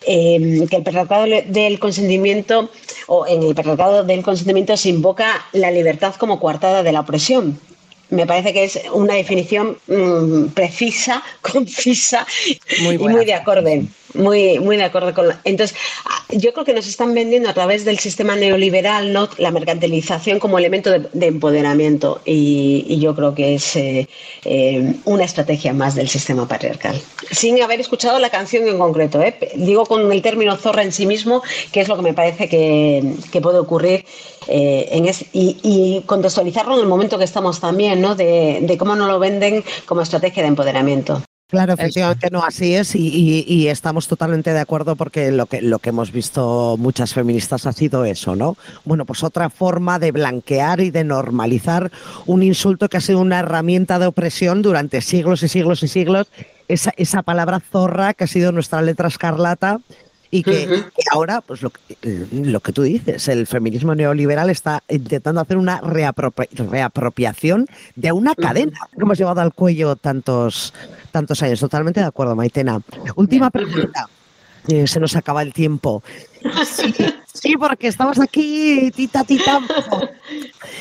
Eh, 0.06 0.66
que 0.68 0.76
el 0.76 1.28
le- 1.30 1.42
del 1.42 1.78
consentimiento, 1.78 2.70
o 3.06 3.26
en 3.26 3.42
el 3.42 3.54
patriarcado 3.54 4.04
del 4.04 4.22
consentimiento 4.22 4.76
se 4.76 4.90
invoca 4.90 5.46
la 5.52 5.70
libertad 5.70 6.14
como 6.16 6.38
coartada 6.38 6.82
de 6.82 6.92
la 6.92 7.00
opresión. 7.00 7.58
Me 8.10 8.26
parece 8.26 8.52
que 8.52 8.64
es 8.64 8.80
una 8.92 9.14
definición 9.14 9.78
mm, 9.86 10.48
precisa, 10.48 11.22
concisa 11.40 12.26
Muy 12.82 12.96
y 12.96 12.98
muy 12.98 13.24
de 13.24 13.34
acorde. 13.34 13.84
Muy, 14.14 14.60
muy 14.60 14.76
de 14.76 14.84
acuerdo 14.84 15.12
con 15.12 15.28
la- 15.28 15.40
Entonces, 15.44 15.76
yo 16.30 16.52
creo 16.52 16.64
que 16.64 16.72
nos 16.72 16.86
están 16.86 17.14
vendiendo 17.14 17.48
a 17.48 17.54
través 17.54 17.84
del 17.84 17.98
sistema 17.98 18.36
neoliberal 18.36 19.12
¿no? 19.12 19.28
la 19.38 19.50
mercantilización 19.50 20.38
como 20.38 20.58
elemento 20.58 20.90
de, 20.90 21.08
de 21.12 21.26
empoderamiento 21.26 22.20
y, 22.24 22.98
yo 23.00 23.14
creo 23.14 23.34
que 23.34 23.54
es 23.56 23.76
eh, 23.76 24.08
eh, 24.44 24.94
una 25.04 25.24
estrategia 25.24 25.72
más 25.72 25.94
del 25.96 26.08
sistema 26.08 26.46
patriarcal. 26.46 27.00
Sin 27.32 27.60
haber 27.62 27.80
escuchado 27.80 28.18
la 28.20 28.30
canción 28.30 28.66
en 28.68 28.78
concreto, 28.78 29.20
¿eh? 29.22 29.36
digo 29.56 29.84
con 29.84 30.10
el 30.12 30.22
término 30.22 30.56
zorra 30.56 30.82
en 30.82 30.92
sí 30.92 31.06
mismo, 31.06 31.42
que 31.72 31.80
es 31.80 31.88
lo 31.88 31.96
que 31.96 32.02
me 32.02 32.14
parece 32.14 32.48
que, 32.48 33.02
que 33.32 33.40
puede 33.40 33.58
ocurrir 33.58 34.04
eh, 34.46 34.88
en 34.92 35.06
es- 35.06 35.24
y, 35.32 35.56
y 35.62 36.02
contextualizarlo 36.06 36.74
en 36.74 36.80
el 36.82 36.86
momento 36.88 37.18
que 37.18 37.24
estamos 37.24 37.60
también, 37.60 38.00
¿no? 38.00 38.14
de, 38.14 38.60
de 38.62 38.78
cómo 38.78 38.94
nos 38.94 39.08
lo 39.08 39.18
venden 39.18 39.64
como 39.86 40.02
estrategia 40.02 40.42
de 40.44 40.50
empoderamiento. 40.50 41.22
Claro, 41.48 41.74
efectivamente 41.74 42.30
no, 42.32 42.42
así 42.42 42.74
es 42.74 42.94
y, 42.96 43.06
y- 43.06 43.44
y 43.46 43.68
estamos 43.68 44.08
totalmente 44.08 44.52
de 44.52 44.58
acuerdo 44.60 44.96
porque 44.96 45.30
lo 45.30 45.44
que, 45.46 45.60
lo 45.60 45.78
que 45.78 45.90
hemos 45.90 46.10
visto 46.10 46.76
muchas 46.78 47.12
feministas 47.12 47.66
ha 47.66 47.72
sido 47.72 48.04
eso, 48.06 48.34
¿no? 48.34 48.56
Bueno, 48.84 49.04
pues 49.04 49.22
otra 49.22 49.50
forma 49.50 49.98
de 49.98 50.10
blanquear 50.10 50.80
y 50.80 50.90
de 50.90 51.04
normalizar 51.04 51.92
un 52.26 52.42
insulto 52.42 52.88
que 52.88 52.96
ha 52.96 53.00
sido 53.02 53.20
una 53.20 53.40
herramienta 53.40 53.98
de 53.98 54.06
opresión 54.06 54.62
durante 54.62 55.00
siglos 55.02 55.42
y 55.42 55.48
siglos 55.48 55.82
y 55.82 55.88
siglos, 55.88 56.28
esa, 56.66 56.92
esa 56.96 57.22
palabra 57.22 57.60
zorra 57.60 58.14
que 58.14 58.24
ha 58.24 58.28
sido 58.28 58.50
nuestra 58.50 58.80
letra 58.80 59.08
escarlata 59.08 59.80
y 60.38 60.42
que, 60.42 60.84
ahora, 61.12 61.40
pues 61.42 61.62
lo, 61.62 61.70
que- 61.70 62.26
lo 62.32 62.58
que 62.60 62.72
tú 62.72 62.82
dices, 62.82 63.28
el 63.28 63.46
feminismo 63.46 63.94
neoliberal 63.94 64.50
está 64.50 64.82
intentando 64.88 65.40
hacer 65.40 65.56
una 65.56 65.80
reapropia- 65.80 66.48
reapropiación 66.70 67.66
de 67.94 68.10
una 68.12 68.34
cadena 68.34 68.78
que 68.96 69.02
hemos 69.02 69.16
llevado 69.16 69.40
al 69.40 69.52
cuello 69.54 69.94
tantos, 69.96 70.74
tantos 71.12 71.40
años. 71.42 71.60
Totalmente 71.60 72.00
de 72.00 72.06
acuerdo, 72.06 72.34
Maitena. 72.34 72.80
Última 73.14 73.50
pregunta. 73.50 74.08
Eh, 74.66 74.86
se 74.86 74.98
nos 74.98 75.14
acaba 75.14 75.42
el 75.42 75.52
tiempo. 75.52 76.02
Sí, 76.64 76.94
sí, 77.32 77.54
porque 77.56 77.86
estamos 77.88 78.18
aquí, 78.18 78.90
tita, 78.94 79.22
tita. 79.24 79.60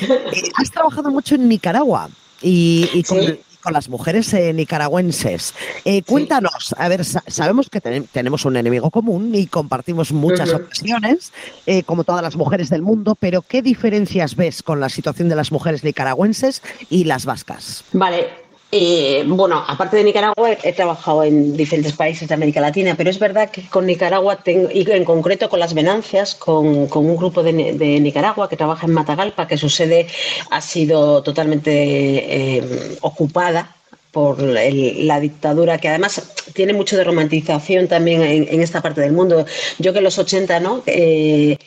Eh, 0.00 0.50
has 0.56 0.70
trabajado 0.70 1.10
mucho 1.10 1.34
en 1.36 1.48
Nicaragua 1.48 2.08
y, 2.42 2.88
y 2.92 3.02
con, 3.04 3.20
Sí. 3.20 3.40
Con 3.64 3.72
las 3.72 3.88
mujeres 3.88 4.32
eh, 4.34 4.52
nicaragüenses. 4.52 5.54
Eh, 5.86 6.02
cuéntanos, 6.02 6.74
a 6.78 6.86
ver, 6.88 7.04
sa- 7.04 7.24
sabemos 7.26 7.68
que 7.70 7.80
ten- 7.80 8.06
tenemos 8.12 8.44
un 8.44 8.56
enemigo 8.56 8.90
común 8.90 9.34
y 9.34 9.46
compartimos 9.46 10.12
muchas 10.12 10.50
ocasiones, 10.52 11.32
eh, 11.66 11.82
como 11.82 12.04
todas 12.04 12.22
las 12.22 12.36
mujeres 12.36 12.68
del 12.68 12.82
mundo, 12.82 13.16
pero 13.18 13.40
¿qué 13.42 13.62
diferencias 13.62 14.36
ves 14.36 14.62
con 14.62 14.78
la 14.80 14.90
situación 14.90 15.28
de 15.30 15.36
las 15.36 15.50
mujeres 15.50 15.82
nicaragüenses 15.82 16.62
y 16.90 17.04
las 17.04 17.24
vascas? 17.24 17.84
Vale. 17.92 18.43
Eh, 18.76 19.22
bueno, 19.24 19.62
aparte 19.68 19.96
de 19.96 20.02
Nicaragua, 20.02 20.50
he, 20.50 20.72
trabajado 20.72 21.22
en 21.22 21.56
diferentes 21.56 21.92
países 21.92 22.26
de 22.26 22.34
América 22.34 22.60
Latina, 22.60 22.94
pero 22.96 23.08
es 23.08 23.20
verdad 23.20 23.48
que 23.48 23.68
con 23.68 23.86
Nicaragua, 23.86 24.42
tengo, 24.42 24.68
y 24.68 24.84
en 24.90 25.04
concreto 25.04 25.48
con 25.48 25.60
las 25.60 25.74
Venancias, 25.74 26.34
con, 26.34 26.66
un 26.66 27.16
grupo 27.16 27.44
de, 27.44 27.52
de 27.52 28.00
Nicaragua 28.00 28.48
que 28.48 28.56
trabaja 28.56 28.86
en 28.86 28.94
Matagalpa, 28.94 29.46
que 29.46 29.56
su 29.56 29.68
sede 29.68 30.08
ha 30.50 30.60
sido 30.60 31.22
totalmente 31.22 32.56
eh, 32.56 32.98
ocupada 33.02 33.76
por 34.14 34.40
el- 34.40 35.06
la 35.08 35.18
dictadura, 35.20 35.76
que 35.78 35.88
además 35.88 36.22
tiene 36.54 36.72
mucho 36.72 36.96
de 36.96 37.02
romantización 37.04 37.88
también 37.88 38.22
en, 38.22 38.46
en 38.48 38.62
esta 38.62 38.80
parte 38.80 39.00
del 39.00 39.12
mundo. 39.12 39.44
Yo 39.80 39.92
que 39.92 39.98
en 39.98 40.04
los 40.04 40.16
80, 40.18 40.60
¿no? 40.60 40.82
Eh, 40.86 41.58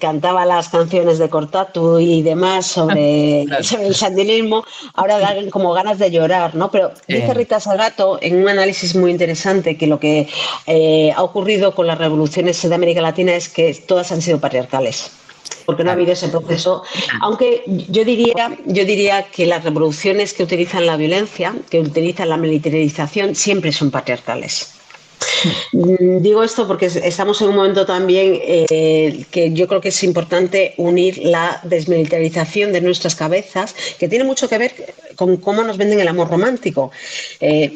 cantaba 0.00 0.44
las 0.44 0.68
canciones 0.70 1.18
de 1.18 1.28
Cortatu 1.28 2.00
y 2.00 2.22
demás 2.22 2.66
sobre, 2.66 3.44
sobre 3.62 3.86
el 3.86 3.94
sandinismo, 3.94 4.64
ahora 4.94 5.18
dan 5.20 5.50
como 5.50 5.72
ganas 5.72 5.98
de 5.98 6.10
llorar, 6.10 6.54
¿no? 6.56 6.70
Pero 6.70 6.90
dice 7.06 7.32
Rita 7.32 7.60
Salgato 7.60 8.18
en 8.20 8.42
un 8.42 8.48
análisis 8.48 8.96
muy 8.96 9.10
interesante 9.12 9.76
que 9.78 9.86
lo 9.86 10.00
que 10.00 10.26
eh, 10.66 11.12
ha 11.14 11.22
ocurrido 11.22 11.74
con 11.74 11.86
las 11.86 11.98
revoluciones 11.98 12.60
de 12.60 12.74
América 12.74 13.00
Latina 13.00 13.34
es 13.36 13.48
que 13.48 13.72
todas 13.86 14.10
han 14.10 14.20
sido 14.20 14.40
patriarcales 14.40 15.12
porque 15.64 15.84
no 15.84 15.90
ha 15.90 15.94
habido 15.94 16.12
ese 16.12 16.28
proceso. 16.28 16.82
Aunque 17.20 17.62
yo 17.66 18.04
diría, 18.04 18.56
yo 18.66 18.84
diría 18.84 19.24
que 19.30 19.46
las 19.46 19.64
revoluciones 19.64 20.32
que 20.34 20.42
utilizan 20.42 20.86
la 20.86 20.96
violencia, 20.96 21.54
que 21.70 21.80
utilizan 21.80 22.28
la 22.28 22.36
militarización, 22.36 23.34
siempre 23.34 23.72
son 23.72 23.90
patriarcales. 23.90 24.81
Mm, 25.72 26.18
Digo 26.22 26.42
esto 26.44 26.66
porque 26.66 26.86
es- 26.86 26.96
estamos 26.96 27.40
en 27.42 27.48
un 27.48 27.56
momento 27.56 27.84
también 27.86 28.38
eh, 28.42 29.24
que 29.30 29.52
yo 29.52 29.66
creo 29.68 29.80
que 29.80 29.88
es 29.88 30.02
importante 30.04 30.74
unir 30.76 31.18
la 31.18 31.60
desmilitarización 31.64 32.72
de 32.72 32.80
nuestras 32.80 33.14
cabezas, 33.14 33.74
que 33.98 34.08
tiene 34.08 34.24
mucho 34.24 34.48
que 34.48 34.58
ver 34.58 34.72
con 35.16 35.36
cómo 35.38 35.62
nos 35.62 35.76
venden 35.76 36.00
el 36.00 36.08
amor 36.08 36.28
romántico. 36.30 36.90
Eh, 37.40 37.70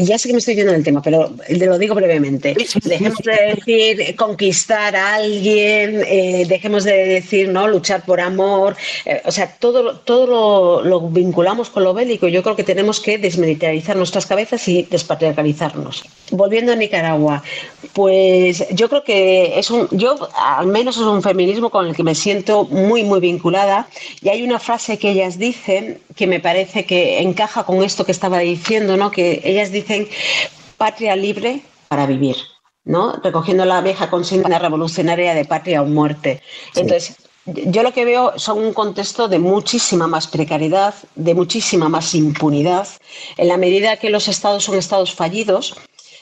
ya 0.00 0.18
sé 0.18 0.28
que 0.28 0.32
me 0.32 0.38
estoy 0.38 0.54
yendo 0.54 0.72
del 0.72 0.82
tema, 0.84 1.02
pero 1.02 1.30
te 1.46 1.66
lo 1.66 1.78
digo 1.78 1.94
brevemente. 1.94 2.54
Dejemos 2.84 3.18
de 3.18 3.54
decir 3.54 4.16
conquistar 4.16 4.96
a 4.96 5.14
alguien, 5.16 6.02
eh, 6.06 6.44
dejemos 6.48 6.84
de 6.84 6.94
decir 7.06 7.48
no 7.48 7.68
luchar 7.68 8.04
por 8.04 8.20
amor, 8.20 8.76
o 9.24 9.30
sea, 9.30 9.56
todo, 9.58 9.96
todo 10.00 10.26
lo, 10.26 10.84
lo 10.84 11.00
vinculamos 11.08 11.68
con 11.70 11.84
lo 11.84 11.92
bélico. 11.94 12.28
Yo 12.28 12.42
creo 12.42 12.56
que 12.56 12.64
tenemos 12.64 13.00
que 13.00 13.18
desmilitarizar 13.18 13.96
nuestras 13.96 14.26
cabezas 14.26 14.66
y 14.68 14.82
despatriarcalizarnos. 14.90 16.04
Volviendo 16.30 16.72
a 16.72 16.76
Nicaragua, 16.76 17.07
pues 17.92 18.66
yo 18.72 18.88
creo 18.88 19.04
que 19.04 19.58
es 19.58 19.70
un, 19.70 19.88
yo 19.90 20.16
al 20.36 20.66
menos 20.66 20.96
es 20.96 21.02
un 21.02 21.22
feminismo 21.22 21.70
con 21.70 21.86
el 21.86 21.96
que 21.96 22.02
me 22.02 22.14
siento 22.14 22.64
muy, 22.64 23.02
muy 23.04 23.20
vinculada. 23.20 23.88
Y 24.20 24.28
hay 24.28 24.42
una 24.42 24.58
frase 24.58 24.98
que 24.98 25.10
ellas 25.10 25.38
dicen 25.38 26.00
que 26.14 26.26
me 26.26 26.40
parece 26.40 26.84
que 26.84 27.20
encaja 27.20 27.64
con 27.64 27.82
esto 27.82 28.04
que 28.04 28.12
estaba 28.12 28.38
diciendo, 28.38 28.96
¿no? 28.96 29.10
Que 29.10 29.40
ellas 29.44 29.72
dicen 29.72 30.08
patria 30.76 31.16
libre 31.16 31.60
para 31.88 32.06
vivir. 32.06 32.36
¿no? 32.84 33.12
Recogiendo 33.22 33.64
la 33.66 33.82
vieja 33.82 34.08
consigna 34.08 34.58
revolucionaria 34.58 35.34
de 35.34 35.44
patria 35.44 35.82
o 35.82 35.86
muerte. 35.86 36.40
Entonces, 36.74 37.16
yo 37.44 37.82
lo 37.82 37.92
que 37.92 38.04
veo 38.04 38.32
son 38.38 38.58
un 38.58 38.72
contexto 38.72 39.28
de 39.28 39.38
muchísima 39.38 40.06
más 40.06 40.26
precariedad, 40.26 40.94
de 41.14 41.34
muchísima 41.34 41.88
más 41.88 42.14
impunidad. 42.14 42.88
En 43.36 43.48
la 43.48 43.56
medida 43.56 43.98
que 43.98 44.10
los 44.10 44.28
estados 44.28 44.64
son 44.64 44.76
estados 44.76 45.14
fallidos, 45.14 45.74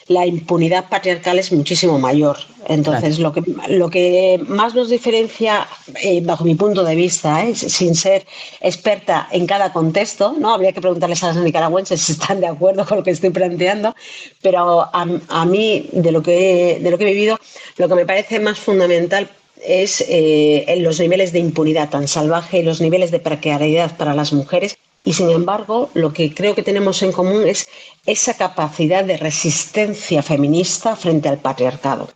la 0.07 0.25
impunidad 0.25 0.87
patriarcal 0.89 1.37
es 1.39 1.51
muchísimo 1.51 1.99
mayor. 1.99 2.37
Entonces, 2.67 3.19
lo, 3.19 3.31
que, 3.33 3.43
lo 3.69 3.89
que 3.89 4.39
más 4.47 4.73
nos 4.75 4.89
diferencia, 4.89 5.67
eh, 6.01 6.21
bajo 6.23 6.43
mi 6.45 6.55
punto 6.55 6.83
de 6.83 6.95
vista, 6.95 7.45
eh, 7.45 7.55
sin 7.55 7.93
ser 7.95 8.25
experta 8.61 9.27
en 9.31 9.45
cada 9.47 9.71
contexto, 9.73 10.33
¿no? 10.37 10.53
habría 10.53 10.71
que 10.73 10.81
preguntarles 10.81 11.23
a 11.23 11.33
los 11.33 11.43
nicaragüenses 11.43 12.01
si 12.01 12.13
están 12.13 12.39
de 12.41 12.47
acuerdo 12.47 12.85
con 12.85 12.97
lo 12.99 13.03
que 13.03 13.11
estoy 13.11 13.29
planteando, 13.31 13.95
pero 14.41 14.81
a, 14.81 15.05
a 15.29 15.45
mí, 15.45 15.89
de 15.91 16.11
lo, 16.11 16.21
que, 16.21 16.75
he- 16.75 16.79
de 16.79 16.91
lo 16.91 16.97
que 16.97 17.03
he 17.05 17.13
vivido, 17.13 17.37
lo 17.77 17.87
que 17.89 17.95
me 17.95 18.05
parece 18.05 18.39
más 18.39 18.59
fundamental 18.59 19.29
es 19.65 20.01
eh, 20.07 20.65
en 20.67 20.83
los 20.83 20.99
niveles 20.99 21.31
de 21.33 21.39
impunidad 21.39 21.89
tan 21.89 22.07
salvaje 22.07 22.59
y 22.59 22.63
los 22.63 22.79
niveles 22.79 23.11
de 23.11 23.19
precariedad 23.19 23.97
para 23.97 24.13
las 24.13 24.31
mujeres. 24.33 24.77
Y 25.07 25.13
sin 25.13 25.29
embargo, 25.29 25.89
lo 25.93 26.11
que 26.11 26.33
creo 26.33 26.53
que 26.53 26.63
tenemos 26.63 27.01
en 27.01 27.13
común 27.13 27.47
es 27.47 27.69
esa 28.05 28.33
capacidad 28.33 29.05
de 29.05 29.15
resistencia 29.15 30.21
feminista 30.21 30.97
frente 30.97 31.29
al 31.29 31.37
patriarcado. 31.37 32.09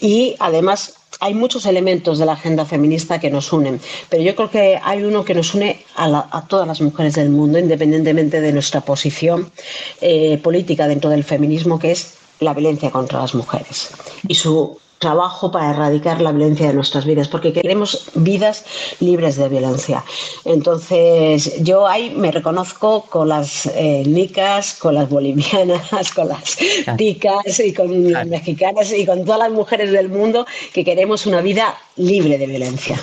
Y 0.00 0.34
además 0.40 0.94
hay 1.20 1.32
muchos 1.32 1.64
elementos 1.64 2.18
de 2.18 2.26
la 2.26 2.32
agenda 2.32 2.64
feminista 2.64 3.20
que 3.20 3.30
nos 3.30 3.52
unen, 3.52 3.80
pero 4.08 4.24
yo 4.24 4.34
creo 4.34 4.50
que 4.50 4.80
hay 4.82 5.04
uno 5.04 5.24
que 5.24 5.32
nos 5.32 5.54
une 5.54 5.84
a, 5.94 6.44
todas 6.48 6.66
las 6.66 6.80
mujeres 6.80 7.14
del 7.14 7.30
mundo, 7.30 7.56
independientemente 7.56 8.40
de 8.40 8.52
nuestra 8.52 8.80
posición 8.80 9.52
eh, 10.00 10.36
política 10.38 10.88
dentro 10.88 11.10
del 11.10 11.22
feminismo, 11.22 11.78
que 11.78 11.92
es 11.92 12.14
la 12.40 12.52
violencia 12.52 12.90
contra 12.90 13.20
las 13.20 13.36
mujeres 13.36 13.90
y 14.26 14.34
su 14.34 14.80
trabajo 15.04 15.50
para 15.50 15.70
erradicar 15.70 16.22
la 16.22 16.32
violencia 16.32 16.68
de 16.68 16.72
nuestras 16.72 17.04
vidas, 17.04 17.28
porque 17.28 17.52
queremos 17.52 18.10
vidas 18.14 18.64
libres 19.00 19.36
de 19.36 19.50
violencia. 19.50 20.02
Entonces, 20.46 21.62
yo 21.62 21.86
ahí 21.86 22.08
me 22.16 22.30
reconozco 22.30 23.02
con 23.02 23.28
las 23.28 23.66
eh, 23.66 24.02
nicas, 24.06 24.74
con 24.80 24.94
las 24.94 25.06
bolivianas, 25.10 26.10
con 26.14 26.28
las 26.28 26.56
ticas 26.96 27.60
y 27.60 27.74
con 27.74 28.12
las 28.12 28.26
mexicanas 28.26 28.94
y 28.94 29.04
con 29.04 29.26
todas 29.26 29.40
las 29.40 29.52
mujeres 29.52 29.92
del 29.92 30.08
mundo 30.08 30.46
que 30.72 30.82
queremos 30.86 31.26
una 31.26 31.42
vida 31.42 31.76
libre 31.96 32.38
de 32.38 32.46
violencia. 32.46 32.98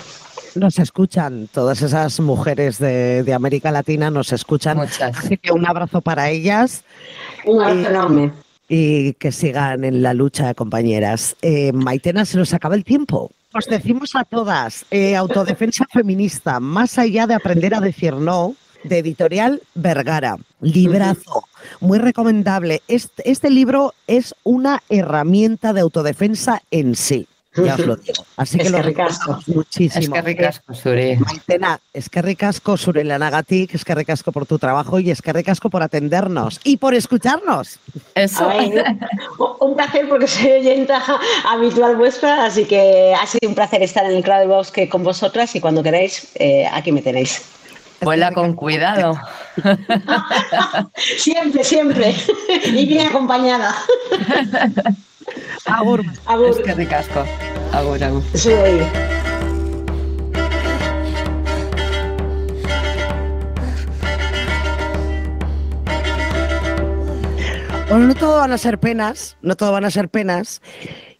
Nos 0.56 0.80
escuchan, 0.80 1.49
todas 1.54 1.84
esas 1.84 2.20
mujeres 2.20 2.80
de, 2.80 3.22
de 3.22 3.34
América 3.34 3.70
Latina 3.72 4.10
nos 4.10 4.34
escuchan. 4.34 4.80
Así 4.80 5.38
que 5.38 5.52
un 5.52 5.68
abrazo 5.68 6.02
para 6.02 6.32
ellas. 6.32 6.84
Un 7.45 7.62
abrazo 7.62 7.89
enorme. 7.89 8.32
Y 8.74 9.15
que 9.15 9.34
sigan 9.34 9.84
en 9.84 10.01
la 10.01 10.13
lucha, 10.13 10.53
compañeras. 10.53 11.36
Eh, 11.41 11.74
Maitena, 11.74 12.24
se 12.24 12.38
nos 12.38 12.53
acaba 12.53 12.76
el 12.76 12.86
tiempo. 12.86 13.30
Os 13.53 13.65
decimos 13.65 14.15
a 14.15 14.24
todas, 14.24 14.86
eh, 14.91 15.17
autodefensa 15.17 15.86
feminista, 15.91 16.61
más 16.61 16.97
allá 16.97 17.28
de 17.28 17.34
aprender 17.34 17.76
a 17.76 17.82
decir 17.82 18.13
no, 18.13 18.55
de 18.86 18.99
editorial 18.99 19.61
Vergara, 19.76 20.38
librazo, 20.61 21.43
muy 21.82 21.99
recomendable. 21.99 22.82
Este, 22.88 23.30
este 23.30 23.49
libro 23.49 23.93
es 24.07 24.34
una 24.43 24.82
herramienta 24.88 25.74
de 25.74 25.82
autodefensa 25.82 26.61
en 26.72 26.95
sí. 26.95 27.28
Ya 27.56 27.74
os 27.76 27.80
lo 27.86 27.95
digo. 27.97 28.26
Así 28.38 28.58
que 28.58 28.64
Es 28.64 28.72
lo 28.72 28.78
que 28.78 28.84
ricasco. 28.84 29.20
recomendamos 29.34 29.47
muchísimo. 29.49 30.02
Es 30.02 30.10
que 30.10 30.22
ricasco, 30.22 30.74
Suri. 30.74 31.18
Maitena, 31.18 31.80
es 31.93 32.10
que 32.10 32.22
ricasco 32.22 32.78
sobre 32.78 33.04
la 33.04 33.20
Nagatic, 33.20 33.76
es 33.76 33.84
que 33.84 33.93
ricasco 33.93 34.32
por 34.32 34.45
tu 34.45 34.58
trabajo 34.58 34.99
y 34.99 35.12
es 35.12 35.22
que 35.22 35.34
ricasco 35.34 35.70
por 35.70 35.84
atendernos 35.84 36.60
y 36.64 36.78
por 36.78 36.93
escucharnos. 36.95 37.80
Eso. 38.16 38.47
Ay, 38.49 38.74
un 39.60 39.76
placer 39.76 40.08
porque 40.08 40.28
soy 40.28 40.52
oyenta 40.52 41.04
habitual 41.49 41.97
vuestra, 41.97 42.45
así 42.45 42.64
que 42.66 43.14
ha 43.20 43.28
sido 43.28 43.49
un 43.49 43.56
placer 43.56 43.84
estar 43.84 44.06
en 44.06 44.12
el 44.16 44.24
Claro 44.24 44.41
del 44.41 44.49
Bosque 44.49 44.88
con 44.88 45.04
vosotras 45.04 45.54
y 45.56 45.60
cuando 45.60 45.84
queráis, 45.84 46.30
eh, 46.36 46.66
aquí 46.72 46.91
me 46.91 47.02
tenéis. 47.02 47.41
Vuela 48.02 48.32
con 48.32 48.54
cuidado. 48.54 49.20
Siempre, 51.18 51.64
siempre. 51.64 52.16
Y 52.66 52.86
bien 52.88 53.08
acompañada. 53.08 53.76
Agur. 55.65 56.03
Agur. 56.26 56.49
Es 56.49 56.57
que 56.57 56.74
ricasco. 56.74 57.26
Agur, 57.72 58.03
agur. 58.03 58.24
Sí. 58.34 58.51
Bueno, 67.91 68.07
no 68.07 68.15
todo 68.15 68.38
van 68.38 68.53
a 68.53 68.57
ser 68.57 68.80
penas, 68.80 69.36
no 69.41 69.57
todo 69.57 69.74
van 69.74 69.84
a 69.84 69.91
ser 69.91 70.07
penas. 70.07 70.61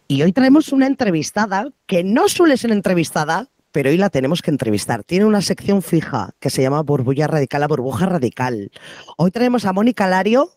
Y 0.08 0.24
hoy 0.24 0.32
traemos 0.32 0.72
una 0.72 0.88
entrevistada 0.88 1.68
que 1.86 2.02
no 2.04 2.30
suele 2.30 2.56
ser 2.56 2.72
entrevistada, 2.72 3.50
pero 3.74 3.90
hoy 3.90 3.98
la 3.98 4.10
tenemos 4.10 4.42
que 4.42 4.52
entrevistar. 4.52 5.04
Tiene 5.04 5.26
una 5.26 5.42
sección 5.42 5.82
fija 5.82 6.30
que 6.40 6.50
se 6.50 6.62
llama 6.62 6.82
Burbuja 6.82 7.28
Radical, 7.28 7.60
la 7.60 7.68
burbuja 7.68 8.06
radical. 8.06 8.72
Hoy 9.18 9.32
traemos 9.32 9.66
a 9.66 9.74
Mónica 9.74 10.08
Lario 10.08 10.50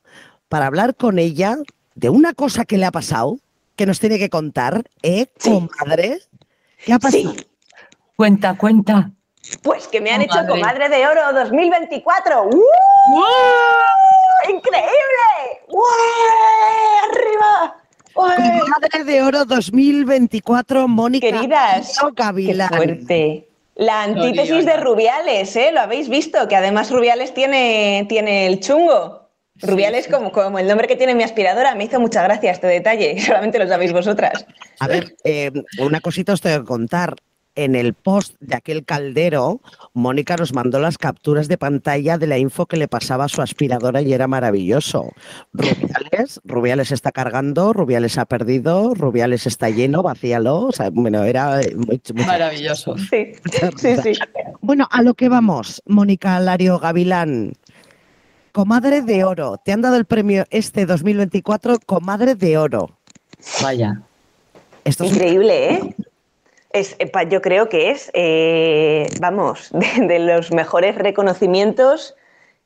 para 0.48 0.66
hablar 0.66 0.94
con 0.94 1.18
ella 1.18 1.56
de 1.94 2.10
una 2.10 2.34
cosa 2.34 2.64
que 2.64 2.78
le 2.78 2.86
ha 2.86 2.92
pasado, 2.92 3.38
que 3.76 3.86
nos 3.86 4.00
tiene 4.00 4.18
que 4.18 4.30
contar. 4.30 4.84
¿Eh, 5.02 5.26
comadre? 5.42 6.20
¿Qué 6.84 6.92
ha 6.92 6.98
pasado? 6.98 7.34
Cuenta, 8.16 8.56
cuenta. 8.56 9.10
Pues 9.62 9.86
que 9.88 10.00
me 10.00 10.10
han 10.10 10.22
hecho 10.22 10.34
Comadre. 10.34 10.60
comadre 10.60 10.88
de 10.88 11.06
oro 11.06 11.32
2024. 11.32 12.44
¡Uh! 12.44 12.62
¡Increíble! 14.48 15.62
¡Uh! 15.68 15.82
¡Arriba! 17.10 17.76
¡Ué! 18.16 18.60
Madre 18.68 19.04
de 19.04 19.22
Oro 19.22 19.44
2024, 19.44 20.86
Mónica 20.86 21.26
Queridas, 21.26 21.98
Gavilán. 22.14 22.68
Qué 22.68 22.76
fuerte. 22.76 23.48
La 23.74 24.04
antítesis 24.04 24.64
de 24.64 24.76
Rubiales, 24.76 25.56
¿eh? 25.56 25.72
Lo 25.72 25.80
habéis 25.80 26.08
visto, 26.08 26.46
que 26.46 26.54
además 26.54 26.92
Rubiales 26.92 27.34
tiene, 27.34 28.06
tiene 28.08 28.46
el 28.46 28.60
chungo. 28.60 29.23
Rubiales, 29.62 30.08
Como, 30.08 30.32
como 30.32 30.58
el 30.58 30.66
nombre 30.66 30.88
que 30.88 30.96
tiene 30.96 31.14
mi 31.14 31.22
aspiradora, 31.22 31.74
me 31.74 31.84
hizo 31.84 32.00
mucha 32.00 32.22
gracia 32.22 32.50
este 32.50 32.66
detalle, 32.66 33.20
solamente 33.24 33.58
lo 33.58 33.68
sabéis 33.68 33.92
vosotras. 33.92 34.46
A 34.80 34.88
ver, 34.88 35.14
eh, 35.24 35.50
una 35.78 36.00
cosita 36.00 36.32
os 36.32 36.40
tengo 36.40 36.58
que 36.60 36.64
contar. 36.66 37.14
En 37.56 37.76
el 37.76 37.94
post 37.94 38.34
de 38.40 38.56
aquel 38.56 38.84
caldero, 38.84 39.60
Mónica 39.92 40.34
nos 40.36 40.52
mandó 40.54 40.80
las 40.80 40.98
capturas 40.98 41.46
de 41.46 41.56
pantalla 41.56 42.18
de 42.18 42.26
la 42.26 42.36
info 42.36 42.66
que 42.66 42.76
le 42.76 42.88
pasaba 42.88 43.26
a 43.26 43.28
su 43.28 43.42
aspiradora 43.42 44.02
y 44.02 44.12
era 44.12 44.26
maravilloso. 44.26 45.12
Rubiales, 45.52 46.40
Rubiales 46.42 46.90
está 46.90 47.12
cargando, 47.12 47.72
Rubiales 47.72 48.18
ha 48.18 48.24
perdido, 48.24 48.92
Rubiales 48.94 49.46
está 49.46 49.70
lleno, 49.70 50.02
vacíalo. 50.02 50.62
O 50.62 50.72
sea, 50.72 50.90
bueno, 50.90 51.22
era 51.22 51.60
eh, 51.60 51.76
muy, 51.76 52.02
muy- 52.12 52.24
Maravilloso. 52.24 52.96
Sí, 52.98 53.34
sí, 53.76 53.96
sí. 54.02 54.12
Bueno, 54.60 54.88
a 54.90 55.02
lo 55.02 55.14
que 55.14 55.28
vamos, 55.28 55.80
Mónica 55.86 56.40
Lario 56.40 56.80
Gavilán. 56.80 57.52
Comadre 58.54 59.02
de 59.02 59.24
Oro. 59.24 59.56
Te 59.58 59.72
han 59.72 59.82
dado 59.82 59.96
el 59.96 60.04
premio 60.04 60.44
este 60.50 60.86
2024, 60.86 61.80
Comadre 61.84 62.36
de 62.36 62.56
Oro. 62.56 62.88
Vaya. 63.60 64.00
Esto 64.84 65.02
es 65.02 65.12
Increíble, 65.12 65.72
¿eh? 65.72 65.94
Es, 66.70 66.94
eh, 67.00 67.10
yo 67.28 67.42
creo 67.42 67.68
que 67.68 67.90
es, 67.90 68.12
eh, 68.14 69.08
vamos, 69.20 69.70
de, 69.72 70.06
de 70.06 70.18
los 70.20 70.52
mejores 70.52 70.94
reconocimientos 70.94 72.14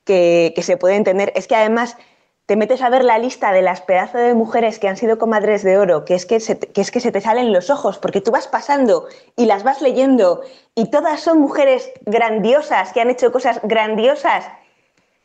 que, 0.05 0.53
que 0.55 0.63
se 0.63 0.77
pueden 0.77 1.05
tener. 1.05 1.33
Es 1.35 1.47
que 1.47 1.57
además 1.57 1.97
te 2.45 2.57
metes 2.57 2.83
a 2.83 2.91
ver 2.91 3.03
la 3.03 3.19
lista 3.19 3.51
de 3.53 3.63
las 3.63 3.81
pedazos 3.81 4.21
de 4.21 4.35
mujeres 4.35 4.79
que 4.79 4.89
han 4.89 4.99
sido 4.99 5.17
comadres 5.17 5.63
de 5.63 5.79
oro, 5.79 6.05
que 6.05 6.15
es 6.15 6.27
que, 6.27 6.39
se 6.41 6.55
te, 6.55 6.67
que 6.67 6.83
es 6.83 6.91
que 6.91 7.01
se 7.01 7.13
te 7.13 7.23
salen 7.23 7.51
los 7.51 7.71
ojos, 7.71 7.97
porque 7.97 8.21
tú 8.21 8.31
vas 8.31 8.47
pasando 8.47 9.07
y 9.37 9.47
las 9.47 9.65
vas 9.65 9.81
leyendo 9.81 10.43
y 10.75 10.91
todas 10.91 11.23
son 11.23 11.41
mujeres 11.41 11.91
grandiosas, 12.05 12.93
que 12.93 13.01
han 13.01 13.09
hecho 13.09 13.33
cosas 13.33 13.59
grandiosas. 13.63 14.45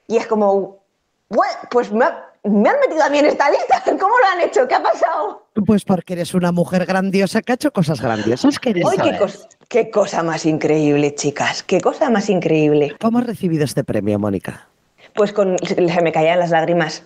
Y 0.08 0.18
es 0.18 0.28
como, 0.28 0.80
"Bueno, 1.30 1.54
pues 1.72 1.92
me, 1.92 2.06
ha- 2.06 2.26
me 2.44 2.70
han 2.70 2.80
metido 2.82 3.04
a 3.04 3.10
mí 3.10 3.20
en 3.20 3.26
esta 3.28 3.50
lista. 3.50 3.82
¿Cómo 3.86 4.18
lo 4.20 4.26
han 4.34 4.42
hecho? 4.42 4.68
¿Qué 4.68 4.76
ha 4.76 4.84
pasado? 4.84 5.48
Pues 5.66 5.84
porque 5.86 6.14
eres 6.14 6.34
una 6.34 6.52
mujer 6.52 6.86
grandiosa 6.86 7.42
que 7.42 7.54
ha 7.54 7.56
hecho 7.56 7.72
cosas 7.72 8.02
grandiosas, 8.02 8.60
querida. 8.60 8.88
¡Ay, 8.92 8.98
qué, 9.12 9.18
cos- 9.18 9.48
qué 9.70 9.90
cosa 9.90 10.24
más 10.24 10.46
increíble, 10.46 11.16
chicas! 11.16 11.64
¡Qué 11.64 11.80
cosa 11.82 12.10
más 12.10 12.30
increíble! 12.30 12.96
¿Cómo 13.00 13.20
has 13.20 13.28
recibido 13.28 13.64
este 13.64 13.84
premio, 13.84 14.20
Mónica? 14.20 14.68
Pues 15.16 15.32
con, 15.32 15.58
se 15.60 16.02
me 16.02 16.12
caían 16.12 16.40
las 16.40 16.50
lágrimas 16.50 17.04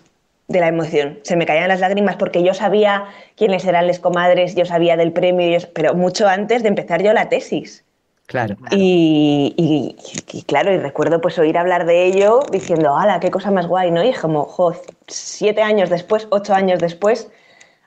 de 0.48 0.62
la 0.62 0.70
emoción. 0.70 1.20
Se 1.24 1.36
me 1.36 1.46
caían 1.46 1.68
las 1.68 1.82
lágrimas 1.82 2.16
porque 2.16 2.42
yo 2.42 2.54
sabía 2.54 3.06
quiénes 3.36 3.66
eran 3.66 3.86
las 3.86 4.00
comadres, 4.00 4.56
yo 4.56 4.66
sabía 4.66 4.96
del 4.96 5.12
premio, 5.12 5.60
pero 5.74 5.94
mucho 5.94 6.26
antes 6.28 6.64
de 6.64 6.70
empezar 6.70 7.04
yo 7.04 7.12
la 7.12 7.28
tesis. 7.28 7.84
Claro. 8.28 8.58
Y, 8.72 9.54
y- 9.58 9.96
y 10.38 10.42
claro, 10.44 10.74
y 10.74 10.78
recuerdo 10.78 11.22
pues 11.22 11.40
oír 11.40 11.58
hablar 11.58 11.86
de 11.86 12.06
ello 12.06 12.42
diciendo, 12.52 12.96
¡hala, 12.98 13.20
qué 13.22 13.32
cosa 13.32 13.52
más 13.52 13.68
guay! 13.68 13.90
¿no? 13.90 14.04
Y 14.04 14.10
es 14.10 14.20
como, 14.20 14.44
jo, 14.44 14.76
siete 15.08 15.62
años 15.62 15.90
después, 15.90 16.28
ocho 16.30 16.54
años 16.54 16.80
después, 16.80 17.30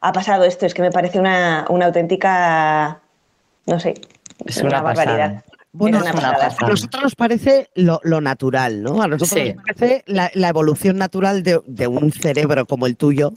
ha 0.00 0.12
pasado 0.12 0.44
esto. 0.44 0.64
Es 0.64 0.72
que 0.74 0.80
me 0.82 0.90
parece 0.90 1.20
una, 1.20 1.66
una 1.68 1.86
auténtica, 1.86 3.00
no 3.66 3.78
sé, 3.80 3.94
Es 4.46 4.56
una 4.62 4.80
barbaridad. 4.80 5.44
Bueno, 5.72 5.98
una 6.00 6.10
a 6.10 6.66
nosotros 6.68 7.02
nos 7.02 7.14
parece 7.14 7.68
lo, 7.76 8.00
lo 8.02 8.20
natural, 8.20 8.82
¿no? 8.82 9.02
A 9.02 9.06
nosotros 9.06 9.28
Sí. 9.28 9.52
nos 9.54 9.62
parece 9.62 10.02
la, 10.06 10.30
la 10.34 10.48
evolución 10.48 10.96
natural 10.98 11.44
de, 11.44 11.60
de 11.66 11.86
un 11.86 12.10
cerebro 12.10 12.66
como 12.66 12.86
el 12.86 12.96
tuyo. 12.96 13.32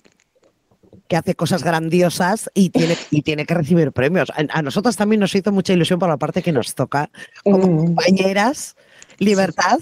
Que 1.08 1.16
hace 1.18 1.36
cosas 1.36 1.64
grandiosas 1.64 2.50
y 2.54 2.70
tiene, 2.70 2.98
y 3.12 3.22
tiene 3.22 3.46
que 3.46 3.54
recibir 3.54 3.92
premios. 3.92 4.30
A, 4.32 4.44
a 4.58 4.62
nosotras 4.62 4.96
también 4.96 5.20
nos 5.20 5.36
hizo 5.36 5.52
mucha 5.52 5.74
ilusión 5.74 6.00
por 6.00 6.10
la 6.10 6.18
parte 6.18 6.42
que 6.42 6.52
nos 6.52 6.74
toca 6.76 7.10
como 7.44 7.68
Mm. 7.68 7.86
compañeras. 7.86 8.76
Libertad. 9.20 9.80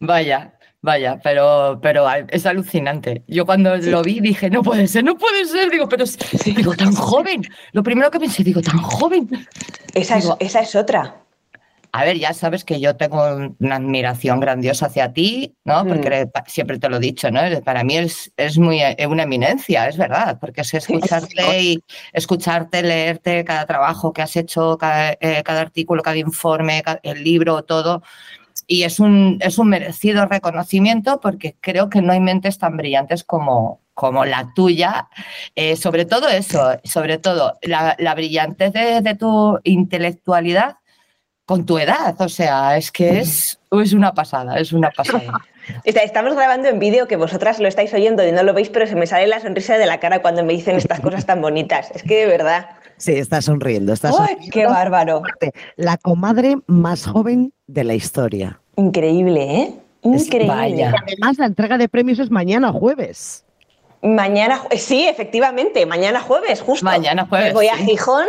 Vaya, 0.00 0.54
vaya, 0.80 1.20
pero, 1.22 1.78
pero 1.82 2.06
es 2.28 2.46
alucinante. 2.46 3.22
Yo 3.28 3.44
cuando 3.46 3.76
lo 3.76 4.02
vi 4.02 4.20
dije, 4.20 4.50
no 4.50 4.62
puede 4.62 4.88
ser, 4.88 5.04
no 5.04 5.16
puede 5.16 5.44
ser. 5.44 5.70
Digo, 5.70 5.88
pero 5.88 6.04
digo, 6.44 6.74
tan 6.74 6.94
joven. 6.94 7.42
Lo 7.72 7.82
primero 7.82 8.10
que 8.10 8.18
pensé, 8.18 8.42
digo, 8.42 8.60
tan 8.62 8.78
joven. 8.78 9.28
Esa 9.94 10.16
es, 10.18 10.28
esa 10.40 10.60
es 10.60 10.74
otra. 10.74 11.21
A 11.94 12.04
ver, 12.04 12.18
ya 12.18 12.32
sabes 12.32 12.64
que 12.64 12.80
yo 12.80 12.96
tengo 12.96 13.22
una 13.60 13.76
admiración 13.76 14.40
grandiosa 14.40 14.86
hacia 14.86 15.12
ti, 15.12 15.54
¿no? 15.64 15.86
Porque 15.86 16.26
pa- 16.26 16.44
siempre 16.46 16.78
te 16.78 16.88
lo 16.88 16.96
he 16.96 17.00
dicho, 17.00 17.30
¿no? 17.30 17.40
Para 17.64 17.84
mí 17.84 17.98
es, 17.98 18.32
es 18.38 18.56
muy 18.56 18.80
eh, 18.80 19.06
una 19.06 19.24
eminencia, 19.24 19.86
es 19.88 19.98
verdad, 19.98 20.38
porque 20.40 20.62
es 20.62 20.72
escucharte 20.72 21.60
y 21.60 21.84
escucharte, 22.14 22.82
leerte 22.82 23.44
cada 23.44 23.66
trabajo 23.66 24.14
que 24.14 24.22
has 24.22 24.34
hecho, 24.36 24.78
cada, 24.78 25.12
eh, 25.20 25.42
cada 25.44 25.60
artículo, 25.60 26.02
cada 26.02 26.16
informe, 26.16 26.82
el 27.02 27.22
libro, 27.22 27.62
todo. 27.64 28.02
Y 28.66 28.84
es 28.84 29.00
un, 29.00 29.38
es 29.40 29.58
un 29.58 29.68
merecido 29.68 30.24
reconocimiento 30.26 31.20
porque 31.20 31.56
creo 31.60 31.90
que 31.90 32.00
no 32.02 32.12
hay 32.12 32.20
mentes 32.20 32.58
tan 32.58 32.76
brillantes 32.76 33.24
como, 33.24 33.80
como 33.94 34.24
la 34.24 34.52
tuya. 34.54 35.08
Eh, 35.56 35.76
sobre 35.76 36.04
todo 36.06 36.28
eso, 36.28 36.78
sobre 36.84 37.18
todo 37.18 37.58
la, 37.62 37.96
la 37.98 38.14
brillantez 38.14 38.72
de, 38.72 39.00
de 39.02 39.14
tu 39.14 39.58
intelectualidad 39.64 40.76
con 41.52 41.66
tu 41.66 41.76
edad. 41.78 42.14
O 42.18 42.28
sea, 42.30 42.78
es 42.78 42.90
que 42.90 43.18
es, 43.20 43.58
es 43.70 43.92
una 43.92 44.14
pasada, 44.14 44.58
es 44.58 44.72
una 44.72 44.90
pasada. 44.90 45.38
Estamos 45.84 46.34
grabando 46.34 46.68
en 46.68 46.78
vídeo 46.78 47.06
que 47.06 47.16
vosotras 47.16 47.60
lo 47.60 47.68
estáis 47.68 47.92
oyendo 47.92 48.26
y 48.26 48.32
no 48.32 48.42
lo 48.42 48.54
veis, 48.54 48.70
pero 48.70 48.86
se 48.86 48.96
me 48.96 49.06
sale 49.06 49.26
la 49.26 49.38
sonrisa 49.38 49.76
de 49.76 49.84
la 49.84 50.00
cara 50.00 50.22
cuando 50.22 50.42
me 50.44 50.54
dicen 50.54 50.76
estas 50.76 51.00
cosas 51.00 51.26
tan 51.26 51.42
bonitas. 51.42 51.90
Es 51.94 52.02
que 52.04 52.20
de 52.20 52.26
verdad. 52.26 52.70
Sí, 52.96 53.12
está 53.12 53.42
sonriendo. 53.42 53.92
Está 53.92 54.08
¡Ay, 54.08 54.14
sonriendo. 54.14 54.46
qué 54.50 54.66
bárbaro! 54.66 55.22
La 55.76 55.98
comadre 55.98 56.56
más 56.68 57.04
joven 57.06 57.52
de 57.66 57.84
la 57.84 57.94
historia. 57.94 58.58
Increíble, 58.76 59.42
¿eh? 59.44 59.74
Es- 60.04 60.24
Increíble. 60.26 60.54
vaya. 60.56 60.94
Además, 61.06 61.36
la 61.38 61.46
entrega 61.46 61.76
de 61.76 61.88
premios 61.90 62.18
es 62.18 62.30
mañana 62.30 62.72
jueves. 62.72 63.44
Mañana, 64.00 64.58
ju- 64.58 64.76
sí, 64.78 65.06
efectivamente, 65.06 65.84
mañana 65.84 66.20
jueves, 66.20 66.60
justo. 66.62 66.84
Mañana 66.86 67.26
jueves, 67.28 67.48
Me 67.48 67.52
voy 67.54 67.68
a. 67.68 67.76
Gijón. 67.76 68.26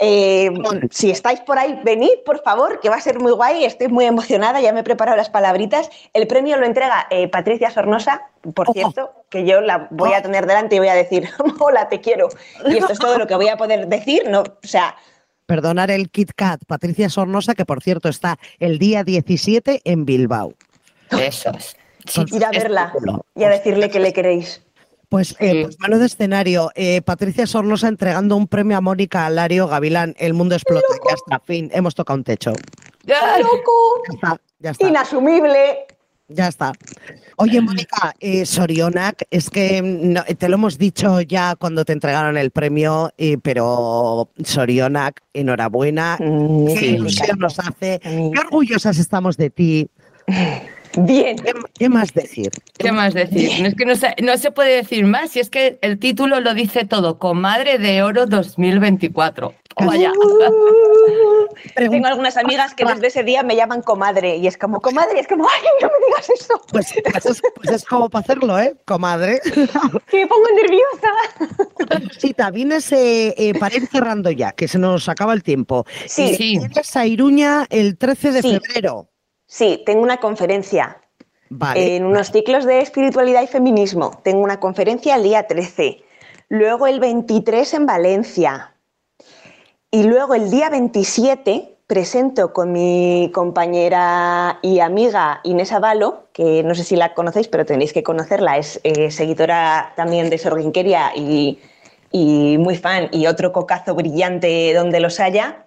Eh, 0.00 0.50
si 0.90 1.10
estáis 1.10 1.40
por 1.40 1.58
ahí, 1.58 1.78
venid, 1.84 2.10
por 2.24 2.42
favor, 2.42 2.80
que 2.80 2.88
va 2.88 2.96
a 2.96 3.00
ser 3.00 3.18
muy 3.18 3.32
guay. 3.32 3.64
Estoy 3.64 3.88
muy 3.88 4.04
emocionada, 4.04 4.60
ya 4.60 4.72
me 4.72 4.80
he 4.80 4.84
preparado 4.84 5.16
las 5.16 5.30
palabritas. 5.30 5.90
El 6.12 6.26
premio 6.26 6.56
lo 6.56 6.66
entrega 6.66 7.06
eh, 7.10 7.28
Patricia 7.28 7.70
Sornosa, 7.70 8.22
por 8.54 8.68
Oh. 8.68 8.72
cierto, 8.72 9.12
que 9.30 9.44
yo 9.44 9.60
la 9.60 9.88
voy 9.90 10.12
a 10.12 10.22
tener 10.22 10.46
delante 10.46 10.76
y 10.76 10.78
voy 10.78 10.88
a 10.88 10.94
decir, 10.94 11.28
hola, 11.60 11.88
te 11.88 12.00
quiero. 12.00 12.28
Y 12.66 12.76
esto 12.76 12.92
es 12.92 12.98
todo 12.98 13.18
lo 13.18 13.26
que 13.26 13.34
voy 13.34 13.48
a 13.48 13.56
poder 13.56 13.88
decir, 13.88 14.28
¿no? 14.28 14.40
O 14.40 14.66
sea, 14.66 14.94
Perdonar 15.46 15.90
el 15.90 16.10
Kit 16.10 16.32
Kat, 16.36 16.60
Patricia 16.66 17.08
Sornosa, 17.08 17.54
que 17.54 17.64
por 17.64 17.82
cierto 17.82 18.10
está 18.10 18.38
el 18.58 18.78
día 18.78 19.02
17 19.02 19.80
en 19.84 20.04
Bilbao. 20.04 20.52
Eso 21.10 21.50
es. 21.56 21.74
Con 22.14 22.26
ir 22.34 22.44
a 22.44 22.50
verla 22.50 22.92
y 23.34 23.44
a 23.44 23.48
decirle 23.48 23.90
que 23.90 23.98
le 23.98 24.12
queréis. 24.12 24.62
Pues, 25.08 25.34
eh, 25.38 25.62
pues 25.62 25.78
mano 25.80 25.98
de 25.98 26.06
escenario, 26.06 26.70
eh, 26.74 27.00
Patricia 27.00 27.46
Sornosa 27.46 27.88
entregando 27.88 28.36
un 28.36 28.46
premio 28.46 28.76
a 28.76 28.82
Mónica 28.82 29.24
Alario 29.24 29.66
Gavilán, 29.66 30.14
El 30.18 30.34
Mundo 30.34 30.54
Explota, 30.54 30.86
ya 31.08 31.14
está, 31.14 31.40
fin, 31.40 31.70
hemos 31.72 31.94
tocado 31.94 32.18
un 32.18 32.24
techo. 32.24 32.52
¡Ay! 33.06 33.42
¡Loco! 33.42 34.02
Ya 34.06 34.14
está, 34.14 34.40
ya 34.58 34.70
está. 34.72 34.88
Inasumible. 34.88 35.86
Ya 36.30 36.48
está. 36.48 36.74
Oye, 37.36 37.62
Mónica, 37.62 38.14
eh, 38.20 38.44
Sorionak, 38.44 39.22
es 39.30 39.48
que 39.48 39.80
mm, 39.80 40.12
no, 40.12 40.24
te 40.24 40.48
lo 40.50 40.56
hemos 40.56 40.76
dicho 40.76 41.22
ya 41.22 41.56
cuando 41.56 41.86
te 41.86 41.94
entregaron 41.94 42.36
el 42.36 42.50
premio, 42.50 43.10
eh, 43.16 43.38
pero 43.42 44.28
Sorionak, 44.44 45.22
enhorabuena. 45.32 46.18
Mm, 46.20 46.66
Qué 46.66 46.76
sí, 46.76 46.86
ilusión 46.86 47.38
nos 47.38 47.58
hace. 47.58 48.00
Mm. 48.04 48.32
Qué 48.32 48.40
orgullosas 48.40 48.98
estamos 48.98 49.38
de 49.38 49.48
ti. 49.48 49.90
Bien. 51.06 51.36
¿Qué, 51.38 51.52
qué 51.78 51.88
más 51.88 52.12
decir? 52.14 52.50
¿Qué 52.78 52.92
más 52.92 53.14
decir? 53.14 53.66
Es 53.66 53.74
que 53.74 53.84
no 53.84 53.94
se, 53.96 54.14
no 54.22 54.36
se 54.36 54.50
puede 54.50 54.76
decir 54.76 55.04
más, 55.04 55.30
si 55.30 55.40
es 55.40 55.50
que 55.50 55.78
el 55.82 55.98
título 55.98 56.40
lo 56.40 56.54
dice 56.54 56.84
todo, 56.84 57.18
Comadre 57.18 57.78
de 57.78 58.02
Oro 58.02 58.26
2024. 58.26 59.54
Vaya. 59.80 60.12
Tengo 61.76 62.06
algunas 62.06 62.36
amigas 62.36 62.74
que 62.74 62.84
desde 62.84 63.06
ese 63.08 63.22
día 63.22 63.42
me 63.42 63.54
llaman 63.56 63.82
comadre 63.82 64.36
y 64.36 64.46
es 64.46 64.56
como, 64.56 64.80
comadre, 64.80 65.20
es 65.20 65.28
como, 65.28 65.46
ay, 65.48 65.62
no 65.80 65.88
me 65.88 66.06
digas 66.06 66.30
eso, 66.30 66.54
Pues, 66.70 66.94
pues 67.12 67.26
es, 67.26 67.42
pues 67.54 67.70
es 67.70 67.84
como 67.84 68.08
para 68.08 68.22
hacerlo, 68.22 68.58
¿eh, 68.58 68.74
comadre? 68.84 69.40
que 70.10 70.18
me 70.18 70.26
pongo 70.26 70.46
nerviosa. 70.54 72.08
Chita, 72.18 72.50
vienes 72.50 72.90
eh, 72.92 73.34
eh, 73.36 73.54
para 73.58 73.76
ir 73.76 73.86
cerrando 73.86 74.30
ya, 74.30 74.52
que 74.52 74.66
se 74.68 74.78
nos 74.78 75.08
acaba 75.08 75.32
el 75.32 75.42
tiempo. 75.42 75.84
Sí. 76.06 76.34
Sí. 76.36 76.58
Vienes 76.58 76.96
a 76.96 77.06
Iruña 77.06 77.66
el 77.70 77.96
13 77.98 78.32
de 78.32 78.42
Sí. 78.42 78.58
febrero. 78.60 79.08
Sí, 79.48 79.82
tengo 79.86 80.02
una 80.02 80.18
conferencia 80.18 80.98
Vale. 81.48 81.96
en 81.96 82.04
unos 82.04 82.30
ciclos 82.30 82.66
de 82.66 82.80
espiritualidad 82.80 83.42
y 83.42 83.46
feminismo. 83.46 84.20
Tengo 84.22 84.40
una 84.40 84.60
conferencia 84.60 85.16
el 85.16 85.22
día 85.22 85.46
13, 85.46 86.04
luego 86.50 86.86
el 86.86 87.00
23 87.00 87.74
en 87.74 87.86
Valencia 87.86 88.74
y 89.90 90.02
luego 90.02 90.34
el 90.34 90.50
día 90.50 90.68
27 90.68 91.76
presento 91.86 92.52
con 92.52 92.72
mi 92.72 93.30
compañera 93.32 94.58
y 94.60 94.80
amiga 94.80 95.40
Inés 95.44 95.72
Avalo, 95.72 96.26
que 96.34 96.62
no 96.62 96.74
sé 96.74 96.84
si 96.84 96.96
la 96.96 97.14
conocéis, 97.14 97.48
pero 97.48 97.64
tenéis 97.64 97.94
que 97.94 98.02
conocerla, 98.02 98.58
es 98.58 98.78
eh, 98.84 99.10
seguidora 99.10 99.94
también 99.96 100.28
de 100.28 100.36
Sorguinqueria 100.36 101.12
y, 101.16 101.58
y 102.12 102.58
muy 102.58 102.76
fan 102.76 103.08
y 103.12 103.26
otro 103.26 103.52
cocazo 103.52 103.94
brillante 103.94 104.74
donde 104.74 105.00
los 105.00 105.18
haya. 105.18 105.64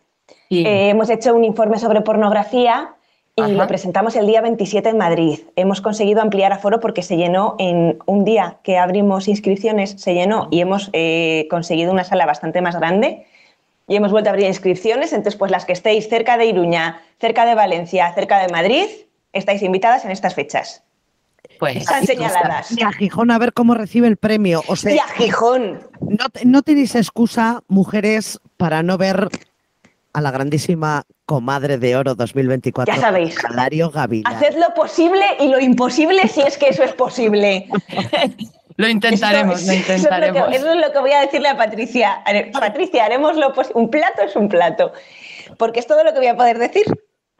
Eh, 0.51 0.89
hemos 0.89 1.09
hecho 1.09 1.33
un 1.33 1.43
informe 1.43 1.79
sobre 1.79 2.01
pornografía 2.01 2.93
y 3.35 3.41
Ajá. 3.41 3.51
lo 3.51 3.67
presentamos 3.67 4.15
el 4.15 4.27
día 4.27 4.41
27 4.41 4.89
en 4.89 4.97
Madrid. 4.97 5.39
Hemos 5.55 5.79
conseguido 5.81 6.21
ampliar 6.21 6.51
aforo 6.51 6.79
porque 6.79 7.01
se 7.01 7.15
llenó 7.17 7.55
en 7.59 7.97
un 8.05 8.25
día 8.25 8.57
que 8.63 8.77
abrimos 8.77 9.27
inscripciones, 9.27 9.91
se 9.97 10.13
llenó 10.13 10.47
y 10.51 10.59
hemos 10.59 10.89
eh, 10.93 11.47
conseguido 11.49 11.91
una 11.91 12.03
sala 12.03 12.25
bastante 12.25 12.61
más 12.61 12.75
grande. 12.75 13.25
Y 13.87 13.95
hemos 13.95 14.11
vuelto 14.11 14.29
a 14.29 14.33
abrir 14.33 14.47
inscripciones, 14.47 15.11
entonces 15.11 15.37
pues 15.37 15.51
las 15.51 15.65
que 15.65 15.73
estéis 15.73 16.07
cerca 16.07 16.37
de 16.37 16.45
Iruña, 16.45 17.01
cerca 17.19 17.45
de 17.45 17.55
Valencia, 17.55 18.13
cerca 18.13 18.39
de 18.39 18.51
Madrid, 18.51 18.85
estáis 19.33 19.61
invitadas 19.63 20.05
en 20.05 20.11
estas 20.11 20.35
fechas. 20.35 20.83
Pues 21.59 21.77
Están 21.77 22.05
señaladas. 22.05 22.71
Y 22.71 22.83
a 22.83 22.91
Gijón 22.91 23.31
a 23.31 23.37
ver 23.37 23.53
cómo 23.53 23.73
recibe 23.75 24.07
el 24.07 24.17
premio. 24.17 24.63
O 24.67 24.75
sea, 24.75 24.93
Y 24.95 24.99
a 24.99 25.07
Gijón. 25.07 25.81
no, 26.01 26.25
no 26.45 26.61
tenéis 26.63 26.95
excusa, 26.95 27.63
mujeres, 27.67 28.39
para 28.57 28.81
no 28.83 28.97
ver 28.97 29.29
a 30.13 30.21
la 30.21 30.31
grandísima 30.31 31.03
comadre 31.25 31.77
de 31.77 31.95
oro 31.95 32.15
2024. 32.15 32.93
Ya 32.93 32.99
sabéis. 33.01 33.35
Gavilán. 33.93 34.33
Haced 34.33 34.57
lo 34.57 34.73
posible 34.73 35.23
y 35.39 35.47
lo 35.47 35.59
imposible 35.59 36.27
si 36.27 36.41
es 36.41 36.57
que 36.57 36.69
eso 36.69 36.83
es 36.83 36.93
posible. 36.93 37.67
lo 38.77 38.87
intentaremos, 38.89 39.61
Eso- 39.61 39.71
lo 39.71 39.77
eso 39.77 39.93
es 39.93 40.03
lo 40.03 40.09
que- 40.09 40.15
intentaremos. 40.27 40.55
Eso 40.55 40.73
es 40.73 40.81
lo 40.85 40.91
que 40.91 40.99
voy 40.99 41.11
a 41.11 41.21
decirle 41.21 41.49
a 41.49 41.57
Patricia. 41.57 42.23
Patricia, 42.53 43.05
haremos 43.05 43.37
lo 43.37 43.53
posible. 43.53 43.81
Un 43.81 43.89
plato 43.89 44.21
es 44.23 44.35
un 44.35 44.49
plato. 44.49 44.91
Porque 45.57 45.79
es 45.79 45.87
todo 45.87 46.03
lo 46.03 46.11
que 46.13 46.19
voy 46.19 46.27
a 46.27 46.35
poder 46.35 46.57
decir. 46.59 46.85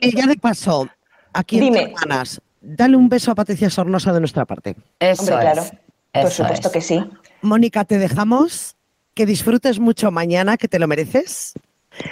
Oye, 0.00 0.12
ya 0.14 0.26
de 0.26 0.36
paso, 0.36 0.88
aquí 1.32 1.58
en 1.58 1.76
hermanas, 1.76 2.40
dale 2.60 2.96
un 2.96 3.08
beso 3.08 3.30
a 3.30 3.34
Patricia 3.34 3.70
Sornosa 3.70 4.12
de 4.12 4.20
nuestra 4.20 4.44
parte. 4.44 4.76
Eso 5.00 5.22
Hombre, 5.22 5.36
claro. 5.40 5.62
es. 5.62 5.70
Por 6.12 6.24
eso 6.24 6.42
supuesto 6.42 6.68
es. 6.68 6.72
que 6.74 6.80
sí. 6.80 7.04
Mónica, 7.42 7.84
te 7.84 7.98
dejamos. 7.98 8.74
Que 9.14 9.26
disfrutes 9.26 9.80
mucho 9.80 10.12
mañana, 10.12 10.56
que 10.56 10.68
te 10.68 10.78
lo 10.78 10.86
mereces. 10.86 11.54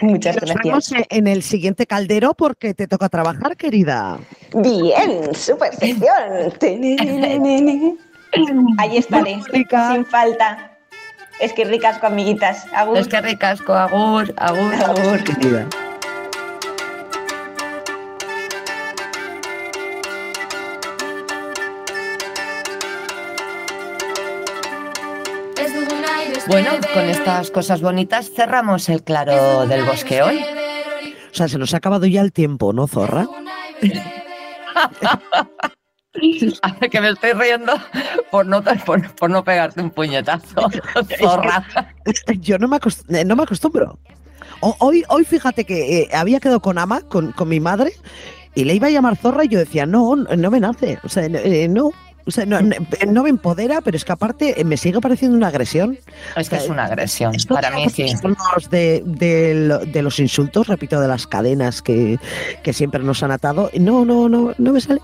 Muchas 0.01 0.37
Nos 0.37 0.45
gracias. 0.45 0.65
vemos 0.65 0.93
en 1.11 1.27
el 1.27 1.43
siguiente 1.43 1.87
caldero 1.87 2.35
porque 2.35 2.75
te 2.75 2.87
toca 2.89 3.09
trabajar, 3.09 3.57
querida. 3.57 4.19
Bien, 4.55 5.35
super 5.35 5.75
sección. 5.75 6.53
Ahí 8.79 8.97
estaré, 8.97 9.39
sin 9.93 10.05
falta. 10.05 10.73
Es 11.41 11.53
que 11.53 11.65
ricas 11.65 11.99
con 11.99 12.13
amiguitas. 12.13 12.67
Agur. 12.75 12.99
Es 12.99 13.09
que 13.09 13.21
ricasco, 13.21 13.75
agur, 13.75 14.33
agur. 14.39 14.75
Agur. 14.75 15.23
Querida. 15.23 15.69
Bueno, 26.49 26.71
con 26.95 27.05
estas 27.05 27.51
cosas 27.51 27.81
bonitas 27.81 28.31
cerramos 28.35 28.89
el 28.89 29.03
claro 29.03 29.67
del 29.67 29.85
bosque 29.85 30.23
hoy. 30.23 30.39
O 30.39 31.35
sea, 31.35 31.49
se 31.49 31.59
nos 31.59 31.75
ha 31.75 31.79
acabado 31.79 32.07
ya 32.07 32.21
el 32.21 32.33
tiempo, 32.33 32.73
¿no, 32.73 32.87
zorra? 32.87 33.27
que 36.91 37.01
me 37.01 37.11
estoy 37.11 37.33
riendo 37.33 37.75
por 38.31 38.47
no, 38.47 38.63
por, 38.63 39.15
por 39.17 39.29
no 39.29 39.45
pegarte 39.45 39.83
un 39.83 39.91
puñetazo, 39.91 40.71
zorra. 41.19 41.67
Yo 42.41 42.59
no 42.59 42.69
me, 42.69 42.79
eh, 43.09 43.25
no 43.25 43.37
me 43.37 43.43
acostumbro. 43.43 43.99
Hoy, 44.61 45.05
hoy 45.09 45.25
fíjate 45.25 45.65
que 45.65 46.01
eh, 46.01 46.09
había 46.13 46.41
quedado 46.41 46.61
con 46.61 46.79
Ama, 46.79 47.03
con, 47.03 47.33
con 47.33 47.49
mi 47.49 47.61
madre, 47.61 47.93
y 48.55 48.65
le 48.65 48.75
iba 48.75 48.87
a 48.87 48.91
llamar 48.91 49.17
zorra 49.17 49.45
y 49.45 49.49
yo 49.49 49.59
decía, 49.59 49.85
no, 49.85 50.17
no 50.17 50.51
me 50.51 50.61
nace. 50.61 50.99
O 51.03 51.09
sea, 51.09 51.27
eh, 51.27 51.69
no, 51.69 51.91
O 52.27 52.31
sea, 52.31 52.45
no, 52.45 52.61
no- 52.61 52.75
no 53.07 53.23
me 53.23 53.31
empodera, 53.31 53.81
pero 53.83 53.97
es 53.97 54.05
que 54.05 54.13
aparte 54.13 54.61
eh, 54.61 54.65
me 54.65 54.77
sigue 54.77 55.01
pareciendo 55.01 55.37
una 55.37 55.47
agresión. 55.49 55.97
Es 56.37 56.49
que 56.51 56.57
es 56.57 56.69
una 56.69 56.85
agresión. 56.87 57.33
Para 57.49 57.71
mí 57.71 57.89
sí. 57.89 58.07
De, 58.71 59.03
de, 59.07 59.87
de 59.87 60.03
los 60.03 60.19
insultos, 60.19 60.67
repito, 60.67 61.01
de 61.01 61.07
las 61.09 61.27
cadenas 61.27 61.83
que, 61.83 62.19
que 62.65 62.73
siempre 62.73 63.03
nos 63.03 63.23
han 63.23 63.31
atado. 63.31 63.71
No, 63.79 64.05
no, 64.05 64.29
no, 64.29 64.53
no 64.59 64.73
me 64.73 64.81
sale. 64.81 65.01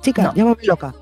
Chica, 0.00 0.22
No. 0.22 0.34
llámame 0.34 0.56
loca. 0.64 0.94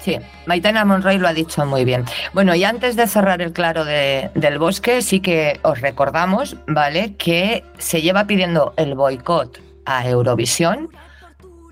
Sí, 0.00 0.16
Maitena 0.46 0.84
Monroy 0.84 1.18
lo 1.18 1.26
ha 1.26 1.34
dicho 1.34 1.66
muy 1.66 1.84
bien. 1.84 2.04
Bueno, 2.32 2.54
y 2.54 2.62
antes 2.64 2.94
de 2.96 3.06
cerrar 3.08 3.42
el 3.42 3.52
claro 3.52 3.84
de- 3.84 4.30
del 4.34 4.58
bosque, 4.58 5.02
sí 5.02 5.20
que 5.20 5.58
os 5.62 5.80
recordamos, 5.80 6.56
¿vale? 6.68 7.16
Que 7.16 7.64
se 7.78 8.00
lleva 8.02 8.24
pidiendo 8.26 8.72
el 8.76 8.94
boicot 8.94 9.60
a 9.84 10.06
Eurovisión 10.08 10.88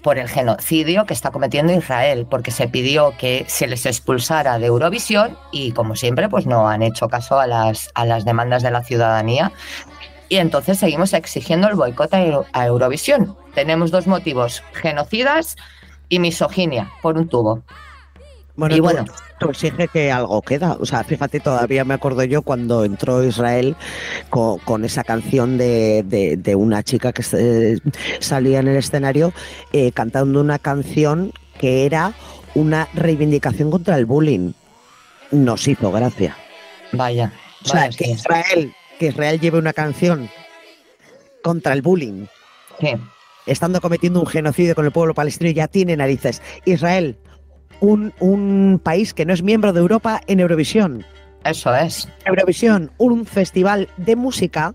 por 0.05 0.19
el 0.19 0.29
genocidio 0.29 1.07
que 1.07 1.15
está 1.15 1.31
cometiendo 1.31 1.73
Israel, 1.73 2.27
porque 2.29 2.51
se 2.51 2.69
pidió 2.69 3.17
que 3.17 3.47
se 3.49 3.67
les 3.67 3.87
expulsara 3.87 4.59
de 4.59 4.67
Eurovisión 4.67 5.39
y, 5.51 5.73
como 5.73 5.97
siempre, 5.97 6.29
pues 6.29 6.47
no 6.47 6.69
han 6.69 6.83
hecho 6.83 7.09
caso 7.09 7.41
a 7.41 7.47
las, 7.47 7.91
a 7.95 8.05
las 8.05 8.27
demandas 8.27 8.63
de 8.63 8.71
la 8.71 8.85
ciudadanía. 8.85 9.51
Y 10.29 10.37
entonces 10.37 10.79
seguimos 10.79 11.15
exigiendo 11.15 11.69
el 11.69 11.75
boicot 11.75 12.13
a, 12.13 12.19
a 12.53 12.67
Eurovisión. 12.67 13.35
Tenemos 13.55 13.91
dos 13.91 14.07
motivos, 14.07 14.63
genocidas 14.75 15.57
y 16.11 16.19
misoginia, 16.19 16.93
por 17.01 17.17
un 17.17 17.27
tubo. 17.27 17.63
Bueno, 18.57 18.77
Y 18.77 18.81
bueno. 18.81 19.05
tú 19.41 19.51
exige 19.51 19.89
que 19.89 20.13
algo 20.13 20.41
queda. 20.43 20.77
O 20.81 20.87
sea, 20.87 21.03
fíjate, 21.03 21.41
todavía 21.41 21.85
me 21.85 21.95
acuerdo 21.95 22.23
yo 22.25 22.43
cuando 22.43 22.85
entró 22.85 23.25
Israel 23.25 23.75
con, 24.31 24.59
con 24.61 24.85
esa 24.85 25.03
canción 25.03 25.59
de, 25.59 26.05
de- 26.07 26.37
de 26.37 26.55
una 26.55 26.83
chica 26.85 27.13
que 27.13 27.25
eh, 27.33 27.79
salía 28.21 28.61
en 28.61 28.69
el 28.69 28.77
escenario 28.77 29.33
eh, 29.73 29.91
cantando 29.93 30.41
una 30.41 30.59
canción 30.61 31.33
que 31.59 31.85
era 31.85 32.13
una 32.55 32.89
reivindicación 32.95 33.71
contra 33.73 33.97
el 33.97 34.07
bullying. 34.07 34.53
Nos 35.33 35.67
hizo 35.67 35.91
gracia. 35.91 36.37
Vaya. 36.93 37.33
O 37.65 37.69
sea, 37.69 37.81
vaya, 37.87 37.97
que 37.99 38.05
sí. 38.05 38.11
Israel, 38.13 38.75
que 39.01 39.07
Israel 39.09 39.41
lleve 39.41 39.59
una 39.59 39.73
canción 39.73 40.31
contra 41.43 41.73
el 41.73 41.83
bullying, 41.83 42.27
Sí. 42.81 42.93
estando 43.47 43.81
cometiendo 43.81 44.21
un 44.21 44.27
genocidio 44.27 44.75
con 44.77 44.85
el 44.85 44.93
pueblo 44.93 45.13
palestino, 45.15 45.51
ya 45.51 45.67
tiene 45.69 45.97
narices. 45.97 46.41
Israel, 46.65 47.17
un, 47.85 48.13
un 48.21 48.81
país 48.83 49.15
que 49.15 49.25
no 49.25 49.33
es 49.33 49.43
miembro 49.43 49.73
de 49.73 49.81
Europa 49.81 50.21
en 50.27 50.41
Eurovisión. 50.41 51.05
Eso 51.45 51.75
es. 51.75 52.09
Eurovisión, 52.25 52.91
un 52.99 53.27
festival 53.27 53.89
de 53.99 54.17
música 54.17 54.75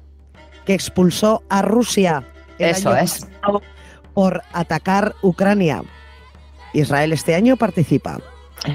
que 0.66 0.74
expulsó 0.76 1.44
a 1.50 1.62
Rusia 1.64 2.24
el 2.60 2.70
Eso 2.70 2.92
año 2.92 3.00
es. 3.04 3.28
por 4.14 4.42
atacar 4.54 5.16
Ucrania. 5.24 5.82
Israel 6.74 7.12
este 7.14 7.34
año 7.34 7.58
participa. 7.58 8.20